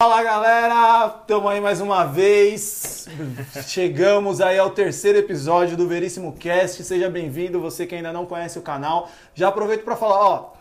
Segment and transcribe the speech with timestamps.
[0.00, 3.08] Fala galera, estamos aí mais uma vez.
[3.66, 6.84] Chegamos aí ao terceiro episódio do Veríssimo Cast.
[6.84, 9.10] Seja bem-vindo, você que ainda não conhece o canal.
[9.34, 10.52] Já aproveito para falar, ó,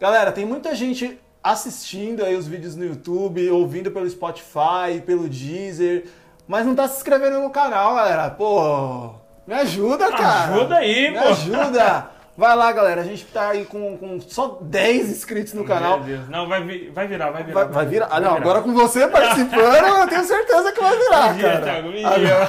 [0.00, 6.06] galera, tem muita gente assistindo aí os vídeos no YouTube, ouvindo pelo Spotify, pelo Deezer,
[6.48, 8.28] mas não tá se inscrevendo no canal, galera.
[8.30, 9.14] Pô,
[9.46, 10.52] me ajuda, cara.
[10.52, 11.28] Ajuda aí, me pô.
[11.28, 12.10] ajuda.
[12.40, 13.02] Vai lá, galera.
[13.02, 15.98] A gente tá aí com, com só 10 inscritos no canal.
[15.98, 16.28] Meu Deus.
[16.30, 17.64] Não, vai, vi- vai virar, vai virar.
[17.64, 18.08] Vai, vai virar?
[18.10, 18.40] Ah, não, virar.
[18.40, 21.62] agora com você participando, eu tenho certeza que vai virar, Vigia, cara.
[21.82, 21.88] Thiago.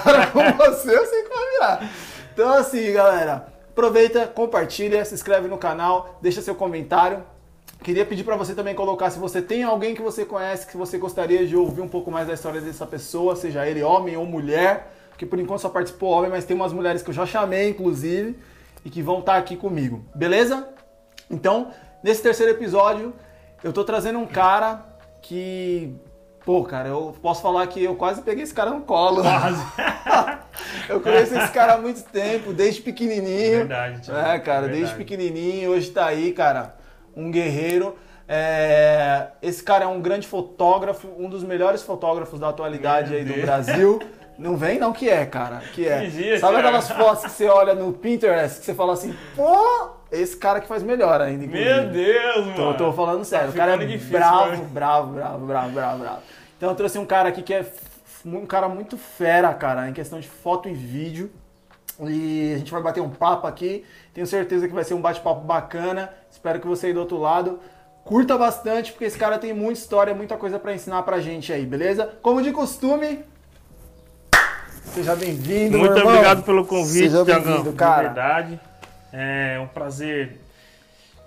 [0.07, 1.89] Agora com você, eu sei que vai virar.
[2.33, 7.21] Então, assim, galera, aproveita, compartilha, se inscreve no canal, deixa seu comentário.
[7.83, 10.97] Queria pedir pra você também colocar se você tem alguém que você conhece, que você
[10.97, 14.89] gostaria de ouvir um pouco mais da história dessa pessoa, seja ele homem ou mulher,
[15.17, 18.39] que por enquanto só participou homem, mas tem umas mulheres que eu já chamei, inclusive,
[18.83, 20.67] e que vão estar aqui comigo, beleza?
[21.29, 21.71] Então,
[22.03, 23.13] nesse terceiro episódio,
[23.63, 24.85] eu tô trazendo um cara
[25.21, 25.95] que.
[26.43, 29.21] Pô, cara, eu posso falar que eu quase peguei esse cara no colo.
[29.21, 29.63] Quase.
[30.89, 33.59] eu conheço esse cara há muito tempo, desde pequenininho.
[33.59, 34.27] Verdade, Thiago.
[34.27, 34.97] É, cara, desde Verdade.
[34.97, 36.75] pequenininho, hoje tá aí, cara,
[37.15, 37.95] um guerreiro.
[38.27, 43.39] É, esse cara é um grande fotógrafo, um dos melhores fotógrafos da atualidade aí do.
[43.41, 43.99] Brasil.
[44.41, 46.39] Não vem não que é, cara, que é.
[46.39, 50.59] Sabe aquelas fotos que você olha no Pinterest, que você fala assim, pô, esse cara
[50.59, 51.45] que faz melhor ainda.
[51.45, 51.69] inclusive.
[51.69, 52.55] Meu Deus, mano.
[52.55, 53.47] Tô, tô falando sério.
[53.47, 54.65] Tá o cara é difícil, bravo, mano.
[54.65, 56.21] bravo, bravo, bravo, bravo, bravo.
[56.57, 57.63] Então eu trouxe um cara aqui que é
[58.25, 61.31] um cara muito fera, cara, em questão de foto e vídeo.
[61.99, 63.85] E a gente vai bater um papo aqui.
[64.11, 66.11] Tenho certeza que vai ser um bate-papo bacana.
[66.31, 67.59] Espero que você aí do outro lado
[68.03, 71.65] curta bastante, porque esse cara tem muita história, muita coisa pra ensinar pra gente aí,
[71.65, 72.09] beleza?
[72.21, 73.23] Como de costume,
[74.93, 76.13] seja bem-vindo, meu Muito irmão.
[76.13, 77.43] obrigado pelo convite, Seja Thiagão.
[77.43, 78.01] bem-vindo, De cara.
[78.03, 78.59] verdade.
[79.13, 80.39] É um prazer.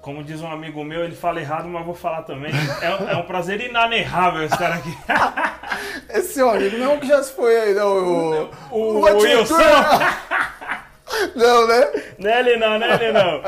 [0.00, 2.52] Como diz um amigo meu, ele fala errado, mas vou falar também.
[2.82, 4.94] É, um- é um prazer inanarrável estar aqui.
[6.10, 7.88] Esse amigo não é um que já se foi aí, não.
[7.88, 9.34] O, O, o Atitude.
[9.36, 9.56] Wilson.
[11.36, 11.90] Não, né?
[12.18, 13.40] Nele não, nele não.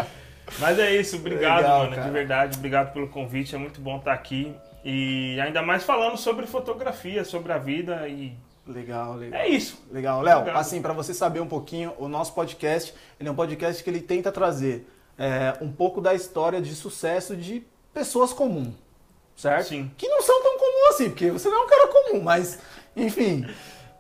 [0.61, 1.91] Mas é isso, obrigado, Legal, mano.
[1.97, 2.03] cara.
[2.07, 3.55] De verdade, obrigado pelo convite.
[3.57, 4.55] É muito bom estar aqui.
[4.85, 8.07] E ainda mais falando sobre fotografia, sobre a vida.
[8.07, 9.41] E Legal, legal.
[9.41, 9.81] é isso.
[9.91, 10.51] Legal, Léo.
[10.57, 14.01] Assim, para você saber um pouquinho, o nosso podcast, ele é um podcast que ele
[14.01, 14.89] tenta trazer
[15.19, 18.75] é, um pouco da história de sucesso de pessoas comuns,
[19.37, 19.69] certo?
[19.69, 19.91] Sim.
[19.97, 22.59] Que não são tão comuns assim, porque você não é um cara comum, mas,
[22.95, 23.47] enfim,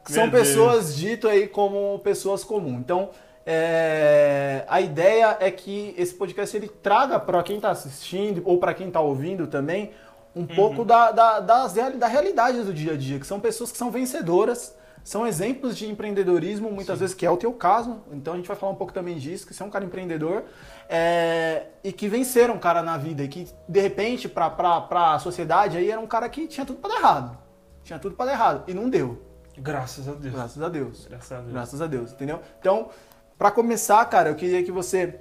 [0.04, 2.80] são pessoas dito aí como pessoas comuns.
[2.80, 3.10] Então,
[3.46, 8.74] é, a ideia é que esse podcast ele traga para quem está assistindo ou para
[8.74, 9.92] quem está ouvindo também
[10.36, 10.46] um Uhum.
[10.48, 14.76] pouco da, da, da realidade do dia a dia, que são pessoas que são vencedoras,
[15.02, 18.56] são exemplos de empreendedorismo, muitas vezes, que é o teu caso, então a gente vai
[18.56, 20.42] falar um pouco também disso, que você é um cara empreendedor,
[20.88, 25.90] é, e que venceram, cara, na vida, e que, de repente, pra, pra sociedade, aí
[25.90, 27.38] era um cara que tinha tudo pra dar errado.
[27.82, 29.22] Tinha tudo pra dar errado, e não deu,
[29.58, 30.34] Graças a Deus.
[30.34, 31.06] graças a Deus.
[31.08, 31.52] Graças a Deus.
[31.52, 32.40] Graças a Deus, entendeu?
[32.60, 32.90] Então,
[33.38, 35.18] pra começar, cara, eu queria que você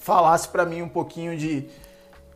[0.00, 1.68] falasse pra mim um pouquinho de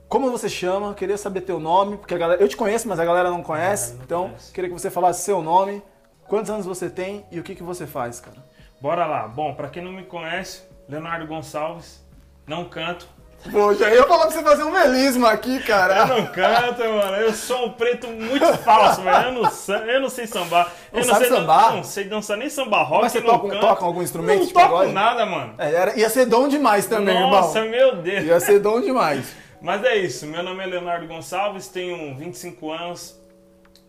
[0.09, 2.99] como você chama, eu queria saber teu nome, porque a galera, eu te conheço, mas
[3.00, 3.94] a galera não conhece.
[3.94, 4.53] não então, conhece.
[4.53, 5.83] queria que você falasse seu nome,
[6.28, 8.37] quantos anos você tem e o que que você faz, cara.
[8.81, 9.27] Bora lá.
[9.27, 12.05] Bom, pra quem não me conhece, Leonardo Gonçalves.
[12.47, 13.09] Não canto.
[13.50, 16.06] Pô, já ia falar pra você fazer um melisma aqui, Eu cara.
[16.06, 17.16] não canto, mano.
[17.16, 19.28] Eu sou um preto muito falso, mano.
[19.28, 20.72] Eu não, eu não sei sambar.
[20.93, 21.72] Eu Não sabe sei sambar?
[21.77, 23.03] Não sei dançar nem samba rock.
[23.03, 23.61] Mas você não toca, canto.
[23.61, 24.93] toca algum instrumento Não de toco pagode?
[24.93, 25.55] nada, mano.
[25.59, 27.71] É, era- ia ser dom demais também, Nossa, irmão.
[27.71, 28.25] meu Deus.
[28.25, 29.34] Ia ser dom demais.
[29.61, 33.19] Mas é isso, meu nome é Leonardo Gonçalves, tenho 25 anos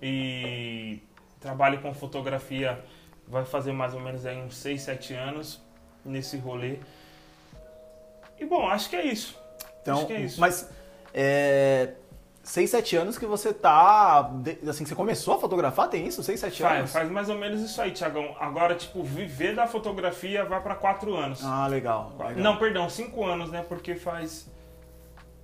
[0.02, 1.00] e
[1.40, 2.84] trabalho com fotografia,
[3.28, 5.62] vai fazer mais ou menos aí uns 6, 7 anos
[6.04, 6.80] nesse rolê.
[8.40, 9.38] E bom, acho que é isso.
[9.82, 10.40] Então, acho que é isso.
[10.40, 10.70] mas
[11.14, 11.94] é
[12.44, 14.32] 6, 7 anos que você tá,
[14.70, 16.24] assim, que você começou a fotografar, tem isso?
[16.24, 16.92] 6, 7 Faz, anos?
[16.94, 18.36] faz mais ou menos isso aí, Tiagão.
[18.40, 21.44] Agora, tipo, viver da fotografia vai pra 4 anos.
[21.44, 22.14] Ah, legal.
[22.18, 22.36] legal.
[22.38, 23.66] Não, perdão, 5 anos, né?
[23.68, 24.50] Porque faz.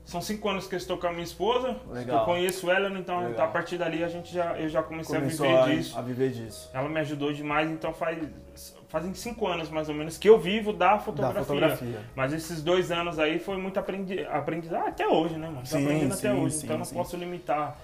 [0.06, 1.78] São 5 anos que eu estou com a minha esposa.
[1.90, 2.20] Legal.
[2.20, 3.46] Eu conheço ela, então Legal.
[3.46, 5.98] a partir dali a gente já, eu já comecei começou a viver a, disso.
[5.98, 6.70] a viver disso.
[6.74, 8.20] Ela me ajudou demais, então faz
[8.90, 11.40] fazem cinco anos mais ou menos que eu vivo da fotografia.
[11.40, 12.02] Da fotografia.
[12.16, 15.66] Mas esses dois anos aí foi muito aprendi aprendizado até hoje, né, mano?
[15.66, 17.76] Sim, aprendendo sim, até hoje, sim, então não posso limitar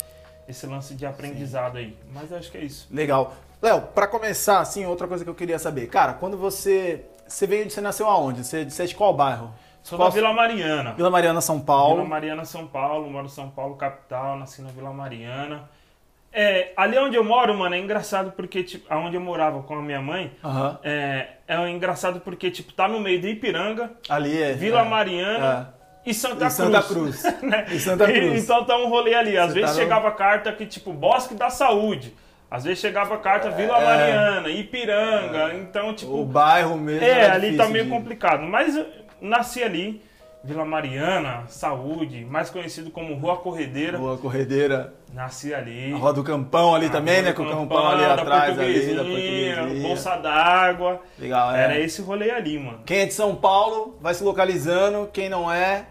[0.47, 1.97] esse lance de aprendizado aí.
[2.13, 2.87] Mas acho que é isso.
[2.91, 3.33] Legal.
[3.61, 5.87] Léo, pra começar, assim, outra coisa que eu queria saber.
[5.87, 7.05] Cara, quando você.
[7.27, 8.43] Você veio, você nasceu aonde?
[8.43, 9.53] Você, você é de qual bairro?
[9.89, 10.93] Sou Qual- da Vila Mariana.
[10.93, 11.95] Vila Mariana, São Paulo.
[11.95, 15.67] Vila Mariana, São Paulo, moro em São Paulo, capital, nasci na Vila Mariana.
[16.31, 19.81] É, ali onde eu moro, mano, é engraçado porque, tipo, aonde eu morava com a
[19.81, 20.77] minha mãe, Aham.
[20.83, 24.53] é, é engraçado porque, tipo, tá no meio de Ipiranga, Ali é.
[24.53, 25.73] Vila é, Mariana
[26.05, 27.23] e Santa E Santa Cruz.
[27.23, 27.41] Cruz.
[27.41, 27.65] né?
[27.71, 28.43] E Santa E- Cruz.
[28.43, 29.35] então tá um rolê ali.
[29.39, 32.13] Às Você vezes tá no- chegava carta que, tipo, Bosque da Saúde.
[32.51, 33.85] Às vezes chegava carta Vila É.
[33.85, 35.55] Mariana, Ipiranga.
[35.55, 37.05] Então, tipo, O bairro mesmo.
[37.07, 38.43] é, ali difícil tá meio de- complicado.
[38.43, 38.79] Mas
[39.21, 40.01] nasci ali,
[40.43, 43.97] Vila Mariana, Saúde, mais conhecido como Rua Corredeira.
[43.97, 44.93] Rua Corredeira.
[45.13, 45.91] Nasci ali.
[45.93, 47.33] A Rua do Campão ali A também, né?
[47.33, 49.81] Com o Campão, Campão ali atrás, ali, da Portuguesinha.
[49.81, 51.01] Bolsa d'água.
[51.17, 51.63] Legal, é.
[51.63, 52.79] Era esse rolê ali, mano.
[52.85, 55.09] Quem é de São Paulo, vai se localizando.
[55.11, 55.87] Quem não é,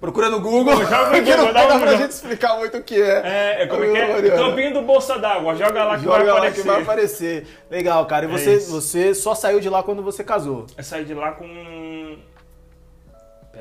[0.00, 0.74] procura no Google.
[0.78, 3.22] Joga no Porque não Google, dá pra gente explicar muito o que é.
[3.24, 4.36] É, é como é que é?
[4.36, 5.54] Campinho do Bolsa d'água.
[5.54, 6.60] Joga lá que vai Joga lá aparecer.
[6.62, 7.46] que vai aparecer.
[7.70, 8.24] Legal, cara.
[8.26, 8.72] E É você, isso.
[8.72, 10.66] você só saiu de lá quando você casou.
[10.76, 11.46] Eu saí de lá com.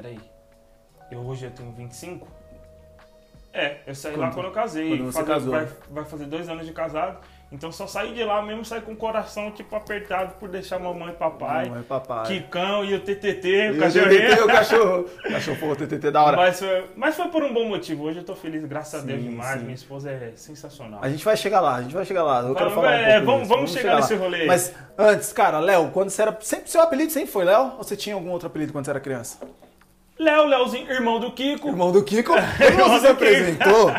[0.02, 0.20] Peraí.
[1.12, 2.28] Eu hoje eu tenho 25?
[3.54, 4.90] É, eu saí lá Quando- quando eu casei.
[4.98, 5.52] quando você casou.
[5.52, 7.18] Vai, vai fazer dois anos de casado.
[7.52, 11.10] Então só saí de lá mesmo, saí com o coração tipo apertado por deixar mamãe
[11.10, 11.66] e papai.
[11.68, 12.26] Mamãe, papai.
[12.28, 14.22] Kikão e o TTT, E o o cachorrinho.
[14.30, 15.04] TTT, o cachorro.
[15.24, 16.38] Cachorro, pô, o TTT da hora.
[16.38, 18.06] Mas foi, mas foi por um bom motivo.
[18.06, 19.58] Hoje eu tô feliz, graças a Deus Sim, demais.
[19.60, 19.64] sim.
[19.66, 21.02] Minha esposa é sensacional.
[21.04, 22.40] A gente vai chegar lá, a gente vai chegar lá.
[22.40, 23.54] Eu quero Vamos, falar um é, pouco vamos- disso.
[23.56, 24.48] vamos chegar nesse rolê aí.
[24.48, 26.38] Mas antes, cara, Léo, quando você era.
[26.40, 27.74] Sempre, seu apelido sempre foi Léo?
[27.78, 29.40] Ou você tinha algum outro apelido quando você era criança?
[30.22, 31.70] Léo, Léozinho, irmão do Kiko.
[31.70, 32.34] Irmão do Kiko.
[32.58, 33.92] Quando você se apresentou,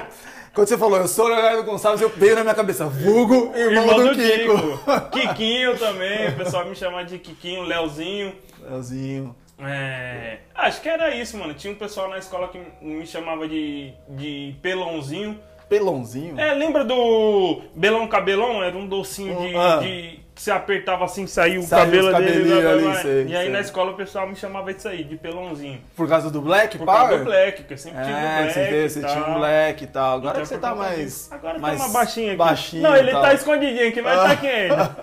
[0.55, 3.85] quando você falou, eu sou o Leonardo Gonçalves, eu veio na minha cabeça, vulgo irmão,
[3.85, 4.79] Irmão do, do Kiko.
[5.11, 5.11] Kiko.
[5.35, 8.35] Kikinho também, o pessoal me chama de Kikinho, Léozinho.
[8.61, 9.35] Leozinho.
[9.59, 11.55] É, acho que era isso, mano.
[11.55, 15.41] Tinha um pessoal na escola que me chamava de, de Pelãozinho.
[15.69, 16.39] Pelãozinho.
[16.39, 18.63] É, lembra do Belão Cabelão?
[18.63, 19.77] Era um docinho de, Ah.
[19.81, 22.13] de- que você apertava assim, saiu o Saiu cabelo dele.
[22.27, 22.95] cabelinhos blá, blá, ali, blá.
[23.03, 23.51] sei, e aí sei.
[23.51, 25.79] na escola o pessoal me chamava disso aí, de Pelãozinho.
[25.95, 27.01] Por causa do Black Por Power?
[27.03, 28.53] causa do Black, que eu sempre tive É, Black.
[28.55, 29.35] você, você tinha um.
[29.35, 30.17] Black e tal.
[30.17, 31.31] Agora Então, que você tá conta mais.
[31.33, 32.37] Agora mais tá uma baixinha aqui.
[32.39, 34.97] baixinho Não, ele tá escondidinho aqui, mas tá aqui ainda.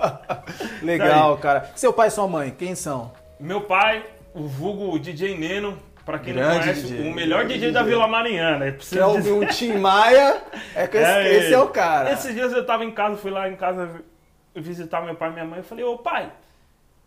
[0.81, 1.69] Legal, cara.
[1.75, 3.11] Seu pai e sua mãe, quem são?
[3.39, 4.03] Meu pai,
[4.33, 5.77] o vulgo DJ Neno,
[6.09, 7.11] pra quem não Grande conhece, DJ.
[7.11, 7.71] o melhor DJ, DJ.
[7.71, 8.65] da Vila Mariana.
[8.65, 9.31] É Que preciso é o, dizer.
[9.31, 10.41] o Tim Maia.
[10.75, 12.11] É que esse, É esse é o cara.
[12.11, 14.01] Esses dias eu tava em casa, fui lá em casa
[14.55, 15.59] visitar meu pai e minha mãe.
[15.59, 16.31] Eu falei, ô pai,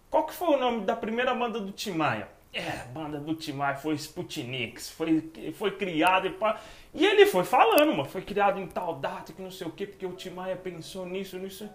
[0.09, 2.29] qual que foi o nome da primeira banda do Tim Maia?
[2.55, 6.61] É, a banda do Tim Maia foi Sputniks, foi, foi criada e pá.
[6.95, 9.87] E ele foi falando, mano, foi criado em tal data, que não sei o quê,
[9.87, 11.69] porque o Tim Maia pensou nisso, nisso.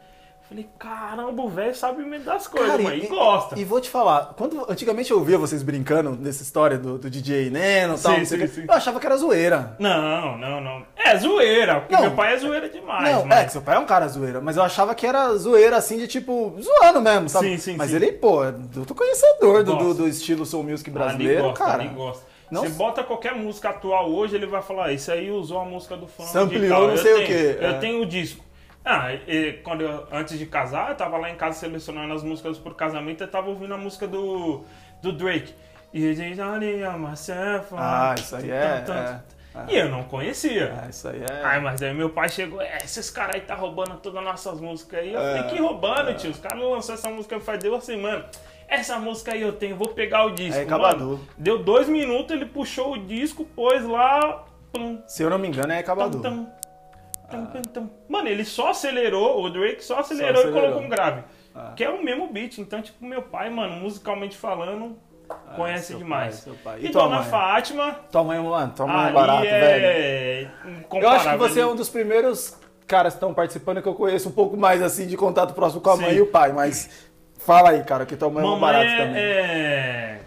[0.48, 3.60] Falei, caramba, o velho sabe me das coisas, Cara, mano, e, gosta.
[3.60, 7.50] E vou te falar, quando antigamente eu ouvia vocês brincando nessa história do, do DJ
[7.50, 8.66] Neno e tal, Sim, sim, sim.
[8.68, 9.76] eu achava que era zoeira.
[9.80, 10.86] Não, não, não.
[10.96, 12.02] É zoeira, porque Não.
[12.02, 13.34] meu pai é zoeira demais, não, mano.
[13.42, 15.98] é que seu pai é um cara zoeira, mas eu achava que era zoeira assim
[15.98, 17.50] de tipo, zoando mesmo, sabe?
[17.50, 20.98] Sim, sim, mas ele, pô, é do conhecedor do, do, do estilo soul music Ali
[20.98, 21.84] brasileiro, gosta, cara.
[21.84, 22.26] ali gosta.
[22.50, 25.98] Não Você bota qualquer música atual hoje, ele vai falar, isso aí usou a música
[25.98, 26.24] do fã.
[26.24, 27.74] Sampleou não Eu sei o quê, Eu é.
[27.80, 28.47] tenho o disco.
[28.90, 32.58] Ah, e quando eu, antes de casar, eu tava lá em casa selecionando as músicas
[32.58, 34.64] por casamento, eu tava ouvindo a música do,
[35.02, 35.54] do Drake.
[35.94, 37.74] E gente olha myself.
[37.76, 39.38] Ah, isso aí é, é, tum.
[39.68, 40.74] E eu não conhecia.
[40.84, 41.42] Ah, isso aí é.
[41.44, 44.62] Ai, mas daí meu pai chegou, é, esses caras aí tá roubando todas as nossas
[44.62, 45.14] músicas aí.
[45.14, 46.32] Eu É, falei, que roubando, tio?
[46.32, 48.26] Os caras lançaram essa música faz duas semanas.
[48.68, 50.60] Essa música aí eu tenho, vou pegar o disco.
[50.60, 50.66] É.
[50.66, 54.46] Mano, deu dois minutos, ele puxou o disco, pôs lá.
[54.72, 56.48] Pum, Se eu não me engano, é tum,
[58.08, 60.60] Mano, ele só acelerou, o Drake só acelerou, acelerou.
[60.60, 61.24] e colocou um grave.
[61.54, 61.74] Ah.
[61.76, 62.58] Que é o mesmo beat.
[62.60, 64.98] Então, tipo, meu pai, mano, musicalmente falando,
[65.56, 66.36] conhece Ah, seu demais.
[66.36, 66.80] pai, seu pai.
[66.82, 67.30] E, E tua Dona mãe?
[67.30, 69.86] Fátima, Tua mãe, mano, tua mãe é barato, velho.
[69.86, 70.48] é
[70.94, 74.30] Eu acho que você é um dos primeiros caras que estão participando que eu conheço
[74.30, 76.16] um pouco mais assim de contato próximo com a mãe Sim.
[76.18, 78.98] e o pai, mas fala aí, cara, que tua mãe é um Mamãe barato é,
[78.98, 79.22] também.
[79.24, 80.20] é-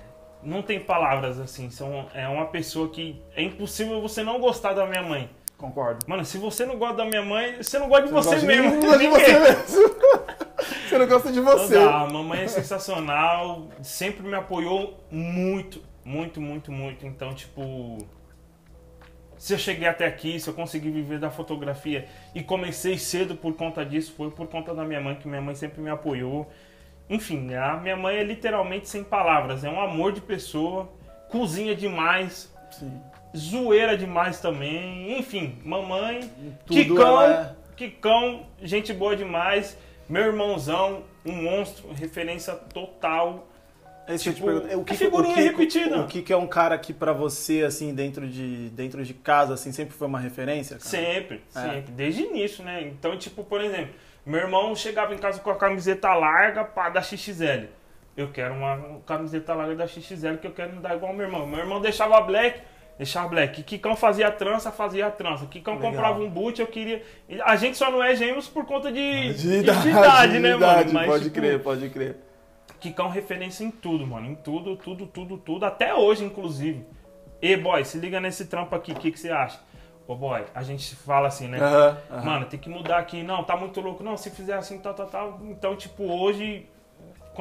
[0.42, 1.70] Não tem palavras assim.
[1.70, 3.22] São, é uma pessoa que.
[3.36, 5.28] É impossível você não gostar da minha mãe.
[5.60, 6.06] Concordo.
[6.08, 8.70] Mano, se você não gosta da minha mãe, você não gosta de você, de mesmo.
[8.70, 9.90] não gosta de você mesmo.
[10.88, 11.74] você não gosta de você.
[11.78, 12.00] Não dá.
[12.00, 13.68] A mamãe é sensacional.
[13.82, 17.06] Sempre me apoiou muito, muito, muito, muito.
[17.06, 17.98] Então, tipo.
[19.36, 23.54] Se eu cheguei até aqui, se eu consegui viver da fotografia e comecei cedo por
[23.54, 26.50] conta disso, foi por conta da minha mãe, que minha mãe sempre me apoiou.
[27.08, 29.62] Enfim, a minha mãe é literalmente sem palavras.
[29.62, 30.90] É um amor de pessoa,
[31.28, 33.00] cozinha demais, Sim.
[33.36, 35.18] Zoeira demais também.
[35.18, 36.30] Enfim, mamãe,
[36.66, 39.76] Tudo Kikão, é- Kikão, gente boa demais.
[40.08, 43.46] Meu irmãozão, um monstro, referência total.
[44.08, 44.80] É isso que eu te Tipo, pergunto.
[44.80, 46.00] O que, é figurinha o que, repetida.
[46.00, 49.54] O que, que é um cara que pra você, assim, dentro de, dentro de casa,
[49.54, 50.76] assim, sempre foi uma referência?
[50.78, 50.88] Cara?
[50.88, 51.60] Sempre, É.
[51.60, 51.92] sempre.
[51.92, 52.82] Desde o início, né?
[52.82, 53.94] Então, tipo, por exemplo,
[54.26, 57.66] meu irmão chegava em casa com a camiseta larga pá, da XXL.
[58.16, 61.26] Eu quero uma camiseta larga da XXL que eu quero me dar igual ao meu
[61.26, 61.46] irmão.
[61.46, 62.60] Meu irmão deixava black,
[63.00, 63.62] deixava black.
[63.62, 65.46] Kikão fazia trança, fazia trança.
[65.46, 65.90] Kikão Legal.
[65.90, 67.02] comprava um boot, eu queria.
[67.44, 70.56] A gente só não é gêmeos por conta de, De idade, de idade, né, de
[70.56, 71.06] idade, mano?
[71.06, 72.16] pode tipo, crer, pode crer.
[72.78, 74.26] Kikão referência em tudo, mano.
[74.26, 75.64] Em tudo, tudo, tudo, tudo.
[75.64, 76.84] Até hoje, inclusive.
[77.40, 79.58] E boy, se liga nesse trampo aqui, o que, que você acha?
[80.06, 81.58] Ô boy, a gente fala assim, né?
[81.58, 82.22] Aham.
[82.22, 83.22] Mano, tem que mudar aqui.
[83.22, 84.04] Não, tá muito louco.
[84.04, 85.40] Não, se fizer assim, tal, tal, tal.
[85.44, 86.68] Então, tipo, hoje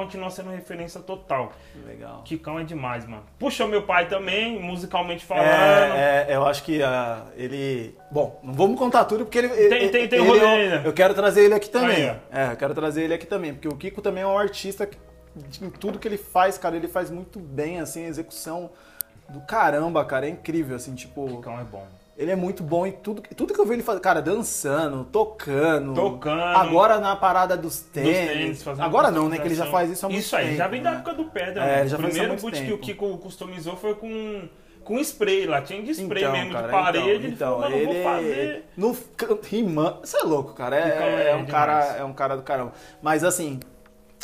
[0.03, 1.51] continua sendo referência total.
[1.85, 2.21] Legal.
[2.23, 3.23] Kikão é demais, mano.
[3.37, 5.45] Puxa meu pai também, musicalmente falando.
[5.45, 7.95] É, é, eu acho que ah, ele.
[8.11, 9.47] Bom, não vamos contar tudo porque ele.
[9.53, 10.81] ele- tem- tem ele- rolê eu, ainda.
[10.87, 12.09] eu quero trazer ele aqui também.
[12.09, 14.85] Aí, é, eu quero trazer ele aqui também, porque o Kiko também é um artista
[14.85, 14.97] que,
[15.61, 18.69] em tudo que ele faz, cara, ele faz muito bem, assim, a execução
[19.27, 21.85] do caramba, cara, é incrível, assim, tipo, Kikão é bom.
[22.19, 25.93] Ele é muito bom em tudo, tudo que eu vi ele fazer, cara, dançando, tocando,
[25.93, 26.41] Tocando.
[26.41, 29.89] agora na parada dos Dos tênis, tênis, fazendo agora não, né, que ele já faz
[29.89, 30.97] isso há muito Isso aí, tempo, já vem da né?
[30.97, 31.63] época do Pedra.
[31.63, 32.79] É, já o primeiro boot que o tempo.
[32.79, 34.49] Kiko customizou foi com,
[34.83, 35.61] com spray lá.
[35.61, 36.99] Tinha de spray Então, mesmo, cara, de parede.
[36.99, 38.65] Então, ele então, falou, ele vou fazer.
[38.75, 38.97] no
[39.49, 40.75] rimando, você é louco, cara.
[40.75, 41.51] É, Kikão é é um demais.
[41.51, 42.73] cara, é um cara do caramba.
[43.01, 43.61] Mas assim,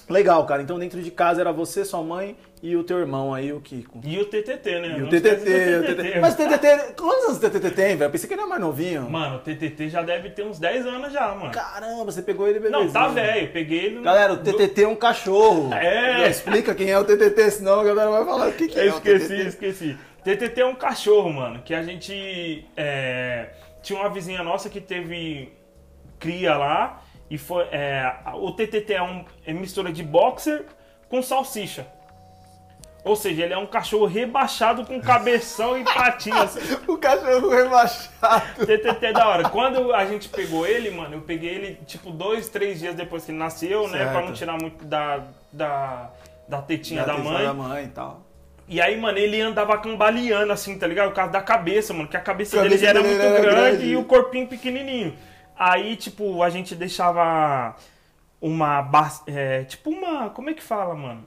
[0.09, 0.61] legal, cara.
[0.61, 4.01] Então dentro de casa era você, sua mãe e o teu irmão aí, o Kiko.
[4.03, 4.97] E o TTT, né?
[4.97, 6.19] E o TTT.
[6.19, 8.03] Mas o TTT, quantos anos o TTT tem, velho?
[8.03, 9.09] Eu Pensei que ele era mais novinho.
[9.09, 11.51] Mano, o TTT já deve ter uns 10 anos já, mano.
[11.51, 12.85] Caramba, você pegou ele bebezinho.
[12.85, 13.51] Não, tá velho.
[13.51, 14.01] Peguei ele.
[14.01, 15.73] Galera, o TTT é um cachorro.
[15.73, 16.29] É.
[16.29, 18.87] Explica quem é o TTT, senão a galera vai falar o que, que Eu é
[18.87, 19.97] esqueci, esqueci.
[20.23, 23.49] TTT é um cachorro, mano, que a gente é,
[23.83, 25.53] tinha uma vizinha nossa que teve
[26.17, 30.65] cria lá e foi é, o TTT é, um, é mistura de boxer
[31.09, 31.87] com salsicha.
[33.03, 36.57] Ou seja, ele é um cachorro rebaixado com cabeção e patinhas.
[36.87, 38.65] O cachorro rebaixado.
[38.65, 39.49] TTT é da hora.
[39.49, 43.29] Quando a gente pegou ele, mano, eu peguei ele tipo dois, três dias depois que
[43.31, 43.99] ele nasceu, né?
[43.99, 44.11] Certo.
[44.11, 46.09] Pra não tirar muito da, da,
[46.47, 47.43] da tetinha da atenção mãe.
[47.43, 48.21] Da mãe e tal.
[48.67, 51.09] E aí, mano, ele andava cambaleando assim, tá ligado?
[51.09, 52.07] Por causa da cabeça, mano.
[52.07, 53.85] Que a cabeça, A dele já era cabeça muito era grande, grande.
[53.85, 55.15] e o corpinho pequenininho.
[55.57, 57.75] Aí, tipo, a gente deixava
[58.41, 58.89] uma...
[59.27, 60.29] É, tipo uma...
[60.29, 61.25] Como é que fala, mano?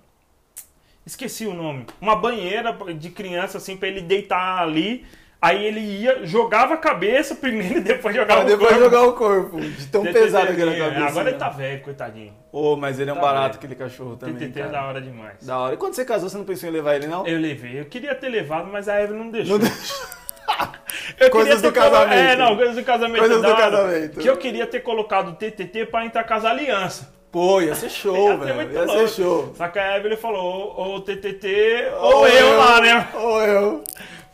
[1.04, 1.86] Esqueci o nome.
[2.00, 5.06] Uma banheira de criança, assim, pra ele deitar ali.
[5.40, 8.84] Aí ele ia, jogava a cabeça primeiro e depois jogava o depois corpo.
[8.84, 9.60] jogar o corpo.
[9.60, 11.06] De tão TTT, pesado que era a é, cabeça.
[11.06, 11.30] Agora né?
[11.30, 12.34] ele tá velho, coitadinho.
[12.50, 13.56] Ô, mas ele é um Tá barato, velho.
[13.58, 14.34] aquele cachorro também.
[14.34, 15.46] TTT é da hora demais.
[15.46, 15.74] Da hora.
[15.74, 17.24] E quando você casou, você não pensou em levar ele, não?
[17.26, 17.80] Eu levei.
[17.80, 19.58] Eu queria ter levado, mas a Eve não deixou.
[19.58, 20.17] Não deixa.
[21.20, 22.18] Eu Coisas queria do ter colo- casamento.
[22.18, 23.18] É, não, coisas do casamento.
[23.18, 24.20] Coisas do casamento.
[24.20, 27.08] Que eu queria ter colocado o TTT pra entrar com as alianças.
[27.30, 28.72] Pô, ia ser show, Ia velho.
[28.72, 28.92] Ia louco.
[29.08, 29.52] ser show.
[29.56, 33.08] Só que a Evelyn falou, ou o TTT, ou, eu lá, né?
[33.14, 33.84] Ou eu.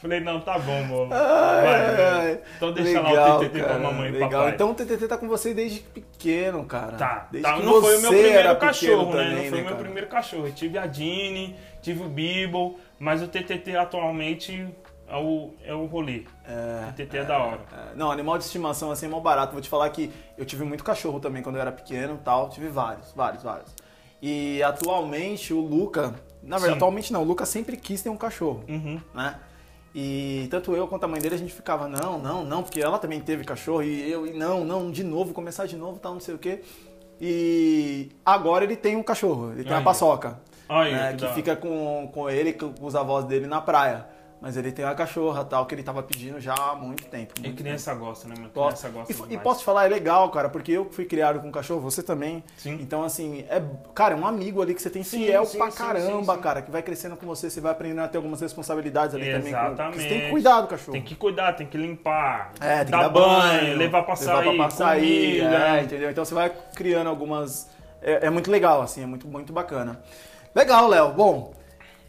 [0.01, 2.39] Falei, não, tá bom, ai.
[2.57, 4.31] Então deixa lá Legal, o TTT pra cara, mamãe e Legal.
[4.31, 4.51] papai.
[4.51, 6.93] Então o TTT tá com você desde pequeno, cara.
[6.97, 7.57] Tá, Desde tá.
[7.59, 9.25] não foi o meu primeiro cachorro, né?
[9.25, 9.77] também, não foi o meu cara?
[9.85, 10.47] primeiro cachorro.
[10.47, 14.67] Eu tive a Dini, tive o Bible, mas o TTT atualmente
[15.09, 16.25] é o, é o rolê.
[16.47, 17.61] É, O TTT é da hora.
[17.73, 17.95] é.
[17.97, 19.53] Não, animal de estimação assim é mó barato.
[19.53, 22.49] Vou te falar que eu tive muito cachorro também quando eu era pequeno tal.
[22.49, 23.75] Tive vários, vários, vários.
[24.23, 26.15] E atualmente o Luca.
[26.43, 26.77] Na verdade, Sim.
[26.77, 27.23] atualmente não.
[27.23, 29.01] O Luca sempre quis ter um cachorro, Uhum.
[29.15, 29.37] né?
[29.95, 32.99] E tanto eu quanto a mãe dele a gente ficava, não, não, não, porque ela
[32.99, 36.21] também teve cachorro e eu, e não, não, de novo, começar de novo, tal, não
[36.21, 36.63] sei o quê.
[37.21, 40.41] E agora ele tem um cachorro, ele tem uma paçoca.
[40.69, 44.07] Né, que que fica com, com ele, com os avós dele na praia.
[44.41, 47.33] Mas ele tem uma cachorra tal, que ele tava pedindo já há muito tempo.
[47.39, 48.51] E muito criança gosta, né, mano?
[48.51, 49.43] Criança gosta E, e demais.
[49.43, 52.45] posso te falar, é legal, cara, porque eu fui criado com cachorro, você também.
[52.59, 52.75] Sim.
[52.79, 53.63] Então, assim, é,
[53.95, 56.39] cara, é um amigo ali que você tem Sim, fiel sim, pra sim, caramba, sim,
[56.39, 56.43] sim.
[56.43, 59.43] cara, que vai crescendo com você, você vai aprendendo a ter algumas responsabilidades ali também.
[59.45, 60.03] com- Exatamente.
[60.03, 60.93] Você tem que cuidar do cachorro.
[60.93, 64.45] Tem que cuidar, tem que limpar, É, tem que dar, dar banho, levar pra levar
[64.45, 65.69] sair, pra sair, comida.
[65.79, 66.11] é, entendeu?
[66.11, 67.71] Então você vai criando algumas.
[68.03, 70.03] É, é muito legal, assim, é muito, muito bacana.
[70.55, 71.13] Legal, Léo.
[71.15, 71.54] Bom,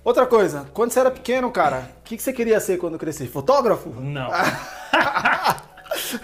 [0.05, 3.27] outra coisa, quando você era pequeno, cara, o que, que você queria ser quando crescer?
[3.27, 3.89] Fotógrafo?
[3.89, 4.29] Não.
[5.91, 6.19] Acho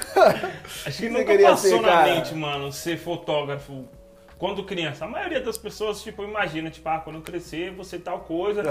[0.86, 2.14] que você nunca queria passou ser, na cara?
[2.16, 3.86] mente, mano, ser fotógrafo
[4.38, 5.06] quando criança.
[5.06, 8.64] A maioria das pessoas, tipo, imagina, tipo, ah, quando eu crescer, você tal coisa.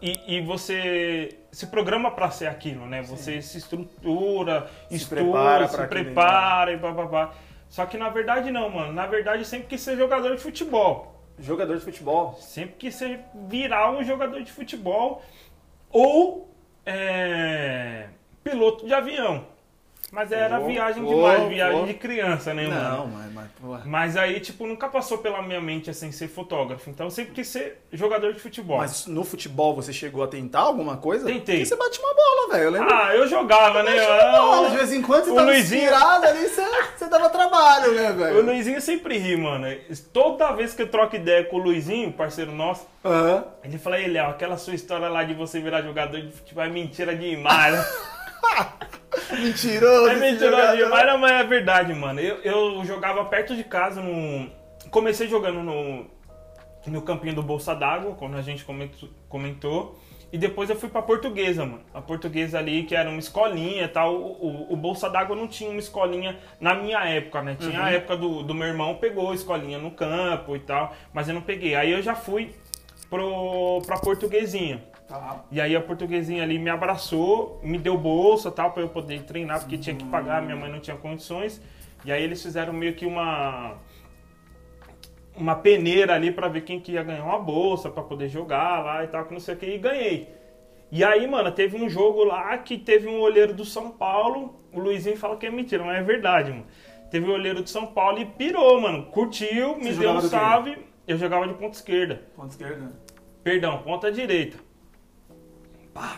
[0.00, 3.02] E, e você se programa pra ser aquilo, né?
[3.02, 7.34] Você se estrutura, Se estuda, prepara se pra aquilo, prepara e papapá.
[7.68, 8.92] Só que na verdade não, mano.
[8.92, 11.17] Na verdade sempre quis ser jogador de futebol.
[11.38, 12.34] Jogador de futebol.
[12.40, 15.22] Sempre quis ser virar um jogador de futebol
[15.90, 16.48] ou
[16.84, 18.08] é,
[18.42, 19.46] piloto de avião.
[20.10, 21.84] Mas era Ô, viagem demais, viagem ô.
[21.84, 22.96] de criança, né, mano?
[22.96, 23.32] Não, mas.
[23.34, 26.88] mas pô, Mas aí, tipo, nunca passou pela minha mente assim ser fotógrafo.
[26.88, 28.78] Então eu sempre quis ser jogador de futebol.
[28.78, 31.26] Mas no futebol você chegou a tentar alguma coisa?
[31.26, 31.56] Tentei.
[31.56, 32.64] Porque você bate uma bola, velho.
[32.64, 32.94] Eu lembro.
[32.94, 33.92] Ah, eu jogava, né?
[34.06, 36.64] bola, de Eu- vez em quando você o tava Luizinho- inspirado ali, você,
[36.96, 38.42] você dava trabalho, né, O velho?
[38.46, 39.66] Luizinho sempre ri, mano.
[40.10, 43.44] Toda vez que eu troco ideia com o Luizinho, parceiro nosso, Aham.
[43.62, 47.14] ele fala, Léo, aquela sua história lá de você virar jogador de futebol é mentira
[47.14, 47.76] demais.
[48.42, 48.88] né?"
[49.40, 50.08] Mentiroso.
[50.08, 50.76] é jogador.
[50.76, 52.20] demais, não, mas é verdade, mano.
[52.20, 54.48] Eu, eu jogava perto de casa no.
[54.90, 56.06] Comecei jogando no,
[56.86, 58.64] no campinho do Bolsa d'Água, quando a gente
[59.28, 59.98] comentou.
[60.30, 61.82] E depois eu fui pra portuguesa, mano.
[61.94, 64.14] A portuguesa ali, que era uma escolinha e tal.
[64.14, 67.56] O, o, o Bolsa d'Água não tinha uma escolinha na minha época, né?
[67.58, 70.94] Tinha a época do, do meu irmão, pegou a escolinha no campo e tal.
[71.14, 71.74] Mas eu não peguei.
[71.74, 72.54] Aí eu já fui
[73.08, 74.84] pro, pra portuguesinha.
[75.08, 75.42] Tá.
[75.50, 79.60] E aí a portuguesinha ali me abraçou, me deu bolsa tal, pra eu poder treinar,
[79.60, 81.62] porque tinha que pagar, minha mãe não tinha condições.
[82.04, 83.76] E aí eles fizeram meio que uma
[85.34, 89.04] uma peneira ali pra ver quem que ia ganhar uma bolsa pra poder jogar lá
[89.04, 90.28] e tal, que não sei o que, e ganhei.
[90.90, 94.80] E aí, mano, teve um jogo lá que teve um olheiro do São Paulo, o
[94.80, 96.66] Luizinho fala que é mentira, mas é verdade, mano.
[97.10, 100.76] Teve um olheiro do São Paulo e pirou, mano, curtiu, me Você deu um salve,
[101.06, 102.22] eu jogava de ponta esquerda.
[102.34, 102.92] Ponta esquerda.
[103.42, 104.58] Perdão, ponta direita.
[105.98, 106.16] Pá.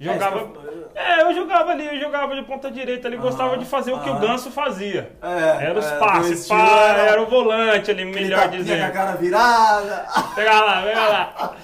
[0.00, 0.48] É, Jogava.
[0.96, 4.00] É, eu jogava ali, eu jogava de ponta direita ali, gostava Ah, de fazer o
[4.00, 4.18] que o ah.
[4.18, 5.12] Ganso fazia.
[5.22, 8.80] É, Era os é, passes, pá, era- era o volante ali, melhor dizendo.
[8.80, 10.06] com a cara virada.
[10.34, 11.56] Pega lá, pega lá.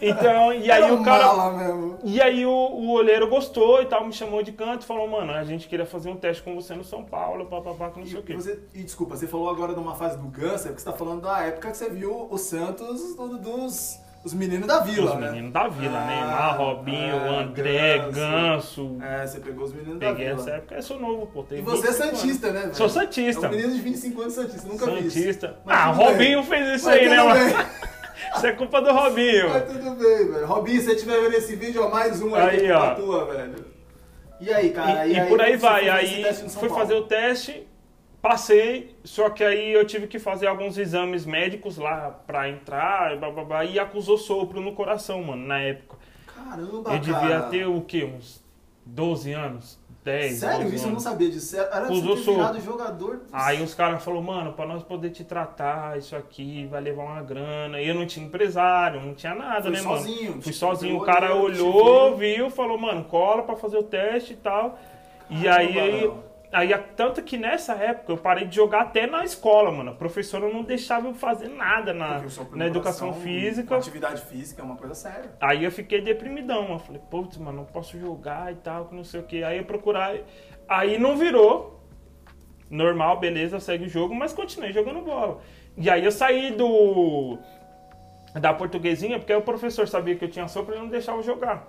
[0.00, 1.50] Então, e aí Era o cara.
[1.50, 1.98] mesmo.
[2.02, 5.32] E aí o, o olheiro gostou e tal, me chamou de canto e falou, mano,
[5.32, 8.16] a gente queria fazer um teste com você no São Paulo, papapá, que não sei
[8.16, 8.34] o E, quê.
[8.34, 10.96] você, e desculpa, você falou agora de uma fase do Ganso, é porque você tá
[10.96, 15.20] falando da época que você viu o Santos do- dos os meninos da vila, Os
[15.20, 15.30] né?
[15.30, 18.14] meninos da vila, Ah, Neymar, Robinho, é, André, Ganso.
[18.14, 18.96] Ganso.
[19.02, 20.56] É, você pegou os meninos Peguei da essa vila.
[20.56, 21.44] época, eu sou novo, pô.
[21.50, 22.18] E você é 25 anos.
[22.20, 22.74] Santista, né, velho?
[22.74, 23.46] Sou Santista.
[23.46, 25.18] É um menino de 25 anos Santista, nunca vi isso.
[25.18, 25.58] Santista.
[25.66, 26.06] Ah, tudo bem.
[26.08, 27.64] Robinho fez isso Mas aí, né, mano?
[28.36, 29.50] Isso é culpa do Robinho.
[29.50, 30.46] Mas tudo bem, velho.
[30.46, 32.94] Robinho, se você estiver vendo esse vídeo, ó, mais um aí, Aí, pra ó.
[32.94, 33.54] tua, velho.
[34.40, 35.06] E aí, cara?
[35.06, 35.86] E, e por aí vai.
[35.86, 37.66] fazer Aí no São fui fazer o teste,
[38.28, 43.18] passei, só que aí eu tive que fazer alguns exames médicos lá pra entrar, e
[43.18, 45.98] bababá, e acusou sopro no coração, mano, na época.
[46.34, 47.42] Caramba, Eu devia cara.
[47.50, 48.04] ter o quê?
[48.04, 48.42] Uns
[48.86, 49.78] 12 anos?
[50.02, 50.62] 10, Sério?
[50.64, 51.02] 12 Isso eu não anos.
[51.02, 51.56] sabia disso.
[51.56, 53.16] Era Usou você ter virado jogador.
[53.16, 57.04] do- Aí os caras falaram, mano, pra nós poder te tratar, isso aqui vai levar
[57.04, 57.80] uma grana.
[57.80, 59.96] E eu não tinha empresário, não tinha nada, Foi né, mano?
[59.98, 64.32] sozinho, Fui tipo, sozinho, o cara olhou, viu, falou, mano, cola pra fazer o teste
[64.34, 64.78] e tal.
[65.30, 66.22] e Caramba, aí, aí, Léo.
[66.54, 69.90] Aí, tanto que nessa época eu parei de jogar até na escola, mano.
[69.90, 73.76] A professora não deixava eu fazer nada na, na educação física.
[73.76, 75.32] Atividade física é uma coisa séria.
[75.40, 79.04] Aí eu fiquei deprimidão, eu falei, putz, mano, não posso jogar e tal, que não
[79.04, 79.42] sei o que.
[79.42, 80.16] Aí eu procurar.
[80.68, 81.74] Aí não virou.
[82.70, 85.40] Normal, beleza, segue o jogo, mas continuei jogando bola.
[85.76, 87.38] E aí eu saí do.
[88.34, 91.68] Da portuguesinha, porque o professor sabia que eu tinha sopro e não deixava eu jogar.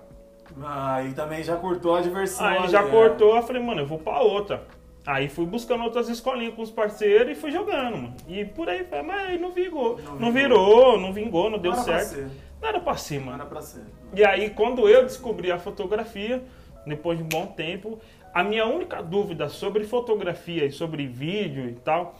[0.64, 2.46] Aí também já cortou a diversão.
[2.46, 2.90] Aí ali, já é.
[2.90, 4.64] cortou, eu falei, mano, eu vou pra outra.
[5.06, 8.14] Aí fui buscando outras escolinhas com os parceiros e fui jogando, mano.
[8.28, 10.00] E por aí foi, mas aí não vingou.
[10.02, 12.16] Não Não, virou, não vingou, não deu Não era pra certo.
[12.16, 12.30] ser.
[12.62, 13.38] Não era pra ser, Não mano.
[13.42, 13.82] era pra ser.
[14.16, 16.42] E aí, quando eu descobri a fotografia,
[16.88, 18.00] depois de um bom tempo,
[18.34, 22.16] a minha única dúvida sobre fotografia e sobre vídeo e tal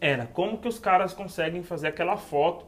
[0.00, 2.66] era como que os caras conseguem fazer aquela foto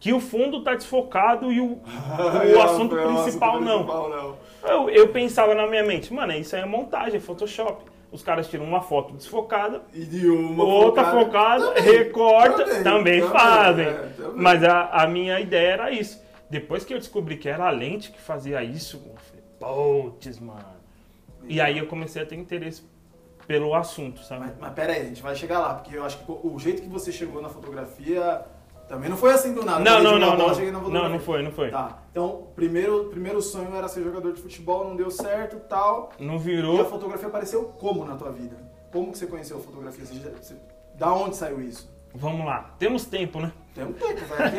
[0.00, 3.84] que o fundo tá desfocado e o, o assunto o principal assunto não.
[3.84, 4.36] principal, não.
[4.62, 7.84] Eu, eu pensava na minha mente, mano, isso aí é montagem, é Photoshop.
[8.10, 13.20] Os caras tiram uma foto desfocada, E de uma outra focada, Também, recorta, também, também,
[13.20, 13.86] também, fazem.
[13.86, 14.32] é, também.
[14.34, 16.22] Mas a, a minha ideia era isso.
[16.48, 19.44] Depois que eu descobri que era a lente que fazia isso, eu falei,
[20.10, 20.64] putz, mano.
[21.46, 22.82] E aí eu comecei a ter interesse
[23.46, 24.40] pelo assunto, sabe?
[24.46, 26.80] Mas, mas pera aí, a gente vai chegar lá, porque eu acho que o jeito
[26.82, 28.42] que você chegou na fotografia
[28.88, 29.80] também não foi assim do nada.
[29.80, 30.54] Não, não, não, bola, não.
[30.54, 31.08] cheguei na fotografia.
[31.08, 31.70] Não, não foi, não foi.
[31.70, 36.10] Tá, então, primeiro, primeiro sonho era ser jogador de futebol, não deu certo tal.
[36.18, 36.84] Não E a virou.
[36.86, 38.56] fotografia apareceu como na tua vida?
[38.92, 40.04] Como que você conheceu a fotografia?
[40.04, 40.56] Você,
[40.94, 41.88] da onde saiu isso?
[42.14, 42.74] Vamos lá.
[42.78, 43.52] Temos tempo, né?
[43.74, 44.58] Tem um tempo, velho.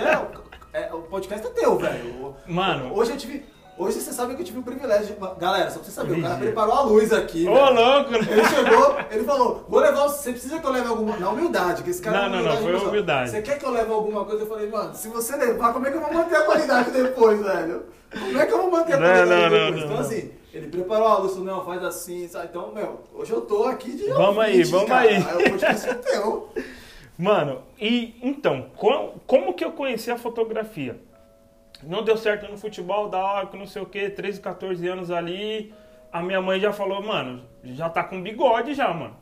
[0.73, 2.35] É- é- o podcast é teu, velho.
[2.47, 2.93] Mano.
[2.95, 3.43] Hoje eu tive.
[3.79, 5.39] Hoje você sabe que eu tive o privilégio de.
[5.39, 6.47] Galera, só pra você saber, o cara Vigia.
[6.51, 7.47] preparou a luz aqui.
[7.47, 7.73] Ô, velho.
[7.75, 8.19] louco, né?
[8.29, 10.07] Ele chegou, ele falou, vou levar.
[10.09, 11.15] Você precisa que eu leve alguma.
[11.17, 12.23] Na humildade, que esse cara.
[12.23, 13.29] Não, na não, não, foi pessoal, humildade.
[13.31, 14.43] Você quer que eu leve alguma coisa?
[14.43, 17.41] Eu falei, mano, se você levar, como é que eu vou manter a qualidade depois,
[17.41, 17.83] velho?
[18.11, 19.71] Como é que eu vou manter a Não, qualidade não, não, depois?
[19.71, 19.99] não, então, não.
[20.01, 22.47] assim, ele preparou a luz, não, faz assim, sabe?
[22.49, 24.09] Então, meu, hoje eu tô aqui de.
[24.09, 25.07] Vamos aí, ouvinte, vamos cara.
[25.07, 25.19] aí.
[25.21, 26.49] o podcast é teu.
[27.17, 30.99] Mano, e então, com- como que eu conheci a fotografia?
[31.83, 35.11] Não deu certo no futebol, da hora que não sei o que, 13, 14 anos
[35.11, 35.73] ali.
[36.11, 39.15] A minha mãe já falou, mano, já tá com bigode já, mano.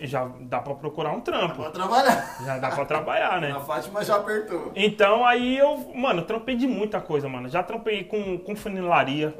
[0.00, 1.62] E já dá pra procurar um trampo.
[1.62, 2.38] Vou trabalhar.
[2.44, 3.52] Já dá pra trabalhar, né?
[3.54, 4.72] A Fátima já apertou.
[4.74, 7.48] Então aí eu, mano, trampei de muita coisa, mano.
[7.48, 9.32] Já trampei com, com funilaria.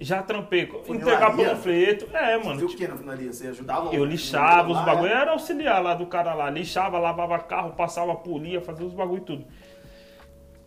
[0.00, 1.24] Já trampei com Funilaria?
[1.26, 2.08] entregar panfleto.
[2.16, 2.60] É, Você mano.
[2.60, 3.32] viu o que na finaria?
[3.32, 3.92] Você ajudava?
[3.92, 8.60] Eu lixava os bagulho, era auxiliar lá do cara lá, lixava, lavava carro, passava polia,
[8.60, 9.44] fazia os bagulho e tudo.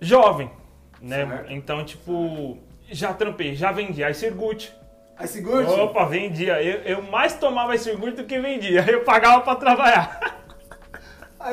[0.02, 0.52] Jovem,
[1.02, 1.26] né?
[1.26, 1.52] Certo.
[1.52, 2.58] Então, tipo,
[2.90, 4.72] já trampei, já vendia a Sirgut.
[5.18, 5.66] Aí segure.
[5.66, 6.62] Opa, vendia.
[6.64, 8.84] Eu, eu mais tomava Sirgut do que vendia.
[8.90, 10.41] Eu pagava pra trabalhar.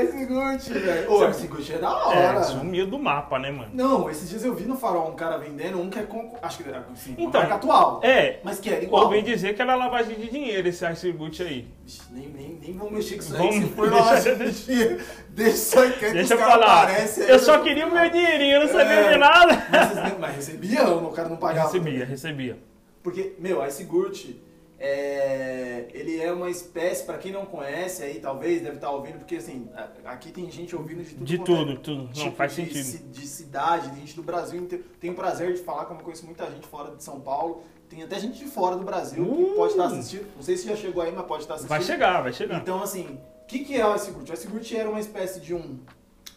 [0.02, 1.10] Ice Gucci, velho.
[1.12, 2.18] Ô, Ice Gucci é da hora.
[2.38, 3.70] É, sumiu do mapa, né, mano?
[3.72, 6.34] Não, esses dias eu vi no farol um cara vendendo um que é com.
[6.42, 8.00] Acho que era assim, Então, marca atual.
[8.02, 9.04] É, Mas que era igual.
[9.04, 11.68] ouvi dizer que era lavagem de dinheiro esse Ice Gucci aí.
[12.10, 14.98] Nem, nem, nem vamos mexer com isso aí, Vamos- que se for deixa- lá, deixa,
[15.30, 16.88] deixa isso aí, que Deixa eu falar.
[16.88, 17.62] aí, Eu só né?
[17.64, 19.12] queria o meu dinheirinho, eu não sabia É.
[19.12, 19.66] de nada.
[19.70, 21.66] Mas, mas recebia ou o cara não pagava?
[21.66, 22.58] Recebia, recebia.
[23.02, 24.40] Porque, meu, Ice Gucci,
[24.78, 29.36] é, ele é uma espécie, pra quem não conhece aí, talvez, deve estar ouvindo, porque
[29.36, 29.68] assim,
[30.04, 32.02] aqui tem gente ouvindo de tudo De quanto é tudo, tudo.
[32.04, 33.10] Não, tipo faz de, sentido.
[33.10, 34.84] de cidade, de gente do Brasil inteiro.
[35.00, 37.62] Tenho o prazer de falar, como eu conheço muita gente fora de São Paulo.
[37.88, 39.54] Tem até gente de fora do Brasil que Uh!
[39.56, 40.26] pode estar assistindo.
[40.36, 41.70] Não sei se já chegou aí, mas pode estar assistindo.
[41.70, 42.60] Vai chegar, vai chegar.
[42.60, 44.30] Então, assim, o que, que é o Ice Gucci?
[44.30, 45.78] O Ice Gucci era uma espécie de um...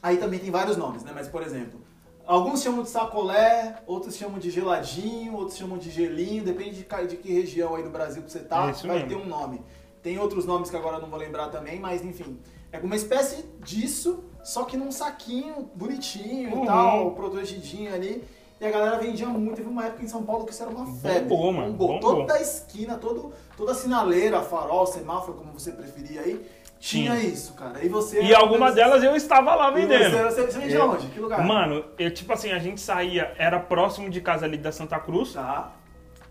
[0.01, 1.11] Aí também tem vários nomes, né?
[1.13, 1.80] Mas, por exemplo,
[2.25, 7.17] alguns chamam de sacolé, outros chamam de geladinho, outros chamam de gelinho, depende de, de
[7.17, 9.09] que região aí do Brasil que você tá, É vai mesmo.
[9.09, 9.61] ter um nome.
[10.01, 12.39] Tem outros nomes que agora eu não vou lembrar também, mas enfim.
[12.71, 16.63] É uma espécie disso, só que num saquinho bonitinho Uhum.
[16.63, 18.23] e tal, protegidinho ali.
[18.59, 19.55] E a galera vendia muito.
[19.57, 21.27] Teve uma época em São Paulo que isso era uma febre.
[21.27, 21.99] Bombou, mano, Bombou.
[21.99, 26.45] Toda a esquina, todo, toda a sinaleira, farol, semáforo, como você preferia aí,
[26.81, 27.23] tinha, Tinha.
[27.23, 27.83] isso, cara.
[27.85, 28.21] E você.
[28.23, 30.09] E algumas delas eu estava lá E vendendo.
[30.11, 31.07] Você, você, você vendia Eu- onde?
[31.07, 31.45] Que lugar?
[31.45, 35.33] Mano, eu, tipo assim, a gente saía, era próximo de casa ali da Santa Cruz,
[35.33, 35.71] Tá.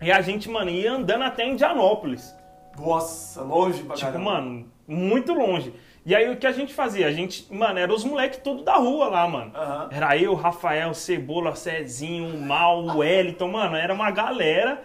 [0.01, 2.35] e a gente, mano, ia andando até Indianópolis.
[2.77, 4.31] Nossa, longe pra Tipo, caramba.
[4.31, 5.73] mano, muito longe.
[6.05, 7.07] E aí o que a gente fazia?
[7.07, 9.51] A gente, mano, era os moleques todos da rua lá, mano.
[9.55, 9.89] Aham.
[9.91, 14.81] Era eu, Rafael, Cebola, Cezinho, o Mal, o Wellington, mano, era uma galera.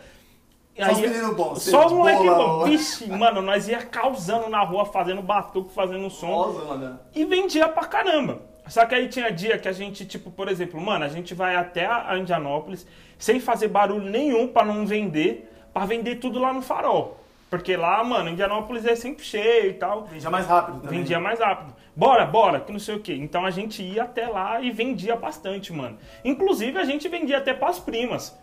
[0.79, 2.69] Só os meninos bons, Só os moleques bons.
[2.69, 6.29] Vixe, mano, nós ia causando na rua, fazendo batuque, fazendo som.
[6.29, 7.01] Nossa.
[7.15, 8.43] E vendia pra caramba.
[8.69, 11.55] Só que aí tinha dia que a gente, tipo, por exemplo, mano, a gente vai
[11.55, 12.87] até a Indianópolis
[13.19, 17.19] sem fazer barulho nenhum pra não vender, pra vender tudo lá no farol.
[17.49, 20.05] Porque lá, mano, Indianópolis é sempre cheio e tal.
[20.07, 20.99] Vendia mais rápido também.
[20.99, 21.75] Vendia mais rápido.
[21.95, 23.15] Bora, bora, que não sei o quê.
[23.15, 25.97] Então a gente ia até lá e vendia bastante, mano.
[26.25, 28.37] Inclusive a gente vendia até pras primas.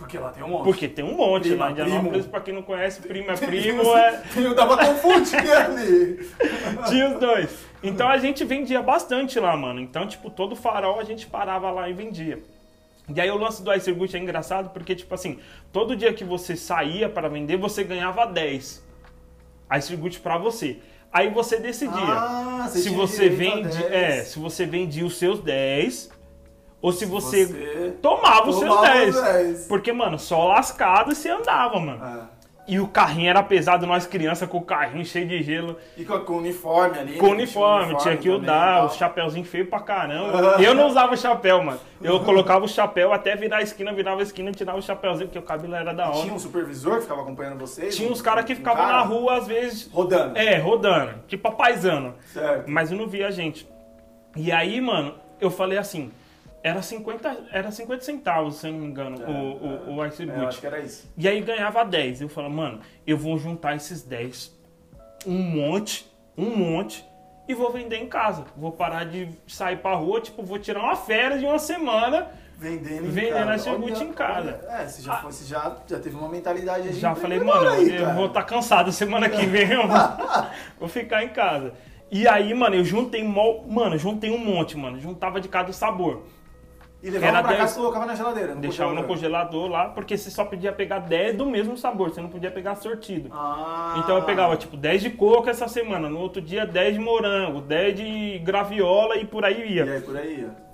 [0.00, 0.64] Porque lá tem um monte.
[0.64, 2.28] Porque tem um monte Prima, lá em Indianópolis, primo.
[2.30, 4.22] pra quem não conhece, primo é primo, é.
[4.56, 6.28] Dá pra confundir ali.
[6.88, 7.50] Tinha os dois.
[7.82, 9.78] Então a gente vendia bastante lá, mano.
[9.78, 12.38] Então, tipo, todo farol a gente parava lá e vendia.
[13.14, 15.38] E aí o lance do Ice Gucci é engraçado porque, tipo assim,
[15.72, 18.82] todo dia que você saía para vender, você ganhava 10.
[19.78, 20.78] Ice Gucci pra você.
[21.12, 23.92] Aí você decidia Ah, você se você vende, 10.
[23.92, 26.10] é, se você vendia os seus 10
[26.82, 29.16] ou se você, Você tomava os seus tomava 10.
[29.16, 29.66] os 10.
[29.66, 32.00] Porque, mano, só lascado você andava, mano.
[32.02, 32.26] Ah.
[32.70, 35.76] E o carrinho era pesado, nós criança com o carrinho cheio de gelo.
[35.96, 37.12] E com, com uniforme ali.
[37.14, 37.32] Com né?
[37.32, 38.86] uniforme, tinha que e usar, tal.
[38.86, 40.56] o chapéuzinho feio pra caramba.
[40.62, 41.80] Eu não usava chapéu, mano.
[42.00, 45.26] Eu colocava o chapéu até virar a esquina, virava a esquina e tirava o chapéuzinho,
[45.26, 46.20] porque o cabelo era da hora.
[46.20, 47.96] Tinha um supervisor que ficava acompanhando vocês?
[47.96, 50.38] Tinha uns caras que um ficavam cara na rua, às vezes, Rodando.
[50.38, 52.14] é, rodando, tipo a paisano.
[52.32, 52.70] Certo.
[52.70, 53.68] Mas eu não via a gente.
[54.36, 56.12] E aí, mano, eu falei assim,
[56.62, 60.26] era 50, era 50 centavos, se eu não me engano, o, o, o Ice É,
[60.26, 60.46] eu Gucci.
[60.46, 61.10] acho que era isso.
[61.16, 62.20] E aí ganhava 10.
[62.22, 64.52] Eu falei, mano, eu vou juntar esses 10,
[65.26, 67.04] um monte, um monte,
[67.48, 68.44] e vou vender em casa.
[68.56, 72.28] Vou parar de sair pra rua, tipo, vou tirar uma férias de uma semana.
[72.58, 74.04] Vendendo em Vendendo casa.
[74.04, 74.60] Em casa.
[74.68, 75.16] olha, É, você já, Ah.
[75.16, 76.92] foi, você já, já teve uma mentalidade aí.
[76.94, 79.96] Já falei, mano, aí, eu vou estar cansado semana que vem, eu vou,
[80.80, 81.72] vou ficar em casa.
[82.10, 85.00] E aí, mano, eu juntei, mano, juntei um monte, mano.
[85.00, 86.24] Juntava de cada sabor.
[87.02, 87.72] E levava Era pra casa 10.
[87.72, 88.54] e colocava na geladeira.
[88.54, 89.62] no Deixava no congelador.
[89.62, 92.74] congelador lá, porque você só podia pegar 10 do mesmo sabor, você não podia pegar
[92.74, 93.30] sortido.
[93.32, 93.94] Ah.
[94.04, 97.60] Então eu pegava tipo 10 de coco essa semana, no outro dia 10 de morango,
[97.62, 99.84] 10 de graviola e por aí E ia.
[99.94, 100.70] aí, por aí, ó.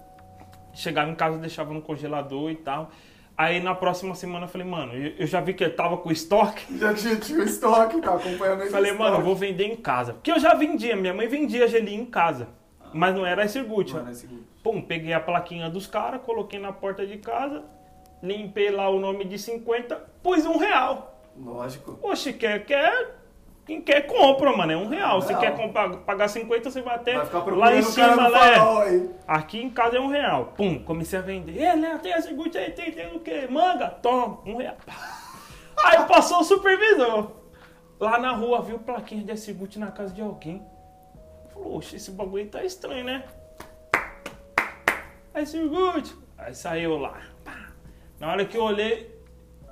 [0.75, 2.91] Chegava em casa, deixava no congelador e tal.
[3.39, 6.11] Aí na próxima semana eu falei, mano, eu eu já vi que ele tava com
[6.11, 6.65] estoque.
[6.79, 10.15] Já tinha, tinha o estoque, tá acompanhando esse Falei, mano, eu vou vender em casa.
[10.15, 12.49] Porque eu já vendia, minha mãe vendia gelinho em casa.
[12.95, 13.93] Mas não era esse Gucci.
[13.95, 14.43] Mano, esse Gucci.
[14.67, 17.63] Pum, peguei a plaquinha dos caras, coloquei na porta de casa,
[18.21, 21.23] limpei lá o nome de 50, pus um real.
[21.39, 21.97] Lógico.
[22.03, 23.15] Oxe, quer, quer.
[23.65, 24.73] Quem quer compra, mano.
[24.73, 25.23] É um real.
[25.23, 29.09] Se quer comprar, pagar 50, você vai até Vai lá em cima, né?
[29.25, 30.47] Aqui em casa é um real.
[30.57, 31.57] Pum, comecei a vender.
[31.57, 33.47] Ei, Léo, tem esse Gucci aí, tem, tem o quê?
[33.49, 33.89] Manga?
[33.89, 34.75] Toma, um real.
[35.85, 37.31] Aí passou o supervisor.
[38.01, 40.61] Lá na rua, viu plaquinha de Gucci na casa de alguém.
[41.53, 43.23] Falou, oxe, esse bagulho tá estranho, né?
[45.37, 46.17] Aí Gucci.
[46.39, 47.21] Aí saiu lá.
[47.45, 47.69] Pá.
[48.19, 49.15] Na hora que eu olhei,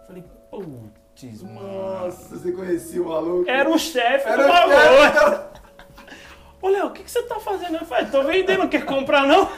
[0.07, 2.03] falei, putz, mano.
[2.03, 3.48] Nossa, você conhecia o maluco?
[3.48, 4.77] Era o chefe do o bagulho.
[4.77, 5.61] chefe.
[6.61, 7.77] Ô, Léo, o que, que você tá fazendo?
[7.77, 9.48] Eu falei, tô vendendo, quer comprar não?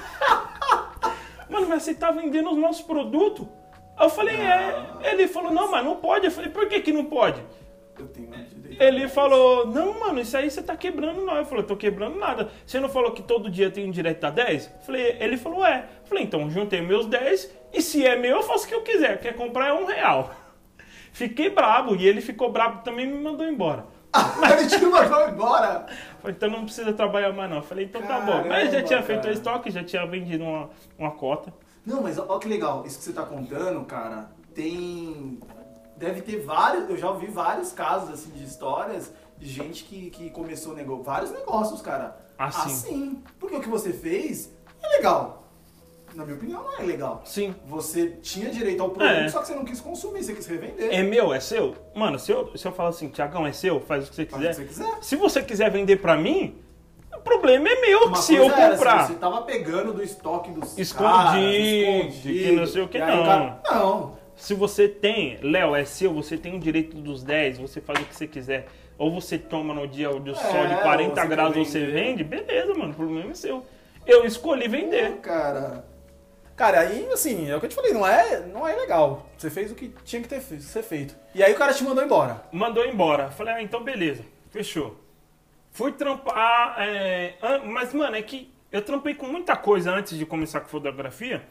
[1.51, 3.49] Mano, mas você tá vendendo os nossos produtos?
[3.97, 4.87] Aí eu falei, é.
[5.03, 6.27] Ele falou, não, mas não pode.
[6.27, 7.43] Eu falei, por que que não pode?
[7.99, 8.31] Eu tenho
[8.79, 11.37] ele falou, não, mano, isso aí você tá quebrando não.
[11.37, 12.51] Eu falei, tô quebrando nada.
[12.67, 14.67] Você não falou que todo dia tem um direito a 10?
[14.67, 15.87] Eu falei, ele falou, é.
[16.03, 18.83] Eu falei, então juntei meus 10 e se é meu, eu faço o que eu
[18.83, 19.21] quiser.
[19.21, 20.31] Quer comprar é um real.
[21.13, 23.87] Fiquei brabo e ele ficou brabo também e me mandou embora.
[24.59, 25.87] ele te mandou embora.
[26.21, 27.63] Falei, então não precisa trabalhar mais não.
[27.63, 28.45] Falei, então tá bom.
[28.49, 31.53] Mas já Caramba, tinha feito o estoque, já tinha vendido uma, uma cota.
[31.85, 35.39] Não, mas olha que legal, isso que você tá contando, cara, tem.
[35.97, 36.89] Deve ter vários.
[36.91, 41.03] Eu já ouvi vários casos assim de histórias de gente que, que começou nego...
[41.03, 42.17] vários negócios, cara.
[42.39, 42.71] Assim.
[42.71, 43.23] Assim.
[43.39, 44.51] Porque o que você fez
[44.83, 45.45] é legal.
[46.15, 47.21] Na minha opinião, não é legal.
[47.27, 47.55] Sim.
[47.67, 49.29] Você tinha direito ao produto, É.
[49.29, 50.89] só que você não quis consumir, você quis revender.
[50.91, 51.75] É meu, é seu?
[51.95, 54.43] Mano, se eu, se eu falar assim, Tiagão, é seu, faz o que você Faz
[54.43, 54.67] o quiser.
[54.67, 54.99] que você quiser.
[55.03, 56.57] Se você quiser vender pra mim,
[57.15, 59.07] o problema é meu, Uma se eu coisa era, comprar.
[59.07, 63.07] se você tava pegando do estoque dos Escondido, caras, que não sei o que, não.
[63.25, 64.17] cara- não.
[64.37, 68.05] Se você tem, Léo, é seu, você tem o direito dos 10, você faz o
[68.05, 68.69] que você quiser.
[68.99, 71.87] Ou você toma no dia do sol de É, 40 ou você graus, quer você
[71.87, 73.65] vende, beleza, mano, o problema é seu.
[74.07, 75.13] Eu escolhi vender.
[75.13, 75.85] Pô, cara.
[76.55, 79.27] Cara, aí, assim, é o que eu te falei, não é, não é legal.
[79.37, 81.15] Você fez o que tinha que ter ser feito.
[81.35, 82.43] E aí o cara te mandou embora.
[82.51, 83.31] Mandou embora.
[83.31, 84.99] Falei, ah, então beleza, fechou.
[85.71, 87.35] Fui trampar, é,
[87.67, 91.43] mas mano, é que eu trampei com muita coisa antes de começar com fotografia,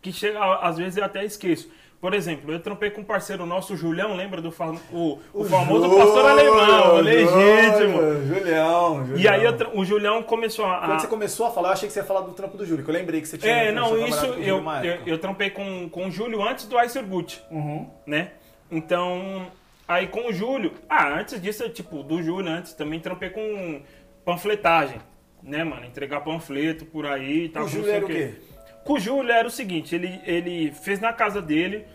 [0.00, 1.68] que chega, às vezes eu até esqueço.
[2.04, 5.42] Por exemplo, eu trampei com um parceiro nosso, o Julião, lembra do fam- o, o
[5.42, 7.96] famoso pastor alemão, o legítimo.
[8.26, 9.16] Julião, Julião.
[9.16, 10.80] E aí tra- o Julião começou a.
[10.80, 12.84] Quando você começou a falar, eu achei que você ia falar do trampo do Júlio,
[12.84, 15.88] que eu lembrei que você tinha É, não, isso o eu, eu, eu trampei com,
[15.88, 17.02] com o Júlio antes do Icer
[17.50, 17.88] Uhum.
[18.06, 18.32] né?
[18.70, 19.46] Então,
[19.88, 23.80] aí com o Júlio, ah, antes disso, tipo, do Júlio antes, também trampei com
[24.26, 24.98] panfletagem,
[25.42, 25.86] né, mano?
[25.86, 27.62] Entregar panfleto por aí e tal.
[27.62, 28.34] O não Júlio sei era o quê?
[28.48, 28.53] Com
[28.86, 31.86] o Júlio era o seguinte, ele, ele fez na casa dele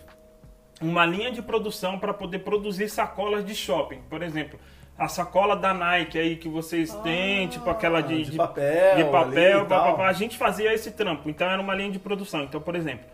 [0.82, 4.02] uma linha de produção para poder produzir sacolas de shopping.
[4.10, 4.60] Por exemplo,
[4.98, 9.70] a sacola da Nike aí que vocês têm, tipo aquela de, Ah, de papel de
[9.70, 11.30] papel a gente fazia esse trampo.
[11.30, 12.44] Então era uma linha de produção.
[12.44, 13.06] Então, por exemplo,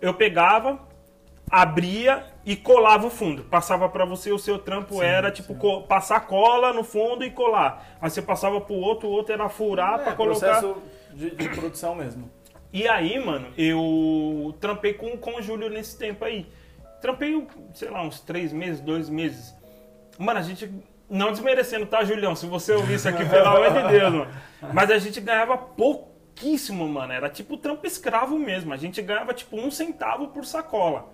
[0.00, 0.78] eu pegava,
[1.50, 3.44] abria e colava o fundo.
[3.44, 7.96] Passava para você, o seu trampo era tipo co- passar cola no fundo e colar.
[8.00, 10.60] Aí você passava pro outro, o outro era furar É, para colocar.
[10.60, 10.76] processo
[11.12, 12.28] de, de produção mesmo.
[12.74, 16.44] E aí, mano, eu trampei com, com o Júlio nesse tempo aí.
[17.00, 19.54] Trampei, sei lá, uns três meses, dois meses.
[20.18, 20.68] Mano, a gente.
[21.08, 22.34] Não desmerecendo, tá, Julião?
[22.34, 24.30] Se você ouvir isso aqui, pelo amor de Deus, mano.
[24.72, 27.12] Mas a gente ganhava pouquíssimo, mano.
[27.12, 28.74] Era tipo trampo escravo mesmo.
[28.74, 31.08] A gente ganhava tipo um centavo por sacola.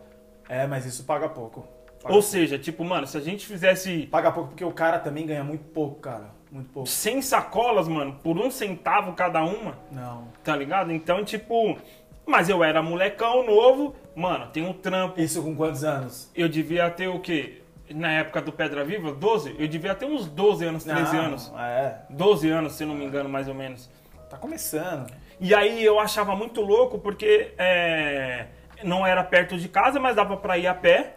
[0.48, 1.68] É, mas isso paga pouco.
[2.02, 5.26] Paga, Ou seja, tipo, mano, se a gente fizesse paga pouco porque o cara também
[5.26, 6.30] ganha muito pouco, cara.
[6.50, 6.88] Muito pouco.
[6.88, 10.28] 100 sacolas, mano, por um centavo cada uma, Não.
[10.42, 10.90] tá ligado?
[10.92, 11.78] Então, tipo.
[12.26, 15.20] Mas eu era molecão novo, mano, tem um trampo.
[15.20, 16.30] Isso com quantos anos?
[16.34, 17.62] Eu devia ter o quê?
[17.92, 19.56] Na época do Pedra Viva, 12?
[19.58, 21.52] Eu devia ter uns 12 anos, 13 Não, anos.
[21.58, 23.90] É, 12 anos, se não me engano, mais ou menos.
[24.28, 25.10] tá começando.
[25.40, 28.46] E aí eu achava muito louco porque é,
[28.84, 31.16] não era perto de casa, mas dava pra ir a pé.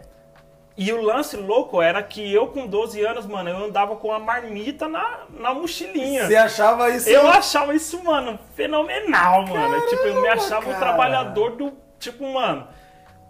[0.76, 4.18] E o lance louco era que eu com 12 anos, mano, eu andava com a
[4.18, 6.26] marmita na, na mochilinha.
[6.26, 7.08] Você achava isso?
[7.10, 9.82] Eu achava isso, mano, fenomenal, mano.
[9.88, 10.76] tipo, eu me achava cara.
[10.76, 12.68] o trabalhador do, tipo, mano,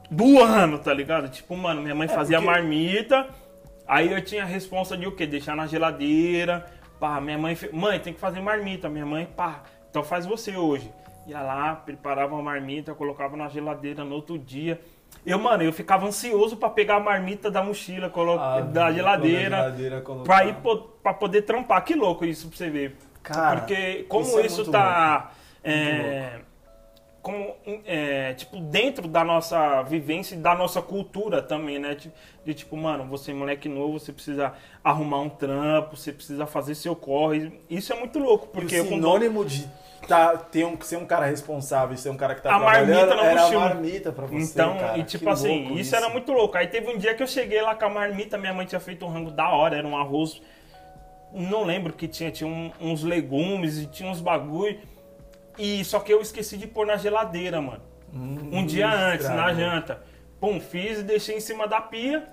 [0.09, 1.27] do ano, tá ligado?
[1.27, 3.27] Tipo, mano, minha mãe fazia É, porque- marmita,
[3.85, 5.25] aí eu tinha a responsa de o quê?
[5.27, 6.65] Deixar na geladeira,
[6.97, 7.69] pá, minha mãe, fe...
[7.75, 10.89] mãe, tem que fazer marmita, minha mãe, pá, então faz você hoje.
[11.27, 14.79] Ia lá, preparava uma marmita, colocava na geladeira no outro dia.
[15.25, 18.37] Eu, mano, eu ficava ansioso pra pegar a marmita da mochila, colo...
[18.39, 20.23] Ah, da geladeira, geladeira, colocar.
[20.25, 21.83] pra ir po- pra poder trampar.
[21.85, 22.97] Que louco isso pra você ver.
[23.21, 25.31] Cara, Porque como isso isso, é muito tá.
[25.63, 26.39] É,
[27.21, 31.95] como, é, tipo, dentro da nossa vivência e da nossa cultura também, né?
[31.95, 32.11] De,
[32.45, 34.51] de, tipo, mano, você é moleque novo, você precisa
[34.83, 37.61] arrumar um trampo, você precisa fazer seu corre.
[37.69, 39.65] Isso é muito louco, porque e eu o sinônimo de
[40.07, 43.23] tá, ter um, ser um cara responsável, ser um cara que tá A marmita na
[43.25, 43.59] era a mochila.
[43.61, 44.97] marmita pra você, Então, cara.
[44.97, 46.57] e tipo Que assim, louco isso, era muito louco.
[46.57, 49.05] Aí teve um dia que eu cheguei lá com a marmita, minha mãe tinha feito
[49.05, 50.41] um rango da hora, era um arroz.
[51.33, 54.79] Não lembro que tinha, tinha um- uns legumes e tinha uns bagulho.
[55.57, 57.81] E só que eu esqueci de pôr na geladeira, mano.
[58.15, 59.99] um dia antes, na janta.
[60.39, 62.27] Pum, fiz e deixei em cima da pia.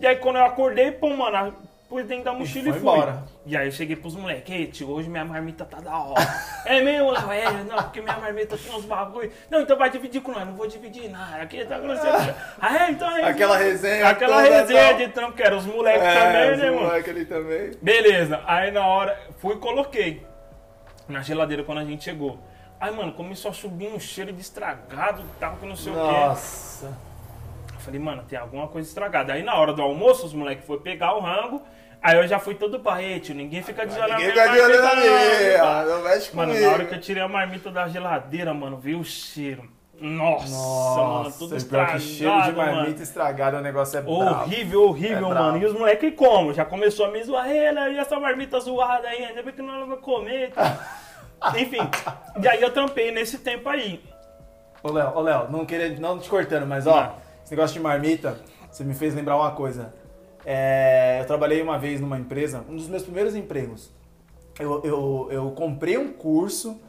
[0.00, 1.54] E aí quando eu acordei, pum, mano,
[1.92, 2.90] pus dentro da mochila e, foi fui.
[2.90, 3.24] embora.
[3.44, 6.22] E aí eu cheguei pros moleques, ei, tio, hoje minha marmita tá da hora.
[6.64, 7.14] é mesmo?
[7.30, 9.30] É, não, porque minha marmita tem uns bagulho.
[9.50, 11.42] Não, então vai dividir com nós, não vou dividir nada.
[11.42, 12.16] Aqui tá grosseiro.
[12.58, 13.24] Ah, é, então é.
[13.24, 14.96] Aquela resenha Aquela resenha tal.
[14.96, 16.82] de trampo que era os moleques É, também, os né, mano?
[16.86, 17.70] moleque ali também.
[17.82, 20.24] Beleza, aí na hora, fui e coloquei
[21.08, 22.38] na geladeira quando a gente chegou.
[22.80, 25.94] Aí, mano, começou a subir um cheiro de estragado e tal, que não sei o
[25.94, 26.00] quê.
[26.00, 27.12] Nossa.
[27.82, 29.32] Falei, mano, tem alguma coisa estragada.
[29.32, 31.62] Aí na hora do almoço, os moleques foram pegar o rango.
[32.02, 35.90] Aí eu já fui todo barrete, ninguém fica de Ninguém fica de marmita, na não,
[35.92, 36.04] mano.
[36.04, 36.66] mexe Mano, comigo.
[36.66, 39.70] na hora que eu tirei a marmita da geladeira, mano, veio o cheiro.
[40.00, 40.50] Nossa,
[41.02, 43.02] mano, tudo estragado, que cheiro de marmita mano.
[43.02, 44.20] estragada, o negócio é brabo.
[44.20, 45.58] Horrível, horrível, É mano.
[45.58, 46.52] E os moleques como?
[46.52, 49.62] Já começou a me zoar, "Ei, né, e essa marmita zoada aí, ainda bem que
[49.62, 50.48] não vai comer.
[50.48, 50.50] e
[51.40, 51.78] tal." Enfim,
[52.42, 54.02] e aí eu trampei nesse tempo aí.
[54.82, 57.14] Ô, Léo, ô, Léo, não queria, não te cortando, mas ó, Não.
[57.44, 59.94] esse negócio de marmita, você me fez lembrar uma coisa.
[60.44, 63.90] É, eu trabalhei uma vez numa empresa, um dos meus primeiros empregos.
[64.58, 66.80] Eu, eu, eu comprei um curso.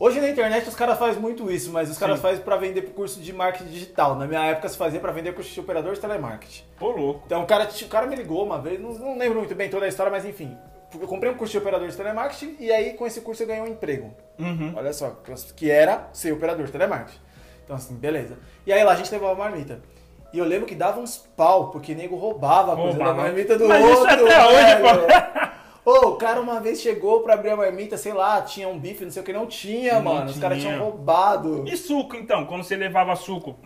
[0.00, 2.22] Hoje na internet os caras fazem muito isso, mas os caras Sim.
[2.22, 4.14] fazem pra vender curso de marketing digital.
[4.14, 6.62] Na minha época se fazia pra vender curso de operador de telemarketing.
[6.80, 7.22] Ô, louco.
[7.26, 9.86] Então o cara, o cara me ligou uma vez, não, não lembro muito bem toda
[9.86, 10.56] a história, mas enfim.
[10.94, 13.62] Eu comprei um curso de operador de telemarketing e aí com esse curso eu ganhei
[13.62, 14.14] um emprego.
[14.38, 14.72] Uhum.
[14.76, 15.18] Olha só,
[15.56, 17.18] que era ser operador de telemarketing.
[17.64, 18.38] Então, assim, beleza.
[18.64, 19.82] E aí lá a gente levava marmita.
[20.32, 23.66] E eu lembro que dava uns pau, porque nego roubava a coisa da marmita do
[23.66, 24.26] Mas isso outro.
[24.26, 25.52] até hoje, velho.
[25.84, 29.04] Ô, o cara uma vez chegou pra abrir a marmita, sei lá, tinha um bife,
[29.04, 30.26] não sei o que, não tinha, Não mano.
[30.30, 30.74] Os caras tinha.
[30.74, 31.64] tinham roubado.
[31.66, 32.44] E suco, então?
[32.44, 33.56] Quando você levava suco,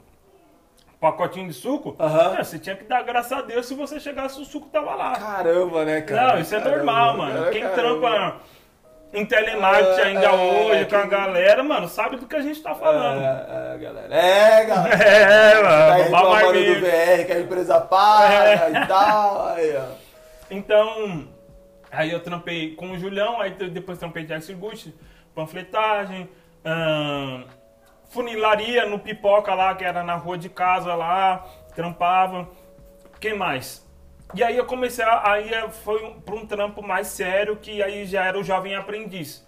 [1.01, 4.45] pacotinho de suco, é, você tinha que dar graças a Deus se você chegasse o
[4.45, 5.19] suco tava lá.
[5.19, 6.35] Caramba, né, cara?
[6.35, 7.39] Não, isso é Caramba, normal, mano.
[7.41, 8.11] cara, Quem caramba.
[8.11, 8.37] trampa
[9.13, 12.63] em telemarketing É, ainda é, hoje com a galera, mano, sabe do que a gente
[12.63, 13.21] tá falando.
[13.23, 14.15] É, é, galera.
[14.15, 14.97] É, galera.
[15.05, 16.81] É, Tá mano, roubar reclamando do.
[16.81, 18.45] VR, que a empresa paga
[18.79, 18.83] É.
[18.83, 19.47] e tal.
[19.49, 19.85] Aí, ó.
[20.51, 21.29] Então,
[21.91, 24.95] aí eu trampei com o Julião, aí de- depois trampei de Circuit,
[25.35, 26.29] panfletagem,
[26.65, 27.45] ahn,
[28.11, 31.45] funilaria no Pipoca lá, que era na rua de casa lá,
[31.75, 32.49] trampava.
[33.21, 33.82] Quem mais?
[34.35, 35.33] E aí eu comecei a.
[35.33, 35.51] Aí
[35.85, 39.47] foi um, pra um trampo mais sério, que aí já era o jovem aprendiz.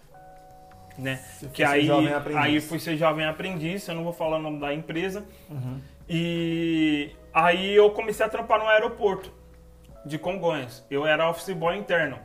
[0.97, 1.17] Né?
[1.17, 1.89] Você Que aí,
[2.37, 5.25] aí fui ser jovem aprendiz, eu não vou falar o nome da empresa.
[5.51, 5.81] Uhum.
[6.09, 9.33] E aí eu comecei a trampar no aeroporto
[10.05, 10.85] de Congonhas.
[10.91, 12.19] Eu era office boy interno.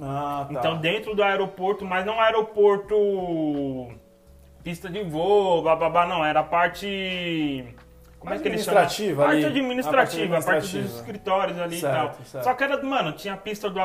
[0.00, 0.58] Ah, tá.
[0.58, 2.94] Então dentro do aeroporto, mas não aeroporto
[4.62, 7.66] pista de voo, bababá, não, era a parte
[8.24, 8.80] como é que ele chama?
[8.80, 9.46] Administrativa Parte ali.
[9.46, 12.24] administrativa, A parte parte dos escritórios ali Certo, e tal.
[12.24, 12.44] certo.
[12.44, 13.80] Só que era, mano, tinha a pista do,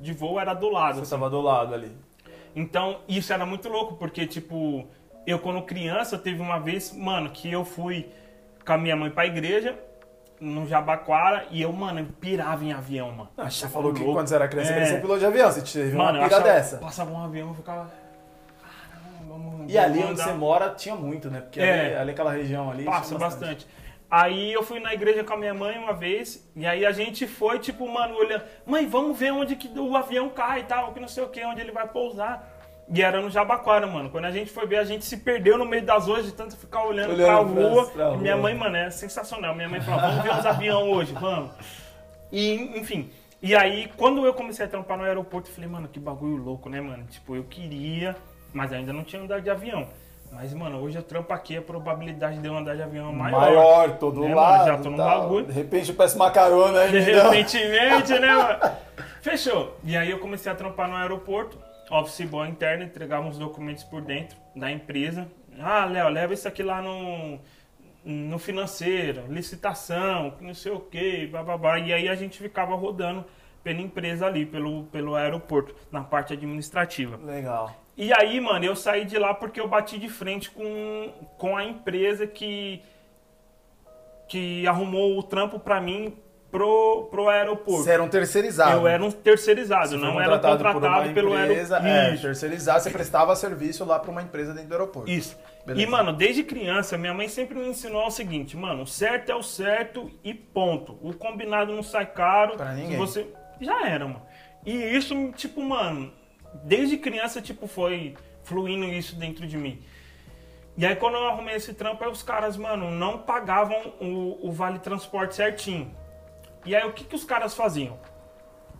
[0.00, 0.94] de voo era do lado.
[0.96, 1.02] Você assim.
[1.02, 1.90] estava do lado ali.
[2.54, 4.86] Então, isso era muito louco, porque, tipo,
[5.26, 8.08] eu quando criança, teve uma vez, mano, que eu fui
[8.64, 9.78] com a minha mãe pra igreja,
[10.40, 13.28] no Jabaquara, e eu, mano, eu pirava em avião, mano.
[13.36, 14.14] Ah, você falou que louco.
[14.14, 14.84] quando você era criança você É.
[14.86, 15.50] ser piloto de avião.
[15.50, 16.76] Você teve Mano, uma pira achava, dessa.
[16.78, 17.90] passava um avião, eu ficava...
[19.38, 21.40] Vamos E ali onde andar." você mora tinha muito, né?
[21.40, 21.86] Porque É.
[21.86, 22.84] ali, ali aquela região ali.
[22.84, 23.66] Passa tinha bastante.
[24.10, 27.26] Aí eu fui na igreja com a minha mãe uma vez, e aí a gente
[27.26, 31.00] foi, tipo, mano, olhando, mãe, vamos ver onde que o avião cai e tal, que
[31.00, 32.50] não sei o que, onde ele vai pousar.
[32.92, 34.10] E era no Jabaquara, mano.
[34.10, 36.54] Quando a gente foi ver, a gente se perdeu no meio das ruas de tanto
[36.54, 37.36] ficar olhando, Olhando pra
[37.70, 37.86] rua.
[37.86, 38.42] pra E minha rua.
[38.42, 39.54] mãe, mano, é sensacional.
[39.54, 41.50] Minha mãe falou, vamos ver os aviões hoje, vamos.
[42.30, 43.10] E, enfim.
[43.42, 46.68] E aí, quando eu comecei a trampar no aeroporto, eu falei, mano, que bagulho louco,
[46.68, 47.04] né, mano?
[47.10, 48.14] Tipo, eu queria,
[48.54, 49.86] mas ainda não tinha andado de avião.
[50.32, 53.40] Mas, mano, hoje eu trampo aqui, a probabilidade de eu andar de avião é maior.
[53.40, 54.40] Maior, todo Né, mano?
[54.40, 54.66] lado.
[54.66, 55.20] Já tô no tal.
[55.22, 55.46] bagulho.
[55.46, 58.58] De repente eu peço uma carona aí, De repentemente, né, mano?
[59.22, 59.76] Fechou.
[59.84, 61.56] E aí eu comecei a trampar no aeroporto,
[61.90, 65.28] office boy interno, entregava uns documentos por dentro da empresa.
[65.60, 67.38] Ah, Léo, leva isso aqui lá no,
[68.04, 71.78] no financeiro, licitação, não sei o que, bababá.
[71.78, 73.24] E aí a gente ficava rodando
[73.62, 77.16] pela empresa ali, pelo, pelo aeroporto, na parte administrativa.
[77.24, 77.72] Legal.
[77.96, 81.64] E aí, mano, eu saí de lá porque eu bati de frente com, com a
[81.64, 82.82] empresa que,
[84.28, 86.16] que arrumou o trampo pra mim
[86.54, 87.82] pro, pro aeroporto.
[87.82, 88.72] Você era um terceirizado.
[88.72, 91.86] Eu era um terceirizado, Você não era contratado pelo empresa, aeroporto.
[91.86, 95.10] É, terceirizado, você prestava serviço lá pra uma empresa dentro do aeroporto.
[95.10, 95.36] Isso.
[95.66, 95.86] Beleza.
[95.86, 99.34] E, mano, desde criança, minha mãe sempre me ensinou o seguinte, mano, o certo é
[99.34, 100.98] o certo e ponto.
[101.00, 102.56] O combinado não sai caro.
[102.56, 102.98] Pra ninguém.
[102.98, 103.26] Você...
[103.60, 104.22] Já era, mano.
[104.64, 106.12] E isso, tipo, mano,
[106.62, 109.82] desde criança, tipo, foi fluindo isso dentro de mim.
[110.76, 114.52] E aí, quando eu arrumei esse trampo, aí os caras, mano, não pagavam o, o
[114.52, 115.94] vale transporte certinho.
[116.64, 117.98] E aí, o que, que os caras faziam?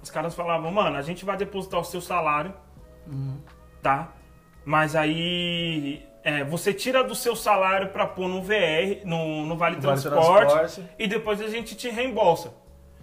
[0.03, 2.53] Os caras falavam, mano, a gente vai depositar o seu salário,
[3.81, 4.13] tá?
[4.65, 9.77] Mas aí é, você tira do seu salário pra pôr no VR, no, no Vale,
[9.77, 10.91] Vale Transporte, Transporte.
[10.99, 12.55] e depois a gente te reembolsa.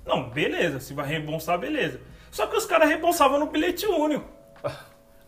[0.06, 2.02] Não, beleza, se vai reembolsar, beleza.
[2.32, 4.28] Só que os caras reembolsavam no bilhete único.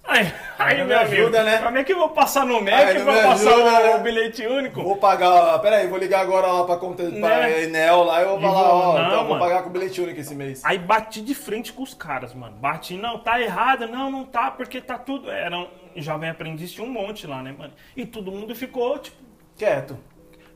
[0.06, 1.58] Aí, aí não meu me amigo, ajuda, né?
[1.60, 3.96] como é que eu vou passar no Aí MEC não pra passar ajuda, o, né?
[3.96, 4.84] o bilhete único?
[4.84, 7.22] Vou pagar, peraí, vou ligar agora lá pra conta Né?
[7.22, 9.40] pra Enel lá e vou falar, ó, não, então eu vou mano.
[9.40, 10.62] pagar com bilhete único esse mês.
[10.66, 12.58] Aí bati de frente com os caras, mano.
[12.58, 15.32] Bati, não, tá errado, não, não tá, porque tá tudo.
[15.32, 17.74] Era um jovem aprendiz, tinha um monte lá, né, mano?
[17.96, 19.16] E todo mundo ficou, tipo,
[19.58, 19.98] Quieto.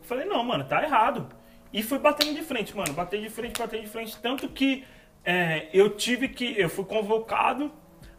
[0.02, 1.26] falei, não, mano, tá errado.
[1.72, 2.92] E fui batendo de frente, mano.
[2.94, 4.18] Batei de frente, batei de frente.
[4.22, 4.84] Tanto que
[5.24, 6.54] é, eu tive que.
[6.60, 7.72] Eu fui convocado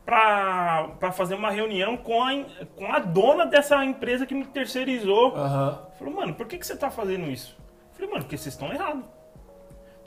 [0.09, 2.31] para fazer uma reunião com a,
[2.75, 5.37] com a dona dessa empresa que me terceirizou.
[5.37, 5.87] Aham.
[5.99, 7.55] Falou, mano, por que, que você tá fazendo isso?
[7.91, 9.05] Eu falei, mano, porque vocês estão errados.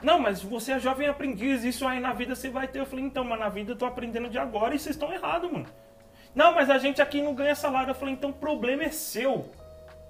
[0.02, 2.80] Não, mas você é jovem aprendiz, isso aí na vida você vai ter.
[2.80, 5.48] Eu falei, então, mas na vida eu tô aprendendo de agora e vocês estão errados,
[5.48, 5.66] mano.
[6.34, 7.92] Não, mas a gente aqui não ganha salário.
[7.92, 9.52] Eu falei, então o problema é seu.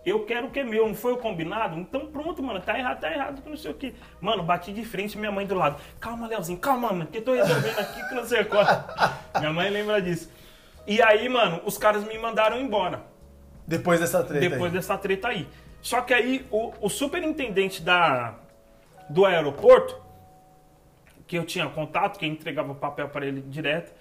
[0.05, 1.79] Eu quero o que é meu, não foi o combinado?
[1.79, 3.95] Então pronto, mano, tá errado, tá errado, que não sei o que.
[4.21, 5.81] Mano, bati de frente, minha mãe do lado.
[6.01, 8.65] Calma, Leozinho, calma, mano, que eu tô resolvendo aqui que não sei qual.
[9.39, 10.29] minha mãe lembra disso.
[10.87, 13.03] E aí, mano, os caras me mandaram embora.
[13.65, 14.79] Depois dessa treta Depois aí.
[14.79, 15.49] dessa treta aí.
[15.81, 18.35] Só que aí o, o superintendente da,
[19.09, 20.01] do aeroporto,
[21.29, 23.93] que eu tinha contato, que entregava o papel para ele direto,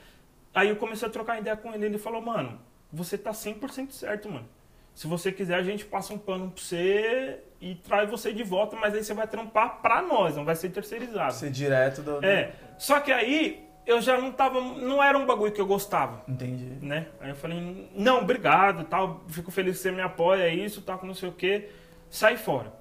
[0.54, 1.86] aí eu comecei a trocar ideia com ele.
[1.86, 2.60] Ele falou, mano,
[2.92, 4.48] você tá 100% certo, mano.
[4.94, 8.76] Se você quiser, a gente passa um pano pra você e traz você de volta,
[8.76, 11.34] mas aí você vai trampar pra nós, não vai ser terceirizado.
[11.34, 12.26] Ser direto do.
[12.26, 12.52] É.
[12.78, 14.60] Só que aí eu já não tava.
[14.60, 16.86] Não era um bagulho que eu gostava Entendi.
[16.86, 17.08] né?
[17.20, 21.00] Aí eu falei, não, obrigado, tal, fico feliz que você me apoia, é isso, tal,
[21.04, 21.70] não sei o que.
[22.10, 22.74] Sai fora.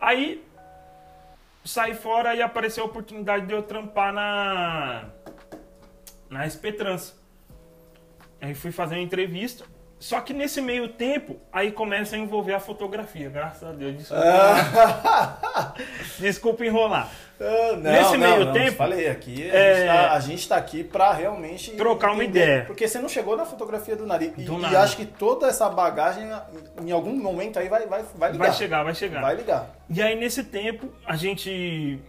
[0.00, 0.44] Aí,
[1.64, 5.08] saí fora e apareceu a oportunidade de eu trampar na,
[6.28, 7.18] na SP Trans.
[8.40, 9.64] Aí fui fazer uma entrevista.
[9.98, 13.96] Só que nesse meio tempo, aí começa a envolver a fotografia, graças a Deus.
[13.96, 15.74] Desculpa,
[16.20, 17.10] desculpa enrolar.
[17.40, 20.56] Ah, não, Nesse não, meio não, tempo, Falei aqui, a, é, gente a gente tá
[20.56, 21.72] aqui pra realmente.
[21.72, 22.64] trocar uma ideia.
[22.66, 24.32] Porque você não chegou na fotografia do nariz.
[24.36, 24.82] E, Do e nada.
[24.82, 26.28] acho que toda essa bagagem,
[26.82, 28.46] em algum momento aí, vai, vai, vai ligar.
[28.46, 29.20] Vai chegar, vai chegar.
[29.20, 29.70] Vai ligar.
[29.88, 32.00] E aí, nesse tempo, a gente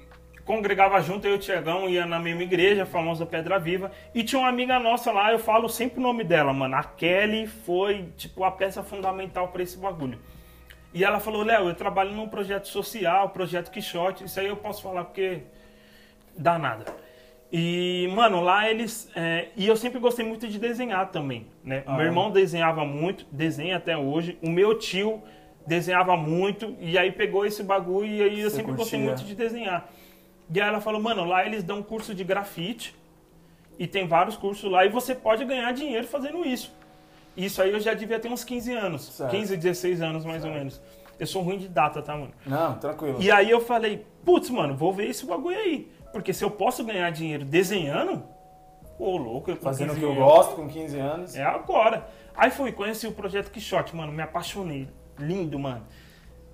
[0.47, 4.23] congregava junto, eu e o Tiagão ia na mesma igreja, a famosa Pedra Viva, e
[4.23, 6.75] tinha uma amiga nossa lá, eu falo sempre o nome dela, mano.
[6.75, 10.17] A Kelly foi, tipo, a peça fundamental pra esse bagulho.
[10.93, 14.81] E ela falou, Léo, eu trabalho num projeto social, projeto Quixote, isso aí eu posso
[14.81, 15.41] falar porque
[16.35, 16.85] dá nada.
[17.51, 19.09] E, mano, lá eles.
[19.15, 21.83] é, e eu sempre gostei muito de desenhar também, né?
[21.85, 22.05] Ah, Meu é?
[22.05, 24.37] irmão desenhava muito, desenha até hoje.
[24.41, 25.21] O meu tio
[25.65, 29.15] desenhava muito, e aí pegou esse bagulho e aí eu Você sempre gostei curtia.
[29.15, 29.89] muito de desenhar.
[30.53, 32.95] E aí ela falou, mano, lá eles dão curso de grafite,
[33.77, 36.73] e tem vários cursos lá, e você pode ganhar dinheiro fazendo isso.
[37.35, 39.31] Isso aí eu já devia ter uns 15 anos, Certo.
[39.31, 40.81] 15, 16 anos mais ou menos.
[41.19, 42.31] Eu sou ruim de data, tá, mano?
[42.45, 43.21] Não, tranquilo.
[43.21, 45.91] E aí eu falei, putz, mano, vou ver esse bagulho aí.
[46.11, 48.23] Porque se eu posso ganhar dinheiro desenhando,
[48.97, 51.35] ô louco, eu Fazendo o 15 que eu anos, gosto com 15 anos.
[51.35, 52.07] É agora.
[52.35, 54.87] Aí fui, conheci o projeto Quixote, mano, me apaixonei.
[55.19, 55.85] Lindo, mano.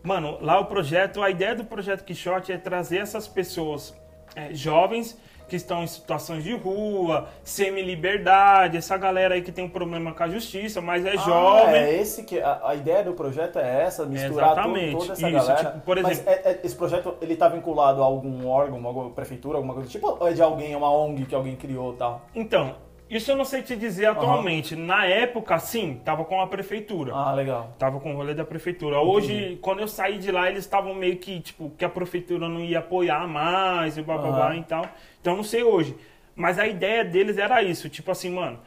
[0.03, 3.95] Mano, lá o projeto, a ideia do projeto Quixote é trazer essas pessoas
[4.35, 9.69] é, jovens que estão em situações de rua, semi-liberdade, essa galera aí que tem um
[9.69, 11.75] problema com a justiça, mas é Ah, jovem.
[11.75, 14.97] É esse que a, a ideia do projeto é essa, misturar Exatamente.
[14.97, 15.65] toda essa Isso, galera.
[15.71, 19.09] tipo, por Mas exemplo- é- é- esse projeto ele tá vinculado a algum órgão, alguma
[19.11, 22.21] prefeitura, alguma coisa tipo, ou é de alguém, é uma ONG que alguém criou, tal.
[22.33, 22.75] Então,
[23.17, 24.75] isso eu não sei te dizer atualmente.
[24.75, 27.13] Na época, sim, tava com a prefeitura.
[27.13, 27.73] Ah, legal.
[27.77, 28.99] Tava com o rolê da prefeitura.
[28.99, 32.61] Hoje, quando eu saí de lá, eles estavam meio que, tipo, que a prefeitura não
[32.61, 34.57] ia apoiar mais e bababá Aham.
[34.57, 34.85] e tal.
[35.19, 35.95] Então, eu não sei hoje.
[36.35, 37.89] Mas a ideia deles era isso.
[37.89, 38.59] Tipo assim, mano,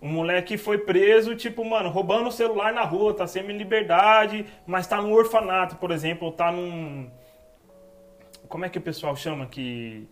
[0.00, 4.86] o moleque foi preso, tipo, mano, roubando o celular na rua, tá sem liberdade, mas
[4.86, 7.08] tá num orfanato, por exemplo, ou tá num...
[8.48, 10.06] Como é que o pessoal chama que...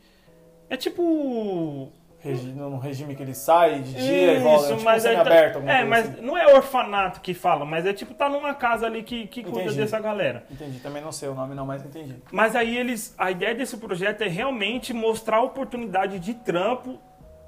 [0.71, 1.93] É tipo...
[2.23, 5.57] Regi num regime que ele sai de dia e volta, é tipo mas tá- aberto,
[5.57, 6.21] alguma É, mas assim.
[6.23, 9.63] não é orfanato que fala, mas é tipo, tá numa casa ali que, que cuida
[9.63, 9.77] Entendi.
[9.79, 10.45] dessa galera.
[10.51, 12.15] Entendi, também não sei o nome não, mas entendi.
[12.31, 16.99] Mas aí eles, a ideia desse projeto é realmente mostrar a oportunidade de trampo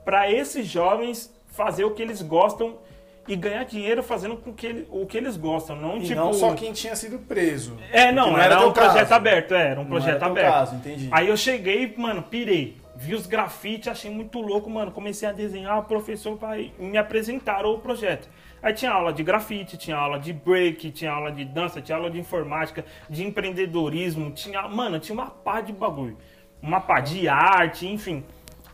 [0.04, 2.76] para esses jovens fazer o que eles gostam
[3.28, 6.32] e ganhar dinheiro fazendo com que ele- o que eles gostam, não E tipo não
[6.32, 7.78] só quem tinha sido preso.
[7.92, 9.14] É, não, Porque era, teu um projeto caso.
[9.14, 10.52] aberto, é, era um Não projeto era aberto.
[10.52, 11.08] caso, entendi.
[11.12, 12.76] Aí eu cheguei, mano, pirei.
[12.96, 14.92] Vi os grafites, achei muito louco, mano.
[14.92, 18.28] Comecei a desenhar, o professor vai me apresentaram o projeto.
[18.62, 22.08] Aí tinha aula de grafite, tinha aula de break, tinha aula de dança, tinha aula
[22.10, 26.16] de informática, de empreendedorismo, tinha, mano, tinha uma pá de bagulho.
[26.62, 28.24] Uma pá de arte, enfim.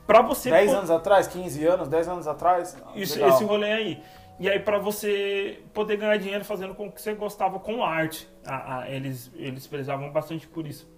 [0.06, 2.76] Pra você 10 po- anos atrás, 15 anos, 10 anos atrás.
[2.84, 3.30] Ah, isso, legal.
[3.30, 4.02] esse rolê aí.
[4.38, 8.28] E aí, pra você poder ganhar dinheiro fazendo com que você gostava com arte.
[8.46, 10.88] A- a- eles, eles prezavam bastante por isso.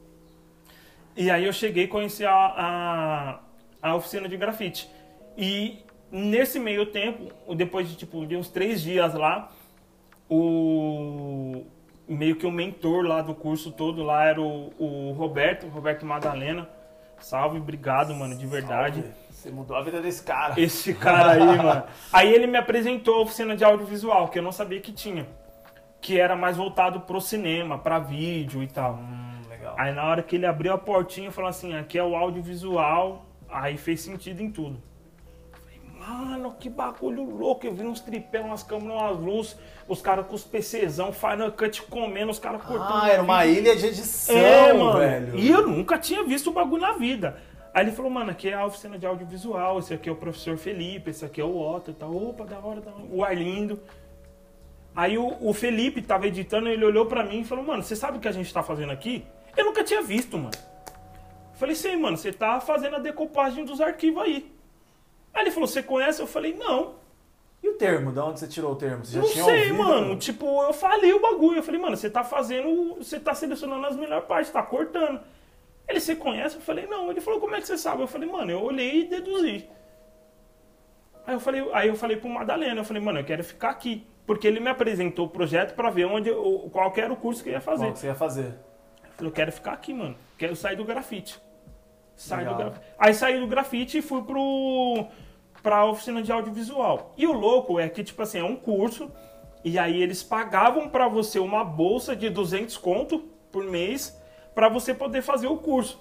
[1.16, 3.40] E aí eu cheguei e conheci a, a,
[3.82, 4.90] a oficina de grafite.
[5.36, 9.50] E nesse meio tempo, depois de tipo de uns três dias lá,
[10.28, 11.64] o
[12.08, 16.68] meio que o mentor lá do curso todo lá era o, o Roberto, Roberto Madalena.
[17.18, 19.00] Salve, obrigado, mano, de verdade.
[19.00, 19.22] Salve.
[19.30, 20.60] Você mudou a vida desse cara.
[20.60, 21.82] Esse cara aí, mano.
[22.12, 25.26] Aí ele me apresentou a oficina de audiovisual, que eu não sabia que tinha.
[26.00, 28.94] Que era mais voltado pro cinema, pra vídeo e tal.
[28.94, 29.21] Hum.
[29.82, 33.76] Aí na hora que ele abriu a portinha, falou assim: aqui é o audiovisual, Aí
[33.76, 34.80] fez sentido em tudo.
[35.50, 37.66] Falei, Mano, que bagulho louco.
[37.66, 39.56] Eu vi uns tripé, umas câmeras, umas luzes,
[39.88, 43.02] os caras com os PCzão, Final Cut comendo, os caras cortando.
[43.02, 44.98] Ah, era uma ilha de edição, É, mano.
[44.98, 45.36] velho.
[45.36, 47.36] E eu nunca tinha visto o bagulho na vida.
[47.74, 50.56] Aí ele falou, mano, aqui é a oficina de audiovisual, esse aqui é o professor
[50.56, 52.14] Felipe, esse aqui é o Otto e tal.
[52.14, 53.02] Opa, da hora, da hora.
[53.10, 53.80] O Arlindo.
[54.94, 58.18] Aí o, o Felipe tava editando, ele olhou pra mim e falou, mano, você sabe
[58.18, 59.24] o que a gente tá fazendo aqui?
[59.56, 60.50] Eu nunca tinha visto, mano.
[61.54, 64.52] Falei, sei, mano, você tá fazendo a decopagem dos arquivos aí.
[65.32, 66.20] Aí ele falou, você conhece?
[66.20, 66.94] Eu falei, não.
[67.62, 68.10] E o termo?
[68.10, 69.04] De onde você tirou o termo?
[69.04, 69.78] Você já Não tinha sei, ouvido?
[69.78, 70.16] mano.
[70.16, 71.58] Tipo, eu falei o bagulho.
[71.58, 72.96] Eu falei, mano, você tá fazendo.
[72.96, 75.20] Você tá selecionando as melhores partes, tá cortando.
[75.88, 76.56] Ele, você conhece?
[76.56, 77.10] Eu falei, não.
[77.10, 78.02] Ele falou, como é que você sabe?
[78.02, 79.68] Eu falei, mano, eu olhei e deduzi.
[81.24, 84.04] Aí eu falei, aí eu falei pro Madalena, eu falei, mano, eu quero ficar aqui.
[84.26, 87.48] Porque ele me apresentou o projeto pra ver onde eu- qual era o curso que
[87.48, 87.84] eu ia fazer.
[87.84, 88.54] Qual que você ia fazer?
[89.12, 90.16] Eu falei, eu quero ficar aqui, mano.
[90.38, 91.40] Quero sair do grafite.
[92.16, 92.86] Saí do grafite.
[92.98, 95.06] Aí saí do grafite e fui pro
[95.62, 97.12] pra oficina de audiovisual.
[97.16, 99.10] E o louco é que, tipo assim, é um curso,
[99.64, 104.20] e aí eles pagavam pra você uma bolsa de 200 conto por mês
[104.54, 106.00] pra você poder fazer o curso.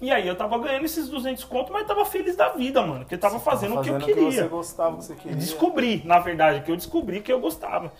[0.00, 3.04] E aí eu tava ganhando esses 200 conto, mas tava feliz da vida, mano.
[3.04, 4.42] Que eu tava fazendo, o que eu Fazendo queria.
[4.42, 5.36] você gostava, que você queria.
[5.36, 7.92] Descobri, na verdade, que eu descobri que eu gostava.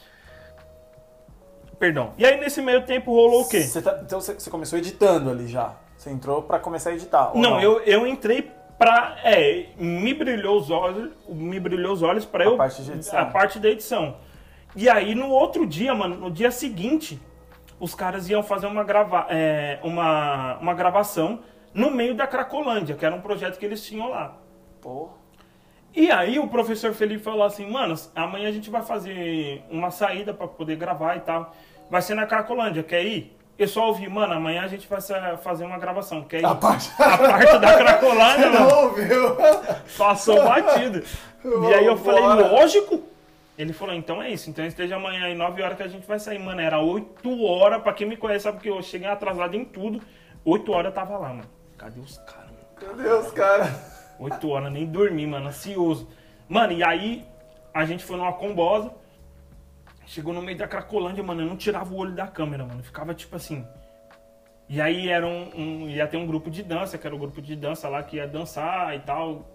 [1.79, 2.13] Perdão.
[2.19, 3.61] E aí nesse meio tempo rolou o quê?
[3.63, 5.75] Você tá- então você, começou editando ali já.
[5.97, 7.31] Você entrou pra começar a editar.
[7.35, 9.17] ou Não, eu, eu entrei pra.
[9.25, 12.57] É, me brilhou os olhos, me brilhou os olhos pra A eu.
[12.57, 13.19] parte de edição.
[13.19, 14.17] A parte da edição.
[14.77, 17.21] E aí no outro dia, mano, no dia seguinte,
[17.81, 21.41] os caras iam fazer uma, grava, é, uma, uma gravação
[21.75, 24.37] no meio da Cracolândia, que era um projeto que eles tinham lá.
[24.81, 25.11] Pô,
[25.99, 30.33] E aí o professor Felipe falou assim, mano, amanhã a gente vai fazer uma saída
[30.33, 31.53] pra poder gravar e tal.
[31.91, 33.37] Vai ser na Cracolândia, quer ir?
[33.59, 35.01] Eu só ouvi, mano, amanhã a gente vai
[35.43, 36.45] fazer uma gravação, quer ir?
[36.47, 36.89] a parte...
[37.03, 39.37] A parte da Cracolândia, mano, Não ouviu?
[39.99, 41.03] passou batido.
[41.69, 43.03] E aí eu falei, lógico.
[43.59, 44.49] Ele falou, então é isso.
[44.49, 46.39] Então esteja amanhã às 9 horas que a gente vai sair.
[46.39, 47.83] Mano, era 8 horas.
[47.83, 50.01] Pra quem me conhece, sabe que eu cheguei atrasado em tudo.
[50.45, 51.51] 8 horas eu tava lá, mano.
[51.77, 52.97] Cadê os caras, mano?
[52.97, 53.98] Meu Deus, cara.
[54.19, 56.09] 8 horas, nem dormi, mano, ansioso.
[56.49, 57.25] Mano, e aí
[57.73, 58.91] a gente foi numa combosa.
[60.07, 62.83] Chegou no meio da Cracolândia, mano, eu não tirava o olho da câmera, mano.
[62.83, 63.65] Ficava tipo assim.
[64.69, 67.41] E aí era um, um- ia ter um grupo de dança, que era o grupo
[67.43, 69.47] de dança lá que ia dançar e tal.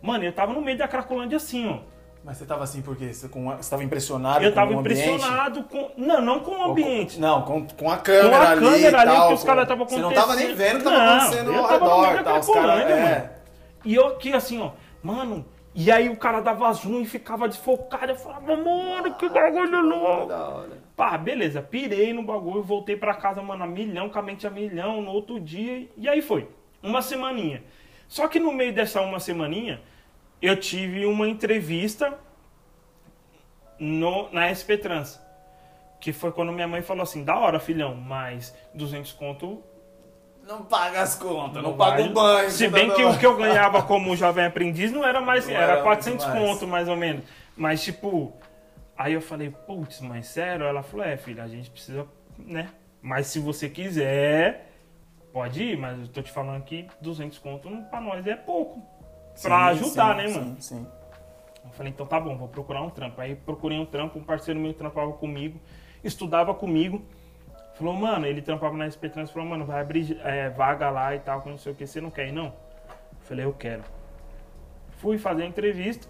[0.00, 1.78] Mano, eu tava no meio da Cracolândia assim, ó.
[2.24, 3.12] Mas você tava assim por quê?
[3.12, 5.00] Você, com, você tava impressionado Eu com tava o ambiente?
[5.08, 5.90] impressionado com.
[5.96, 7.18] Não, não com o Ou com- ambiente.
[7.20, 9.88] Não, com, com a câmera Com a ali câmera ali, tal, que os caras estavam
[9.88, 12.38] Você não tava nem vendo o que tava Não, acontecendo eu ao tava redor, tá?
[12.38, 12.62] Os caras...
[12.82, 13.41] Cracolândia, É.
[13.84, 14.72] E eu aqui assim, ó,
[15.02, 15.44] mano.
[15.74, 18.12] E aí o cara dava zoom e ficava desfocado.
[18.12, 20.26] Eu falava, mano, que bagulho louco.
[20.26, 20.82] Da hora.
[20.96, 24.50] Pá, beleza, pirei no bagulho, voltei pra casa, mano, a milhão, com a mente a
[24.50, 26.48] milhão, no outro dia, e aí foi.
[26.82, 27.64] Uma semaninha.
[28.06, 29.80] Só que no meio dessa uma semaninha,
[30.40, 32.18] eu tive uma entrevista
[33.78, 35.20] no, na SP Trans.
[35.98, 39.62] Que foi quando minha mãe falou assim, da hora, filhão, mas 200 conto
[40.46, 42.50] Não paga as contas, não, não paga o banho.
[42.50, 45.46] Se você bem tá que o que eu ganhava como jovem aprendiz não era mais,
[45.46, 46.50] Não era era 400 muito mais.
[46.50, 47.24] conto mais ou menos.
[47.56, 48.32] Mas tipo,
[48.96, 50.66] aí eu falei, putz, mas sério?
[50.66, 52.06] Ela falou, é, filha, a gente precisa,
[52.38, 52.68] né?
[53.00, 54.70] Mas se você quiser,
[55.32, 58.82] pode ir, mas eu tô te falando que 200 conto pra nós é pouco.
[59.40, 60.56] Pra Sim, ajudar, sim, né, sim, mano?
[60.60, 60.86] Sim,
[61.64, 63.20] Eu falei, então tá bom, vou procurar um trampo.
[63.20, 65.60] Aí procurei um trampo, um parceiro meu trampava comigo,
[66.04, 67.02] estudava comigo.
[67.74, 71.18] Falou, mano, ele trampava na SP Trans, falou, mano, vai abrir é, vaga lá e
[71.20, 72.52] tal, que não sei o que, você não quer ir, não?
[73.22, 73.82] Falei, eu quero.
[74.98, 76.06] Fui fazer a entrevista,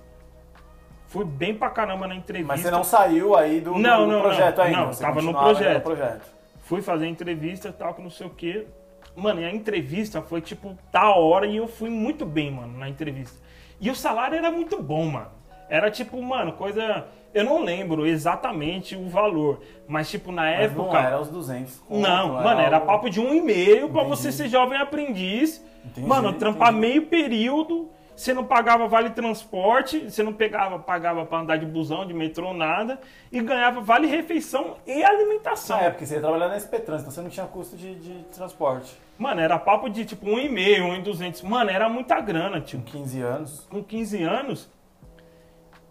[1.06, 2.52] fui bem pra caramba na entrevista.
[2.52, 4.64] Mas você não saiu aí do, Não, do não, projeto não.
[4.64, 4.78] ainda?
[4.78, 5.82] Não, você tava no projeto.
[5.82, 6.32] projeto.
[6.60, 8.66] Fui fazer a entrevista e tal, que não sei o que.
[9.14, 12.88] Mano, e a entrevista foi, tipo, da hora e eu fui muito bem, mano, na
[12.88, 13.38] entrevista.
[13.80, 15.30] E o salário era muito bom, mano.
[15.68, 17.06] Era tipo, mano, coisa.
[17.34, 20.82] Eu não lembro exatamente o valor, mas, tipo, na Mas época.
[20.92, 24.02] não era os 200 conto, Não, mano, era algo- papo de um e meio pra
[24.02, 24.08] Entendi.
[24.16, 25.64] você ser jovem aprendiz.
[25.84, 26.86] Entendi, mano, trampar entendi.
[26.86, 32.06] meio período, você não pagava vale transporte, você não pegava, pagava pra andar de busão,
[32.06, 33.00] de metrô, nada,
[33.32, 35.78] e ganhava vale refeição e alimentação.
[35.78, 37.94] Ah, é, porque você ia trabalhar na SP Trans, então você não tinha custo de,
[37.96, 38.94] de transporte.
[39.18, 41.42] Mano, era papo de tipo um e meio, um e duzentos.
[41.42, 42.82] Mano, era muita grana, Com tio.
[42.84, 43.66] 15 anos.
[43.70, 44.70] Com 15 anos.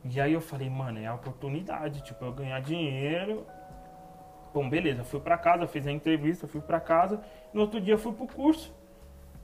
[0.04, 3.45] E aí eu falei, mano, é a oportunidade, tipo, eu ganhar dinheiro.
[4.54, 7.22] Bom, beleza, fui pra casa, fiz a entrevista, fui pra casa.
[7.54, 8.74] No outro dia fui pro curso.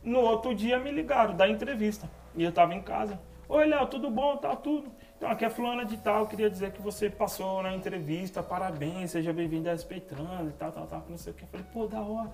[0.04, 2.10] No outro dia me ligaram da entrevista.
[2.36, 3.20] E eu tava em casa.
[3.48, 4.36] Oi, Léo, tudo bom?
[4.38, 4.92] Tá tudo.
[5.16, 9.32] Então, aqui é fulana de tal, queria dizer que você passou na entrevista, parabéns, seja
[9.34, 11.44] bem-vindo à SP Trans e tal, tal, tal, não sei o que.
[11.44, 12.30] Eu falei, pô, da hora.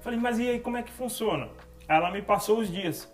[0.00, 1.48] Falei, mas e aí, como é que funciona?
[1.88, 3.10] Ela me passou os dias.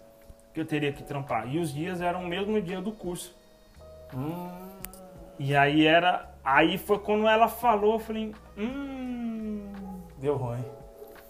[0.53, 1.53] que eu teria que trampar.
[1.53, 3.37] E os dias eram o mesmo dia do curso.
[4.13, 4.51] Hum,
[5.39, 6.33] E aí era.
[6.45, 9.65] Aí foi quando ela falou, eu falei, hum.
[10.19, 10.63] deu ruim.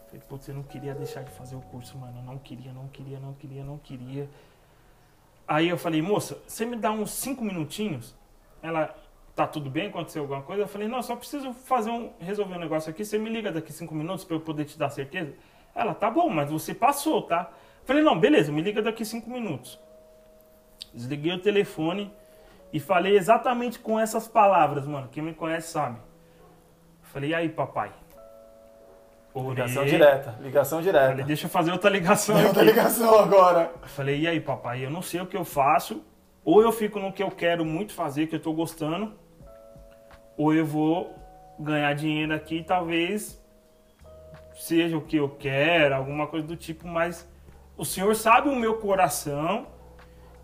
[0.07, 2.19] Falei, putz, eu não queria deixar de fazer o curso, mano.
[2.19, 4.29] Eu não queria, não queria, não queria, não queria.
[5.47, 8.15] Aí eu falei, moça, você me dá uns cinco minutinhos?
[8.63, 8.95] Ela,
[9.37, 9.89] tá tudo bem?
[9.89, 10.63] Aconteceu alguma coisa?
[10.63, 13.05] Eu falei, não, só preciso fazer um, resolver um negócio aqui.
[13.05, 15.35] Você me liga daqui cinco minutos pra eu poder te dar certeza?
[15.75, 17.51] Ela, tá bom, mas você passou, tá?
[17.81, 19.79] Eu falei, não, beleza, me liga daqui cinco minutos.
[20.93, 22.11] Desliguei o telefone
[22.75, 25.07] e falei exatamente com essas palavras, mano.
[25.07, 25.97] Quem me conhece sabe.
[27.03, 27.93] Falei, e aí, papai?
[29.33, 29.93] Ligação Orei.
[29.93, 31.11] direta, ligação direta.
[31.11, 32.73] Falei, deixa eu fazer outra ligação outra aqui.
[32.73, 33.73] ligação agora.
[33.85, 36.05] Falei, e aí, papai, eu não sei o que eu faço.
[36.45, 39.15] Ou eu fico no que eu quero muito fazer, que eu tô gostando.
[40.37, 41.15] Ou eu vou
[41.61, 43.41] ganhar dinheiro aqui, talvez
[44.53, 47.29] seja o que eu quero, alguma coisa do tipo, mas
[47.77, 49.69] o senhor sabe o meu coração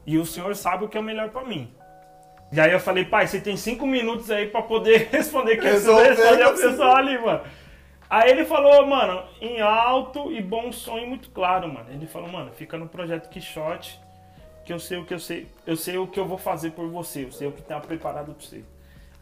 [0.06, 1.74] e o senhor sabe o que é o melhor pra mim.
[2.52, 5.70] E aí eu falei, pai, você tem cinco minutos aí pra poder responder que você
[5.70, 7.40] Resolver, responder a pessoa ali, mano.
[8.08, 11.86] Aí ele falou, mano, em alto e bom som e muito claro, mano.
[11.90, 14.00] Ele falou, mano, fica no projeto Quixote,
[14.64, 16.88] que eu sei o que eu sei, eu sei o que eu vou fazer por
[16.88, 18.64] você, eu sei o que tá preparado pra você.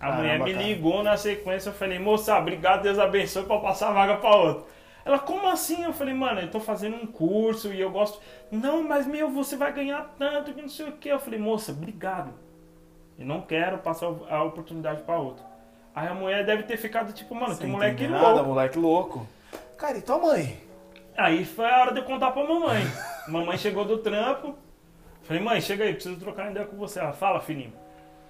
[0.01, 0.65] A Caramba, mulher me cara.
[0.65, 4.65] ligou na sequência, eu falei, moça, obrigado, Deus abençoe pra passar a vaga pra outra.
[5.05, 5.85] Ela, como assim?
[5.85, 8.21] Eu falei, mano, eu tô fazendo um curso e eu gosto.
[8.51, 11.09] Não, mas meu, você vai ganhar tanto que não sei o que.
[11.09, 12.33] Eu falei, moça, obrigado.
[13.19, 15.45] Eu não quero passar a oportunidade pra outra.
[15.95, 18.29] Aí a mulher deve ter ficado tipo, mano, que Sem moleque entender louco.
[18.29, 19.27] nada, moleque louco.
[19.77, 20.57] Cara, e tua mãe?
[21.17, 22.83] Aí foi a hora de eu contar pra mamãe.
[23.27, 24.55] mamãe chegou do trampo.
[25.23, 27.01] Falei, mãe, chega aí, preciso trocar uma ideia com você.
[27.01, 27.73] Ela, fala, filhinho.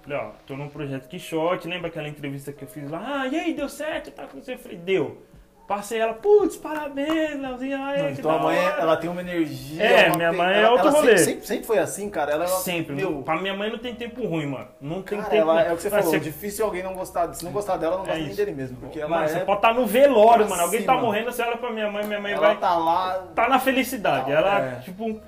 [0.01, 3.21] Falei, ó, tô num projeto Quixote, lembra aquela entrevista que eu fiz lá?
[3.21, 4.09] Ah, e aí, deu certo?
[4.11, 4.55] Tá com você?
[4.55, 5.21] Eu falei, deu.
[5.69, 7.77] Passei ela, putz, parabéns, Leozinho.
[7.77, 9.83] Mas que tua da mãe, hora." ela tem uma energia.
[9.83, 11.17] É, uma minha pe- mãe é ela- outro ela rolê.
[11.19, 12.31] Sempre, sempre, sempre foi assim, cara.
[12.31, 12.95] Ela, Sempre.
[12.95, 14.67] Meu, Pra minha mãe não tem tempo ruim, mano.
[14.81, 15.69] Não tem cara, tempo ela, ruim.
[15.69, 16.11] é o que você Mas falou.
[16.19, 17.31] você- Difícil alguém não gostar.
[17.35, 18.37] Se não gostar dela, não É gosta nem isso.
[18.37, 18.77] dele mesmo.
[18.77, 19.27] Porque ela Mano, é.
[19.27, 20.63] você pode estar no velório, pra mano.
[20.63, 22.57] Alguém tá morrendo, você olha pra minha mãe, minha mãe Ela vai.
[22.57, 23.27] tá lá.
[23.35, 24.31] tá na felicidade.
[24.31, 24.75] Ela, É.
[24.79, 25.21] tipo,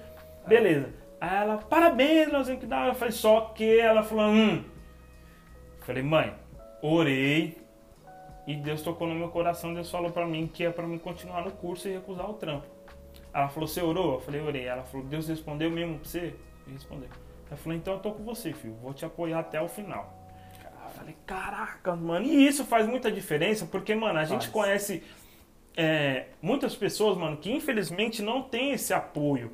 [0.48, 0.90] beleza.
[1.22, 2.88] Aí ela, parabéns, Leozinho, que da hora.
[2.90, 4.64] Eu falei, só que ela falou, hum.
[5.82, 6.34] Falei, mãe,
[6.82, 7.61] orei
[8.52, 9.74] e Deus tocou no meu coração.
[9.74, 12.68] Deus falou pra mim que é pra mim continuar no curso e recusar o trampo.
[13.34, 14.16] Ela falou, você orou?
[14.16, 14.66] Eu falei, orei.
[14.66, 16.36] Ela falou, Deus respondeu mesmo pra você?
[16.68, 17.10] E respondeu.
[17.48, 18.76] Ela falou, então eu tô com você, filho.
[18.82, 20.18] Vou te apoiar até o final.
[20.64, 22.26] Eu falei, caraca, mano.
[22.26, 24.52] E isso faz muita diferença, porque, mano, a gente Faz.
[24.52, 25.04] conhece
[25.76, 29.52] é, muitas pessoas, mano, que infelizmente não tem esse apoio.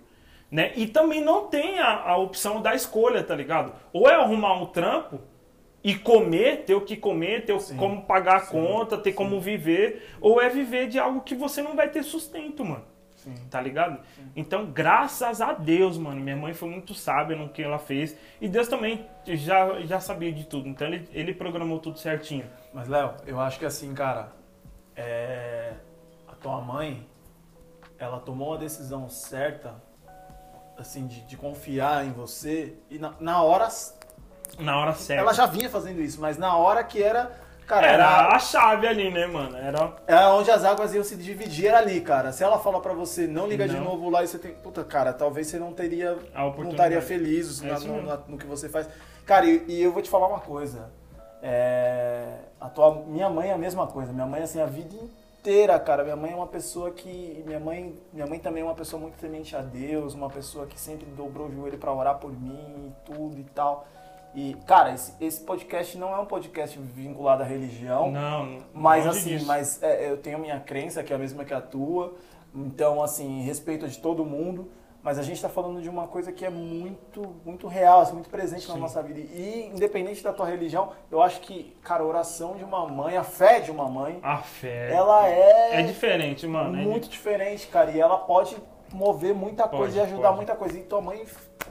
[0.49, 0.71] Né?
[0.75, 3.73] E também não tem a, a opção da escolha, tá ligado?
[3.93, 5.19] Ou é arrumar um trampo
[5.87, 7.77] e comer, ter o que comer, ter Sim.
[7.77, 8.51] como pagar a Sim.
[8.51, 12.65] conta, ter como viver, ou é viver de algo que você não vai ter sustento,
[12.65, 12.83] mano.
[13.15, 13.33] Sim.
[13.49, 14.01] Tá ligado?
[14.35, 18.17] Então, graças a Deus, mano, minha mãe foi muito sábia no que ela fez.
[18.41, 20.67] E Deus também já, já sabia de tudo.
[20.67, 22.45] Então, ele, ele programou tudo certinho.
[22.73, 24.33] Mas, Léo, eu acho que assim, cara,
[24.93, 25.71] é...
[26.27, 27.07] a tua mãe,
[27.97, 29.81] ela tomou a decisão certa,
[30.77, 33.69] assim, de, de confiar em você, e na, na hora,
[34.59, 35.21] Na hora certa.
[35.21, 37.31] ela já vinha fazendo isso, mas na hora que era,
[37.67, 39.55] cara, Era era, a chave ali, né, mano?
[39.57, 39.93] Era.
[40.07, 42.31] era onde as águas iam se dividir ali, cara.
[42.31, 43.83] Se ela fala pra você, não liga de Não.
[43.83, 47.67] novo lá e você tem, puta, cara, talvez você não teria, não estaria feliz É
[47.67, 48.87] na- no, no que você faz.
[49.25, 50.89] Cara, e, e eu vou te falar uma coisa.
[51.41, 54.11] É, a tua, minha mãe é a mesma coisa.
[54.11, 54.95] Minha mãe, assim, a vida
[55.39, 56.03] inteira, cara.
[56.03, 57.43] Minha mãe é uma pessoa que.
[57.45, 60.79] Minha mãe, minha mãe também é uma pessoa muito temente a Deus, uma pessoa que
[60.79, 63.87] sempre dobrou o joelho pra orar por mim e tudo e tal.
[64.39, 68.11] E, cara, esse, esse podcast não é um podcast vinculado à religião.
[68.11, 69.47] Não, Mas assim, disso.
[69.47, 72.13] mas é, eu tenho a minha crença, que é a mesma que a tua.
[72.53, 74.69] Então, assim, respeito de todo mundo.
[75.01, 78.29] Mas a gente tá falando de uma coisa que é muito, muito real, assim, muito
[78.29, 78.79] presente na Sim.
[78.79, 79.19] nossa vida.
[79.21, 83.23] E independente da tua religião, eu acho que, cara, a oração de uma mãe, a
[83.23, 84.91] fé de uma mãe, A fé.
[84.93, 86.77] ela é, É diferente, mano.
[86.77, 87.89] é muito diferente, cara.
[87.89, 88.55] E ela pode
[88.93, 90.35] mover muita Pode, coisa e ajudar pode.
[90.35, 90.77] muita coisa.
[90.77, 91.23] E tua mãe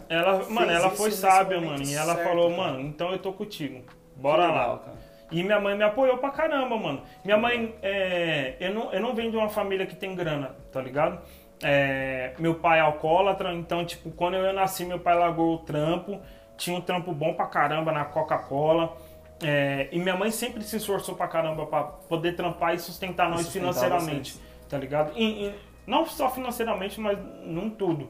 [0.08, 1.82] Ela, mano, ela foi sábia, mano.
[1.82, 3.82] E ela certo, falou, mano, então eu tô contigo.
[4.16, 4.54] Bora Que lá.
[4.54, 4.96] legal, cara.
[5.32, 7.02] E minha mãe me apoiou pra caramba, mano.
[7.24, 10.80] Minha mãe, é, eu, não, eu não venho de uma família que tem grana, tá
[10.80, 11.20] ligado?
[11.62, 16.20] É, meu pai é alcoólatra, então, tipo, quando eu nasci, meu pai largou o trampo.
[16.56, 18.96] Tinha um trampo bom pra caramba na Coca-Cola.
[19.42, 23.40] É, e minha mãe sempre se esforçou pra caramba pra poder trampar e sustentar nós
[23.42, 24.38] sustentar financeiramente,
[24.68, 25.12] tá ligado?
[25.14, 25.54] E- e
[25.86, 28.08] não só financeiramente, mas num tudo.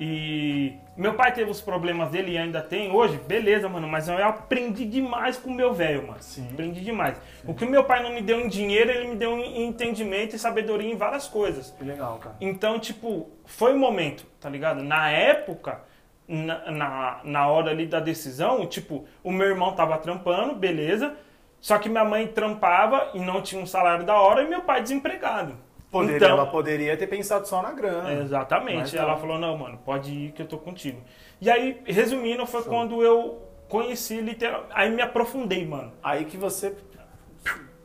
[0.00, 4.16] E meu pai teve os problemas dele e ainda tem hoje, beleza, mano, mas eu
[4.24, 6.20] aprendi demais com o meu velho, mano.
[6.20, 6.48] Sim.
[6.52, 7.16] Aprendi demais.
[7.46, 10.34] O que o meu pai não me deu em dinheiro, ele me deu em entendimento
[10.34, 11.70] e sabedoria em várias coisas.
[11.70, 12.34] Que legal, cara.
[12.40, 14.82] Então, tipo, foi o momento, tá ligado?
[14.82, 15.82] Na época,
[16.26, 21.14] na, na, na hora ali da decisão, tipo, o meu irmão tava trampando, beleza.
[21.60, 24.82] Só que minha mãe trampava e não tinha um salário da hora e meu pai
[24.82, 25.56] desempregado.
[25.90, 28.12] Poderia, Então- ela poderia ter pensado só na grana.
[28.12, 28.96] Exatamente.
[28.96, 29.20] Ela não.
[29.20, 31.00] falou, não, mano, pode ir que eu tô contigo.
[31.40, 34.66] E aí, resumindo, foi quando eu conheci literal.
[34.70, 35.92] Aí me aprofundei, mano.
[36.02, 36.76] Aí que você.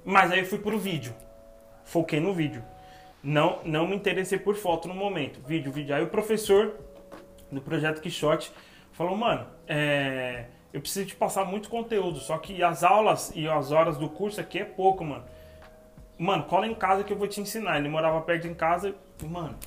[0.04, 1.14] Mas aí eu fui pro vídeo.
[1.86, 2.64] Foquei no vídeo.
[3.24, 5.39] Não, não me interessei por foto no momento.
[5.45, 5.95] Vídeo, vídeo.
[5.95, 6.74] Aí o professor
[7.49, 8.51] do projeto Quixote
[8.91, 12.20] falou, mano, é, eu preciso te passar muito conteúdo.
[12.20, 15.24] Só que as aulas e as horas do curso aqui é pouco, mano.
[16.18, 17.78] Mano, cola em casa que eu vou te ensinar.
[17.78, 19.57] Ele morava perto em casa e, mano,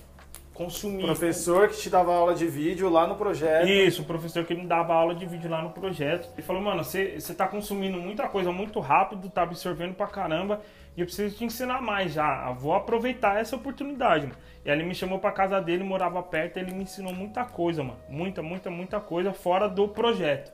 [0.55, 1.03] consumi.
[1.03, 3.69] Professor que te dava aula de vídeo lá no projeto.
[3.69, 6.29] Isso, o professor que me dava aula de vídeo lá no projeto.
[6.35, 10.61] Ele falou, mano, você tá consumindo muita coisa muito rápido, tá absorvendo pra caramba,
[10.97, 12.51] e eu preciso te ensinar mais já.
[12.53, 14.39] Vou aproveitar essa oportunidade, mano.
[14.65, 17.85] E aí ele me chamou pra casa dele, morava perto, ele me ensinou muita coisa,
[17.85, 17.99] mano.
[18.09, 20.53] Muita, muita, muita coisa fora do projeto,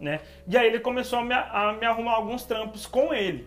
[0.00, 0.20] né?
[0.48, 3.46] E aí ele começou a me, a me arrumar alguns trampos com ele.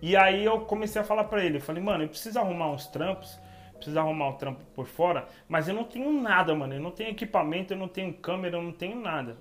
[0.00, 2.86] E aí eu comecei a falar pra ele, eu falei, mano, eu preciso arrumar uns
[2.86, 3.38] trampos,
[3.74, 6.74] preciso arrumar um trampo por fora, mas eu não tenho nada, mano.
[6.74, 9.36] Eu não tenho equipamento, eu não tenho câmera, eu não tenho nada.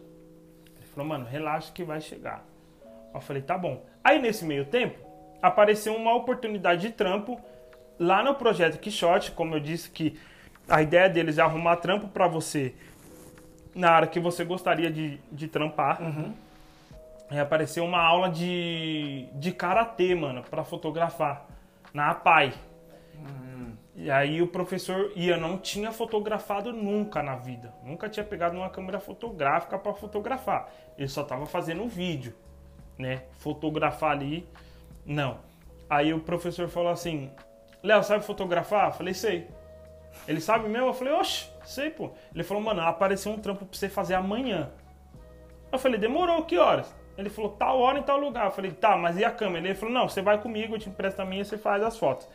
[0.77, 2.43] Ele falou, mano, relaxa que vai chegar.
[3.13, 3.85] Eu falei, tá bom.
[4.03, 4.99] Aí nesse meio tempo,
[5.41, 7.39] apareceu uma oportunidade de trampo
[7.99, 10.19] lá no projeto Quixote, como eu disse que
[10.67, 12.73] a ideia deles é arrumar trampo pra você
[13.73, 16.01] na área que você gostaria de, de trampar.
[17.29, 21.47] Aí apareceu uma aula de, de karatê, mano, pra fotografar
[21.93, 22.53] na APAI.
[23.95, 27.73] E aí o professor ia, não tinha fotografado nunca na vida.
[27.81, 30.69] Nunca tinha pegado uma câmera fotográfica pra fotografar.
[30.97, 32.35] Ele só tava fazendo vídeo,
[32.97, 33.23] né?
[33.39, 34.47] Fotografar ali,
[35.05, 35.39] não.
[35.89, 37.31] Aí o professor falou assim:
[37.81, 38.87] Léo, sabe fotografar?
[38.87, 39.47] Eu falei, sei.
[40.27, 40.87] Ele sabe mesmo?
[40.87, 42.11] Eu falei, oxe, sei, pô.
[42.33, 44.71] Ele falou, mano, apareceu um trampo pra você fazer amanhã.
[45.71, 46.94] Eu falei, demorou, que horas?
[47.17, 48.45] Ele falou, tal hora em tal lugar.
[48.45, 49.65] Eu falei, tá, mas e a câmera?
[49.65, 51.97] Ele falou, não, você vai comigo, eu te empresto a minha e você faz as
[51.97, 52.27] fotos.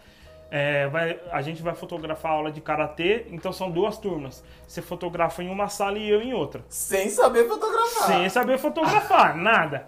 [0.53, 4.43] É, vai- a gente vai fotografar a aula de karatê, então são duas turmas.
[4.67, 6.65] Você fotografa em uma sala e eu em outra.
[6.69, 8.07] Sem saber fotografar.
[8.09, 9.87] Sem saber fotografar, nada.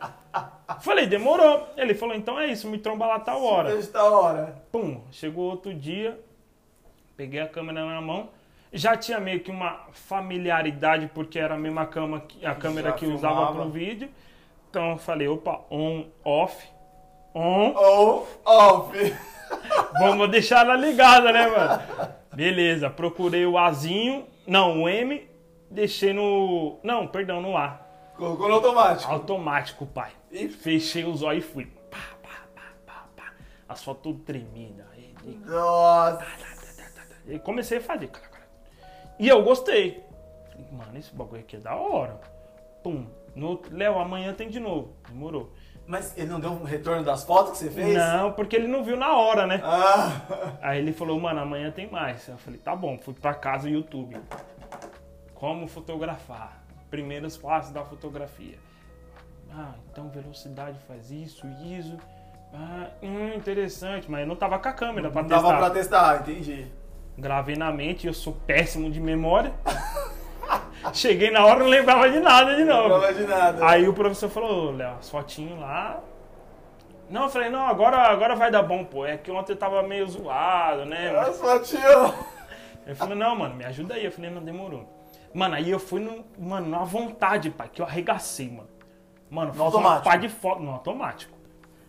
[0.80, 1.66] Falei, demorou.
[1.76, 3.76] Ele falou, então é isso, me tromba lá tal hora.
[3.86, 4.54] Da hora.
[4.70, 6.18] Pum, chegou outro dia,
[7.16, 8.28] peguei a câmera na mão.
[8.72, 13.04] Já tinha meio que uma familiaridade, porque era a mesma cama a câmera Já que
[13.04, 13.56] eu usava filmava.
[13.58, 14.08] para o vídeo.
[14.72, 16.66] Então eu falei, opa, on, off,
[17.34, 19.14] on, Ou off.
[20.00, 21.82] vamos deixar ela ligada, né, mano?
[22.32, 25.28] Beleza, procurei o Azinho, não, o M,
[25.70, 27.82] deixei no, não, perdão, no A.
[28.16, 29.12] Colocou no automático.
[29.12, 30.12] Automático, pai.
[30.30, 31.66] E- Fechei os olhos e fui.
[31.90, 33.32] Pá, pá, pá, pá, pá.
[33.68, 35.14] As fotos tudo aí,
[35.44, 36.26] Nossa.
[37.26, 38.10] E comecei a fazer.
[39.18, 40.02] E eu gostei.
[40.72, 42.18] Mano, esse bagulho aqui é da hora.
[42.82, 43.06] Pum.
[43.34, 44.94] No Léo, amanhã tem de novo.
[45.08, 45.52] Demorou.
[45.86, 47.96] Mas ele não deu um retorno das fotos que você fez?
[47.96, 49.60] Não, porque ele não viu na hora, né?
[49.64, 50.56] Ah.
[50.62, 52.26] Aí ele falou, mano, amanhã tem mais.
[52.28, 52.98] Eu falei, tá bom.
[52.98, 54.16] Fui pra casa YouTube.
[55.34, 56.62] Como fotografar?
[56.88, 58.58] Primeiros passos da fotografia.
[59.50, 61.96] Ah, então velocidade faz isso, isso.
[62.54, 64.10] Ah, hum, interessante.
[64.10, 65.42] Mas eu não tava com a câmera pra Não testar.
[65.48, 66.66] dava pra testar, entendi.
[67.18, 69.52] Gravei na mente, eu sou péssimo de memória.
[70.92, 73.00] Cheguei na hora e não lembrava de nada de Não novo.
[73.00, 73.66] dava de nada.
[73.68, 76.00] Aí o professor falou, "Ô, Léo, as fotinhos lá.
[77.08, 79.04] Não, eu falei, não, agora, agora vai dar bom, pô.
[79.04, 81.10] É que ontem eu tava meio zoado, né?
[81.18, 82.12] As fotinhas.
[82.86, 84.04] Ele falou, não, mano, me ajuda aí.
[84.04, 84.88] Eu falei, não, demorou.
[85.34, 88.68] Mano, aí eu fui no, mano, na vontade, pai, que eu arregacei, mano.
[89.30, 90.04] Mano, uma automático?
[90.04, 91.32] pá de foto, no automático.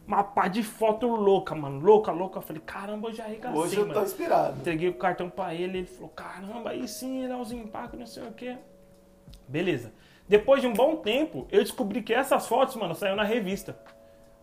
[0.06, 2.38] Uma pá de foto louca, mano, louca, louca.
[2.40, 3.94] Eu falei, caramba, eu já arregacei, Hoje eu mano.
[3.94, 4.60] tô inspirado.
[4.60, 8.32] Entreguei o cartão pra ele, ele falou, caramba, aí sim, Leozinho, Paco, não sei o
[8.34, 8.58] quê.
[9.48, 9.92] Beleza.
[10.28, 13.78] Depois de um bom tempo, eu descobri que essas fotos, mano, saiu na revista.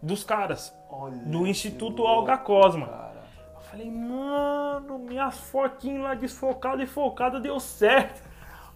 [0.02, 0.74] Dos caras.
[0.90, 2.86] Olha Do Instituto Olga Cosma.
[2.86, 3.20] cara.
[3.54, 8.22] Eu falei, mano, minhas fotinhas lá desfocadas e focadas deu certo.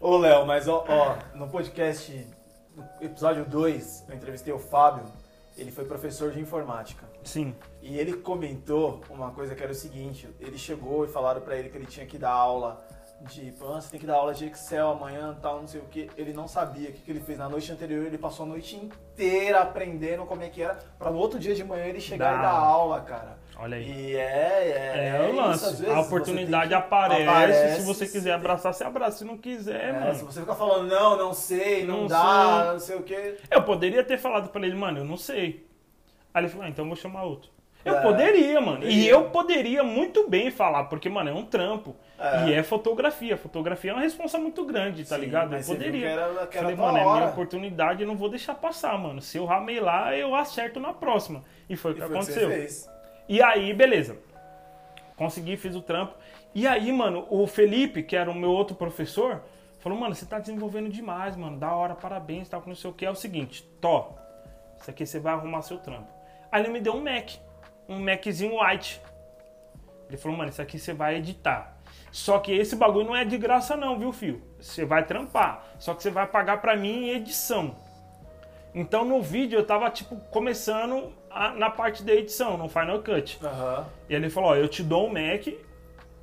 [0.00, 2.26] Ô, Léo, mas ó, ó, no podcast,
[2.76, 5.04] no episódio 2, eu entrevistei o Fábio.
[5.56, 7.06] Ele foi professor de informática.
[7.22, 7.54] Sim.
[7.80, 11.68] E ele comentou uma coisa que era o seguinte: ele chegou e falaram pra ele
[11.68, 12.84] que ele tinha que dar aula
[13.24, 13.52] de.
[13.52, 16.08] "Pô, Você tem que dar aula de Excel amanhã, tal, não sei o que.
[16.16, 18.06] Ele não sabia o que, que ele fez na noite anterior.
[18.06, 21.64] Ele passou a noite inteira aprendendo como é que era, pra no outro dia de
[21.64, 22.38] manhã ele chegar Dá.
[22.38, 23.38] e dar aula, cara.
[23.56, 23.88] Olha aí.
[23.88, 25.64] E é, é, É, o isso, lance.
[25.82, 29.18] vezes, a oportunidade aparece, aparece, Se você quiser abraçar, você abraça.
[29.18, 30.14] Se não quiser, É, mano.
[30.14, 32.72] se você ficar falando, não, não sei, não, Não dá, sei.
[32.72, 33.36] não sei o quê.
[33.50, 35.64] Eu poderia ter falado pra ele, mano, eu não sei.
[36.32, 37.50] Aí ele falou, ah, então eu vou chamar outro.
[37.84, 38.78] Eu É, poderia, mano.
[38.78, 39.10] E poderia.
[39.10, 41.94] eu poderia muito bem falar, porque, mano, é um trampo.
[42.18, 42.46] É.
[42.48, 43.36] E é fotografia.
[43.36, 45.54] Fotografia é uma responsa muito grande, tá Sim, ligado?
[45.56, 46.00] Eu poderia.
[46.00, 49.20] que era- que Falei, mano, é minha oportunidade, eu não vou deixar passar, mano.
[49.20, 51.42] Se eu ramei lá, eu acerto na próxima.
[51.68, 52.48] E foi o que foi que aconteceu.
[52.50, 52.88] fez.
[53.28, 54.16] E aí, beleza.
[55.16, 56.14] Consegui, fiz o trampo.
[56.54, 59.42] E aí, mano, o Felipe, que era o meu outro professor,
[59.80, 61.58] falou, mano, você tá desenvolvendo demais, mano.
[61.58, 63.04] Da hora, parabéns, tal, que não sei o que.
[63.04, 64.14] É o seguinte, Tó,
[64.80, 66.12] isso aqui você vai arrumar seu trampo.
[66.50, 67.30] Aí ele me deu um Mac.
[67.88, 69.00] Um Maczinho white.
[70.08, 71.73] Ele falou, mano, isso aqui você vai editar.
[72.14, 74.40] Só que esse bagulho não é de graça não, viu, filho?
[74.60, 75.64] Você vai trampar.
[75.80, 77.74] Só que você vai pagar pra mim em edição.
[78.72, 83.40] Então no vídeo eu tava, tipo, começando a- na parte da edição, no Final Cut.
[83.44, 83.84] Aham.
[84.08, 85.48] E ele falou, ó, eu te dou um Mac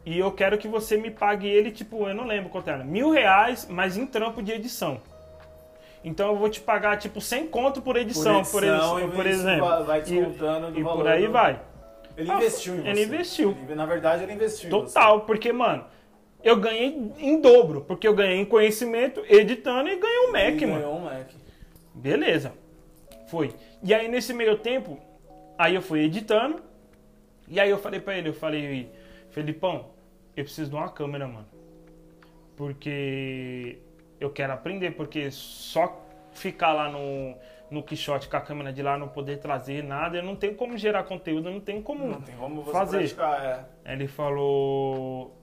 [0.06, 3.12] e eu quero que você me pague ele, tipo, eu não lembro quanto era, mil
[3.12, 5.02] reais, mas em trampo de edição.
[6.06, 9.26] Então eu vou te pagar, tipo, 100 conto por edição, por, edição, ex- e por
[9.28, 9.68] exemplo.
[9.68, 10.04] vai- vai E-
[10.80, 11.60] e, por aí do- vai.
[12.22, 12.90] Ele investiu em você.
[12.90, 13.58] ele investiu.
[13.66, 14.70] Ele- na verdade, ele investiu.
[14.70, 15.86] Total, porque, mano,
[16.44, 20.66] eu ganhei em dobro, porque eu ganhei em conhecimento, editando e ganhei um Mac, Ele
[20.66, 20.80] mano.
[20.82, 21.28] ganhou um Mac.
[21.94, 22.54] Beleza.
[23.28, 23.54] Foi.
[23.84, 24.98] E aí nesse meio tempo,
[25.58, 26.62] aí eu fui editando.
[27.48, 28.90] E aí eu falei pra ele, eu falei,
[29.30, 29.88] Felipão,
[30.36, 31.48] eu preciso de uma câmera, mano.
[32.56, 33.78] Porque
[34.20, 37.36] eu quero aprender, porque só ficar lá no,
[37.72, 40.78] no Quixote com a câmera de lá, não poder trazer nada, eu não tenho como
[40.78, 42.98] gerar conteúdo, eu não tenho como Não tem como você fazer.
[42.98, 43.44] praticar,
[43.86, 43.94] é.
[43.94, 45.36] Ele falou: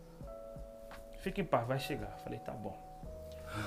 [1.20, 2.16] Fica em paz, vai chegar.
[2.22, 2.76] Falei: Tá bom.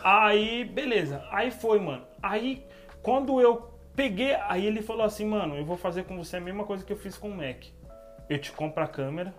[0.03, 1.26] Aí, beleza.
[1.32, 2.05] Aí foi, mano.
[2.22, 2.66] Aí,
[3.01, 6.64] quando eu peguei, aí ele falou assim: Mano, eu vou fazer com você a mesma
[6.64, 7.66] coisa que eu fiz com o Mac.
[8.30, 9.34] Eu te compro a câmera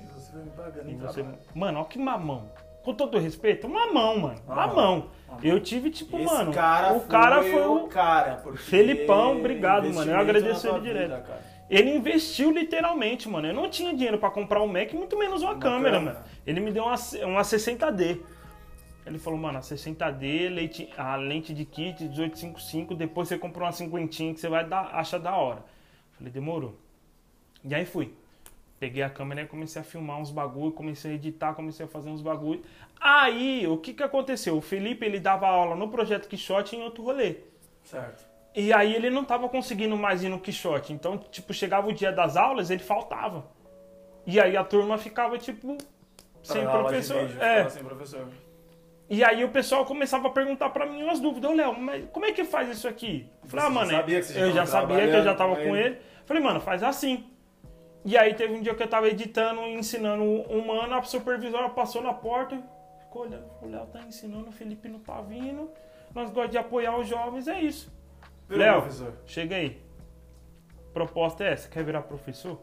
[0.00, 1.24] E você vai me pagando e você.
[1.54, 2.50] Mano, olha que mamão.
[2.82, 4.40] Com todo respeito, mamão, mano.
[4.46, 4.66] Mamão.
[4.66, 5.10] Mamão.
[5.28, 5.44] Mamão.
[5.44, 6.52] Eu tive, tipo, mano.
[6.52, 7.88] cara o cara foi o o.
[7.88, 8.42] cara.
[8.56, 10.10] Felipão, obrigado, mano.
[10.10, 11.22] Eu agradeço ele direto.
[11.26, 11.50] cara.
[11.68, 13.46] Ele investiu literalmente, mano.
[13.46, 16.14] Eu não tinha dinheiro pra comprar um Mac, muito menos uma, Uma câmera, câmera.
[16.18, 16.26] mano.
[16.46, 18.18] Ele me deu uma, uma 60D.
[19.06, 23.72] Ele falou, mano, a 60D, leite, a lente de kit 1855, depois você comprou uma
[23.72, 25.64] cinquentinha que você vai dar, acha da hora.
[26.12, 26.76] Falei, demorou.
[27.64, 28.12] E aí fui.
[28.80, 32.08] Peguei a câmera e comecei a filmar uns bagulho, comecei a editar, comecei a fazer
[32.08, 32.62] uns bagulho.
[32.98, 34.56] Aí, o que que aconteceu?
[34.56, 37.36] O Felipe, ele dava aula no Projeto Quixote em outro rolê.
[37.84, 38.24] Certo.
[38.56, 40.94] E aí ele não tava conseguindo mais ir no Quixote.
[40.94, 43.44] Então, tipo, chegava o dia das aulas, ele faltava.
[44.26, 45.76] E aí a turma ficava, tipo,
[46.42, 47.26] sem professor.
[47.26, 47.68] vídeo, É.
[47.68, 48.28] sem professor.
[49.10, 51.50] E aí o pessoal começava a perguntar pra mim umas dúvidas.
[51.50, 53.28] Ô, Léo, mas como é que faz isso aqui?
[53.42, 55.34] Eu falei, ah, mano, já sabia que você já eu já sabia que eu já
[55.34, 55.86] tava com com ele.
[55.86, 55.98] ele.
[56.24, 57.29] Falei, mano, faz assim.
[58.04, 62.02] E aí teve um dia que eu tava editando, ensinando um mano, a supervisora passou
[62.02, 62.58] na porta,
[63.00, 65.70] ficou olhando, o Léo tá ensinando, o Felipe não tá vindo.
[66.14, 67.92] Nós gostamos de apoiar os jovens, é isso.
[68.48, 68.84] Léo,
[69.26, 69.80] chega aí.
[70.92, 72.58] Proposta é essa, quer virar professor?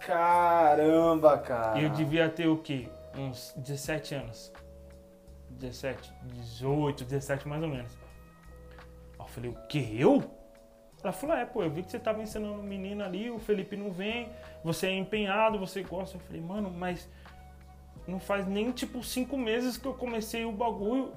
[0.00, 1.80] Caramba, cara.
[1.80, 2.88] E eu devia ter o quê?
[3.16, 4.52] Uns 17 anos.
[5.50, 7.92] 17, 18, 17 mais ou menos.
[9.18, 10.00] Aí eu falei, o que?
[10.00, 10.22] Eu?
[11.04, 13.76] Ela falou, é, pô, eu vi que você tava ensinando um menino ali, o Felipe
[13.76, 14.30] não vem,
[14.64, 16.16] você é empenhado, você gosta.
[16.16, 17.06] Eu falei, mano, mas
[18.08, 21.12] não faz nem tipo cinco meses que eu comecei o bagulho.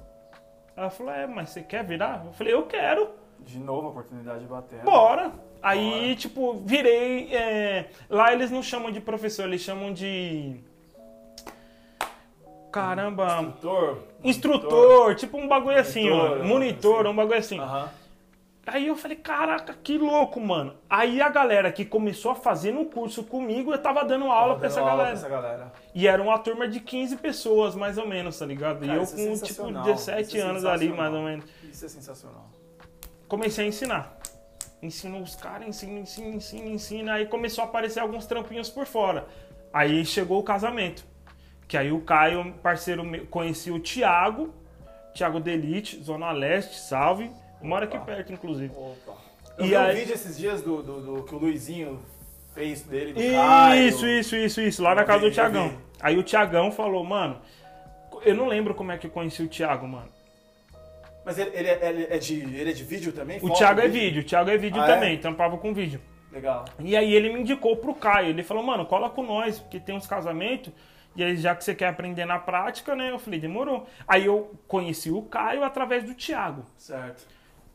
[0.76, 2.22] Ela falou, é, mas você quer virar?
[2.26, 3.10] Eu falei, eu quero.
[3.40, 4.82] De novo a oportunidade batendo.
[4.82, 5.32] Bora!
[5.62, 7.34] Aí, tipo, virei.
[7.34, 10.60] é, lá eles não chamam de professor, eles chamam de.
[12.70, 13.40] Caramba.
[13.40, 13.98] Instrutor.
[14.22, 16.36] Instrutor, tipo um bagulho assim, ó.
[16.36, 17.08] Monitor, Monitor, assim.
[17.08, 17.58] um bagulho assim.
[17.58, 17.90] Aham.
[18.70, 20.74] Aí eu falei, caraca, que louco, mano.
[20.90, 24.58] Aí a galera que começou a fazer no curso comigo, eu tava dando aula Tava
[24.58, 25.08] pra essa aula galera.
[25.10, 25.72] pra essa galera.
[25.94, 28.84] E era uma turma de 15 pessoas, mais ou menos, tá ligado?
[28.84, 29.82] e Cara, eu isso é com, tipo, sensacional.
[29.84, 31.44] 17 Isso é anos ali, mais ou menos.
[31.64, 32.50] Isso é sensacional.
[33.26, 34.18] comecei a ensinar.
[34.82, 37.10] Ensino os caras, ensino, ensino, ensino, ensino.
[37.10, 39.26] Aí começou a aparecer alguns trampinhos por fora.
[39.72, 41.04] Aí chegou o casamento.
[41.66, 44.54] Que aí o Caio, parceiro meu, conheci o Thiago,
[45.14, 47.30] Thiago Delite, Zona Leste, salve.
[47.62, 48.72] Mora aqui perto, inclusive.
[48.76, 49.16] Opa.
[49.58, 52.00] Eu E vi um aí- vídeo esses dias do, do, do que o Luizinho
[52.54, 53.88] fez dele, do Caio.
[53.88, 54.82] Isso, isso, isso, isso.
[54.82, 55.78] Lá na casa do vi.
[56.00, 57.40] Aí o Thiagão falou, mano.
[58.24, 60.08] Eu não lembro como é que eu conheci o Thiago, mano.
[61.24, 63.38] Mas ele, ele, é- ele é de, ele é de vídeo também?
[63.42, 64.94] O Thiago é vídeo, o Thiago é vídeo Ah, é?
[64.94, 66.00] também, tampava com vídeo.
[66.32, 66.64] Legal.
[66.78, 68.28] E aí ele me indicou pro Caio.
[68.28, 70.72] Ele falou, mano, cola com nós, porque tem uns casamentos.
[71.16, 73.10] E aí, já que você quer aprender na prática, né?
[73.10, 73.86] Eu falei, demorou.
[74.06, 76.64] Aí eu conheci o Caio através do Thiago.
[76.76, 77.26] Certo.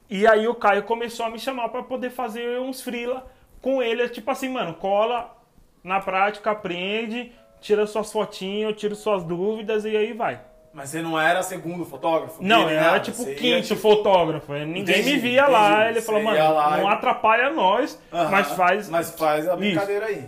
[0.09, 3.25] E aí o Caio começou a me chamar pra poder fazer uns freela
[3.61, 4.07] com ele.
[4.09, 5.35] Tipo assim, mano, cola
[5.83, 10.39] Na prática, aprende, tira suas fotinhas, tira suas dúvidas e aí vai.
[10.73, 12.41] Mas você não era segundo fotógrafo?
[12.43, 14.53] Não, eu era tipo Você quinto tipo, fotógrafo.
[14.53, 15.73] Ninguém Entendi, me via lá.
[15.81, 15.89] entendi.
[15.91, 18.89] Ele falou, Você mano, ia lá não e- atrapalha nós, mas faz.
[18.89, 20.27] Mas faz a brincadeira aí.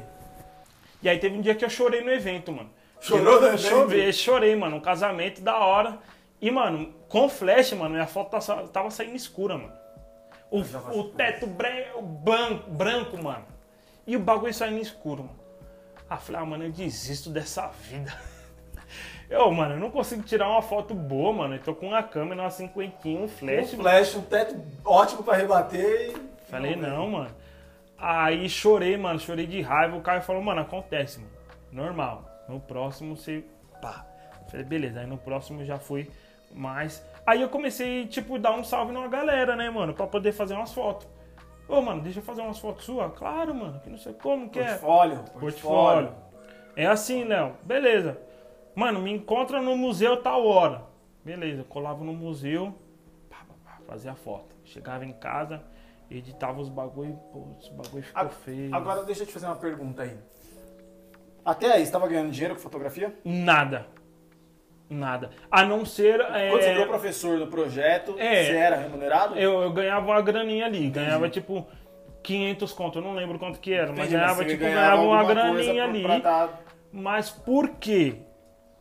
[1.01, 2.69] E aí teve um dia que eu chorei no evento, mano.
[2.99, 3.61] Chorou no Eu evento?
[3.69, 4.76] Chorei, chorei, mano.
[4.78, 5.97] Um casamento da hora.
[6.46, 9.74] E, mano, com flash, mano, minha foto tava, tava saindo escura, mano.
[10.52, 10.60] O,
[11.00, 13.46] o teto bre- o branco, branco, mano.
[14.06, 15.39] E o bagulho saindo escuro, mano.
[16.08, 18.14] Ah, falei, ah, mano, eu desisto dessa vida.
[19.28, 21.56] Eu, mano, eu não consigo tirar uma foto boa, mano.
[21.56, 23.74] Eu tô com uma câmera, uma cinquentinha, um flash.
[23.74, 26.46] Um flash, um teto ótimo pra rebater e...
[26.48, 27.32] Falei, não, mano.
[27.98, 29.98] Aí chorei, mano, chorei de raiva.
[29.98, 31.32] O cara falou, mano, acontece, mano.
[31.72, 32.24] Normal.
[32.48, 33.43] No próximo você.
[33.82, 34.06] Pá.
[34.48, 35.00] Falei, beleza.
[35.00, 36.08] Aí no próximo já fui
[36.56, 37.03] mais.
[37.26, 39.93] Aí eu comecei, tipo, dar um salve numa galera, né, mano?
[39.93, 41.08] Pra poder fazer umas fotos.
[41.68, 43.12] Ô, mano, deixa eu fazer umas fotos suas?
[43.18, 44.66] Claro, mano, que não sei como que é.
[44.66, 46.14] Portfólio, Portfólio.
[46.76, 47.53] É assim, Léo.
[47.64, 48.20] Beleza.
[48.76, 50.84] Mano, me encontra no museu tal hora.
[51.24, 52.72] Beleza, eu colava no museu,
[53.30, 54.53] pá, pá, pá, fazia a foto.
[54.64, 55.64] Chegava em casa,
[56.12, 58.76] editava os bagulho, pô, os bagulho ficou A- feio.
[58.76, 60.16] Agora deixa eu te fazer uma pergunta aí.
[61.43, 63.18] Até aí, você tava ganhando dinheiro com fotografia?
[63.24, 63.88] Nada.
[64.90, 65.30] Nada.
[65.50, 66.20] A não ser.
[66.22, 68.44] é, Quando você virou professor no projeto, É.
[68.46, 69.36] você era remunerado?
[69.38, 70.90] eu, eu ganhava uma graninha ali.
[70.90, 71.66] Ganhava tipo
[72.22, 73.00] 500 conto.
[73.00, 75.84] Eu não lembro quanto que era, mas Entendi, ganhava, você tipo, ganhava ganhava uma graninha
[75.84, 76.04] ali.
[76.04, 76.50] pra
[76.92, 78.18] Mas por quê?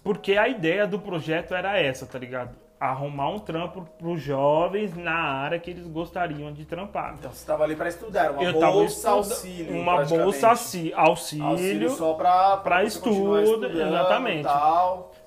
[0.02, 2.54] Porque a ideia do projeto era essa, tá ligado?
[2.78, 7.14] Arrumar um trampo pros jovens na área que eles gostariam de trampar.
[7.18, 9.74] Então você tava ali pra estudar, uma Eu bolsa auxílio.
[9.74, 12.12] Uma bolsa auxí- auxílio, auxílio só
[13.00, 14.46] continuar estudo, exatamente.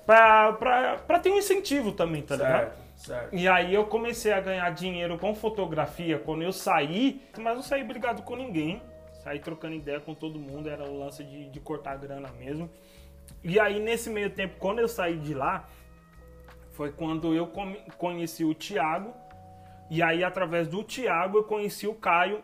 [0.08, 2.72] Pra, pra, pra ter um incentivo também, tá ligado?
[2.72, 3.36] Certo, certo.
[3.36, 7.84] E aí eu comecei a ganhar dinheiro com fotografia quando eu saí, mas não saí
[7.84, 8.80] brigado com ninguém.
[9.22, 12.70] Saí trocando ideia com todo mundo, era o lance de, de cortar grana mesmo.
[13.44, 15.68] E aí nesse meio tempo, quando eu saí de lá,
[16.72, 17.52] foi quando eu
[17.98, 19.12] conheci o Thiago.
[19.90, 22.42] E aí através do Thiago eu conheci o Caio,